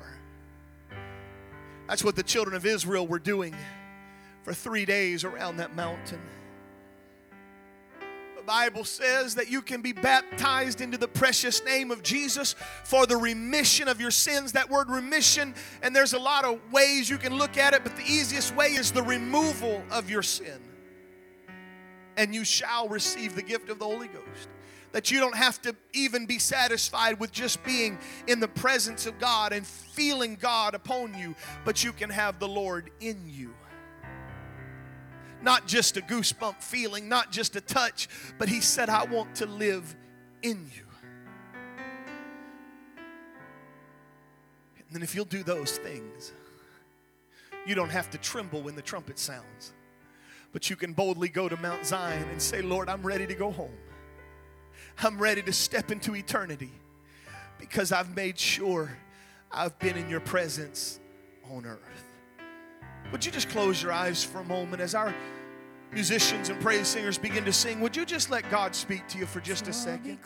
That's 1.88 2.04
what 2.04 2.16
the 2.16 2.24
children 2.24 2.56
of 2.56 2.68
Israel 2.68 3.08
were 3.08 3.20
doing 3.20 3.56
for 4.44 4.54
three 4.54 4.86
days 4.86 5.24
around 5.24 5.58
that 5.58 5.76
mountain. 5.76 6.22
Bible 8.50 8.84
says 8.84 9.36
that 9.36 9.52
you 9.52 9.62
can 9.62 9.84
be 9.84 9.94
baptized 9.94 10.82
into 10.82 10.98
the 10.98 11.08
precious 11.08 11.64
name 11.64 11.92
of 11.92 12.02
Jesus 12.02 12.56
for 12.84 13.06
the 13.06 13.16
remission 13.16 13.88
of 13.88 14.02
your 14.02 14.10
sins. 14.10 14.54
That 14.54 14.72
word 14.72 14.90
remission, 14.90 15.54
and 15.84 15.96
there's 15.96 16.14
a 16.14 16.20
lot 16.20 16.46
of 16.46 16.60
ways 16.72 17.12
you 17.12 17.20
can 17.20 17.38
look 17.38 17.60
at 17.60 17.76
it, 17.76 17.84
but 17.84 17.96
the 17.96 18.02
easiest 18.02 18.56
way 18.56 18.70
is 18.70 18.92
the 18.92 19.04
removal 19.04 19.84
of 19.92 20.10
your 20.10 20.24
sin. 20.24 20.60
And 22.18 22.34
you 22.34 22.44
shall 22.44 22.90
receive 22.90 23.36
the 23.36 23.44
gift 23.44 23.70
of 23.70 23.78
the 23.78 23.86
Holy 23.86 24.08
Ghost. 24.08 24.50
That 24.94 25.12
you 25.12 25.20
don't 25.20 25.36
have 25.36 25.62
to 25.62 25.76
even 25.94 26.26
be 26.26 26.40
satisfied 26.40 27.20
with 27.20 27.32
just 27.32 27.64
being 27.64 28.00
in 28.26 28.40
the 28.40 28.48
presence 28.48 29.06
of 29.06 29.20
God 29.20 29.54
and 29.54 29.64
feeling 29.64 30.34
God 30.34 30.74
upon 30.74 31.16
you, 31.16 31.36
but 31.66 31.84
you 31.84 31.94
can 31.94 32.10
have 32.10 32.40
the 32.40 32.48
Lord 32.48 32.90
in 33.00 33.22
you 33.28 33.54
not 35.42 35.68
just 35.68 35.98
a 35.98 36.02
goosebump 36.02 36.62
feeling, 36.62 37.08
not 37.10 37.32
just 37.32 37.56
a 37.56 37.62
touch, 37.62 38.08
but 38.38 38.50
He 38.50 38.62
said, 38.62 38.90
I 38.90 39.06
want 39.06 39.36
to 39.36 39.46
live 39.46 39.96
in 40.42 40.70
you. 40.76 40.86
And 44.78 44.96
then 44.96 45.04
if 45.04 45.14
you'll 45.14 45.26
do 45.26 45.44
those 45.44 45.78
things, 45.78 46.34
you 47.66 47.76
don't 47.76 47.92
have 47.92 48.10
to 48.12 48.18
tremble 48.18 48.62
when 48.62 48.76
the 48.76 48.82
trumpet 48.82 49.20
sounds, 49.20 49.74
but 50.52 50.70
you 50.70 50.76
can 50.76 50.94
boldly 50.94 51.30
go 51.30 51.48
to 51.48 51.58
Mount 51.58 51.86
Zion 51.86 52.28
and 52.32 52.42
say, 52.42 52.62
Lord, 52.62 52.90
I'm 52.90 53.04
ready 53.04 53.28
to 53.28 53.36
go 53.36 53.52
home. 53.52 53.78
I'm 55.02 55.20
ready 55.20 55.42
to 55.44 55.54
step 55.54 55.92
into 55.92 56.16
eternity 56.16 56.72
because 57.60 57.92
I've 57.92 58.16
made 58.16 58.40
sure 58.40 58.90
I've 59.52 59.78
been 59.80 59.96
in 59.96 60.10
your 60.10 60.20
presence 60.20 61.00
on 61.52 61.66
earth. 61.66 62.09
Would 63.12 63.26
you 63.26 63.32
just 63.32 63.50
close 63.50 63.82
your 63.82 63.92
eyes 63.92 64.24
for 64.24 64.40
a 64.40 64.44
moment 64.44 64.82
as 64.82 64.94
our 64.94 65.14
musicians 65.92 66.50
and 66.50 66.62
praise 66.62 66.88
singers 66.88 67.18
begin 67.18 67.44
to 67.46 67.54
sing? 67.54 67.80
Would 67.82 67.96
you 67.96 68.06
just 68.06 68.30
let 68.30 68.50
God 68.52 68.76
speak 68.76 69.08
to 69.10 69.18
you 69.18 69.26
for 69.26 69.40
just 69.40 69.68
a 69.68 69.74
second? 69.74 70.20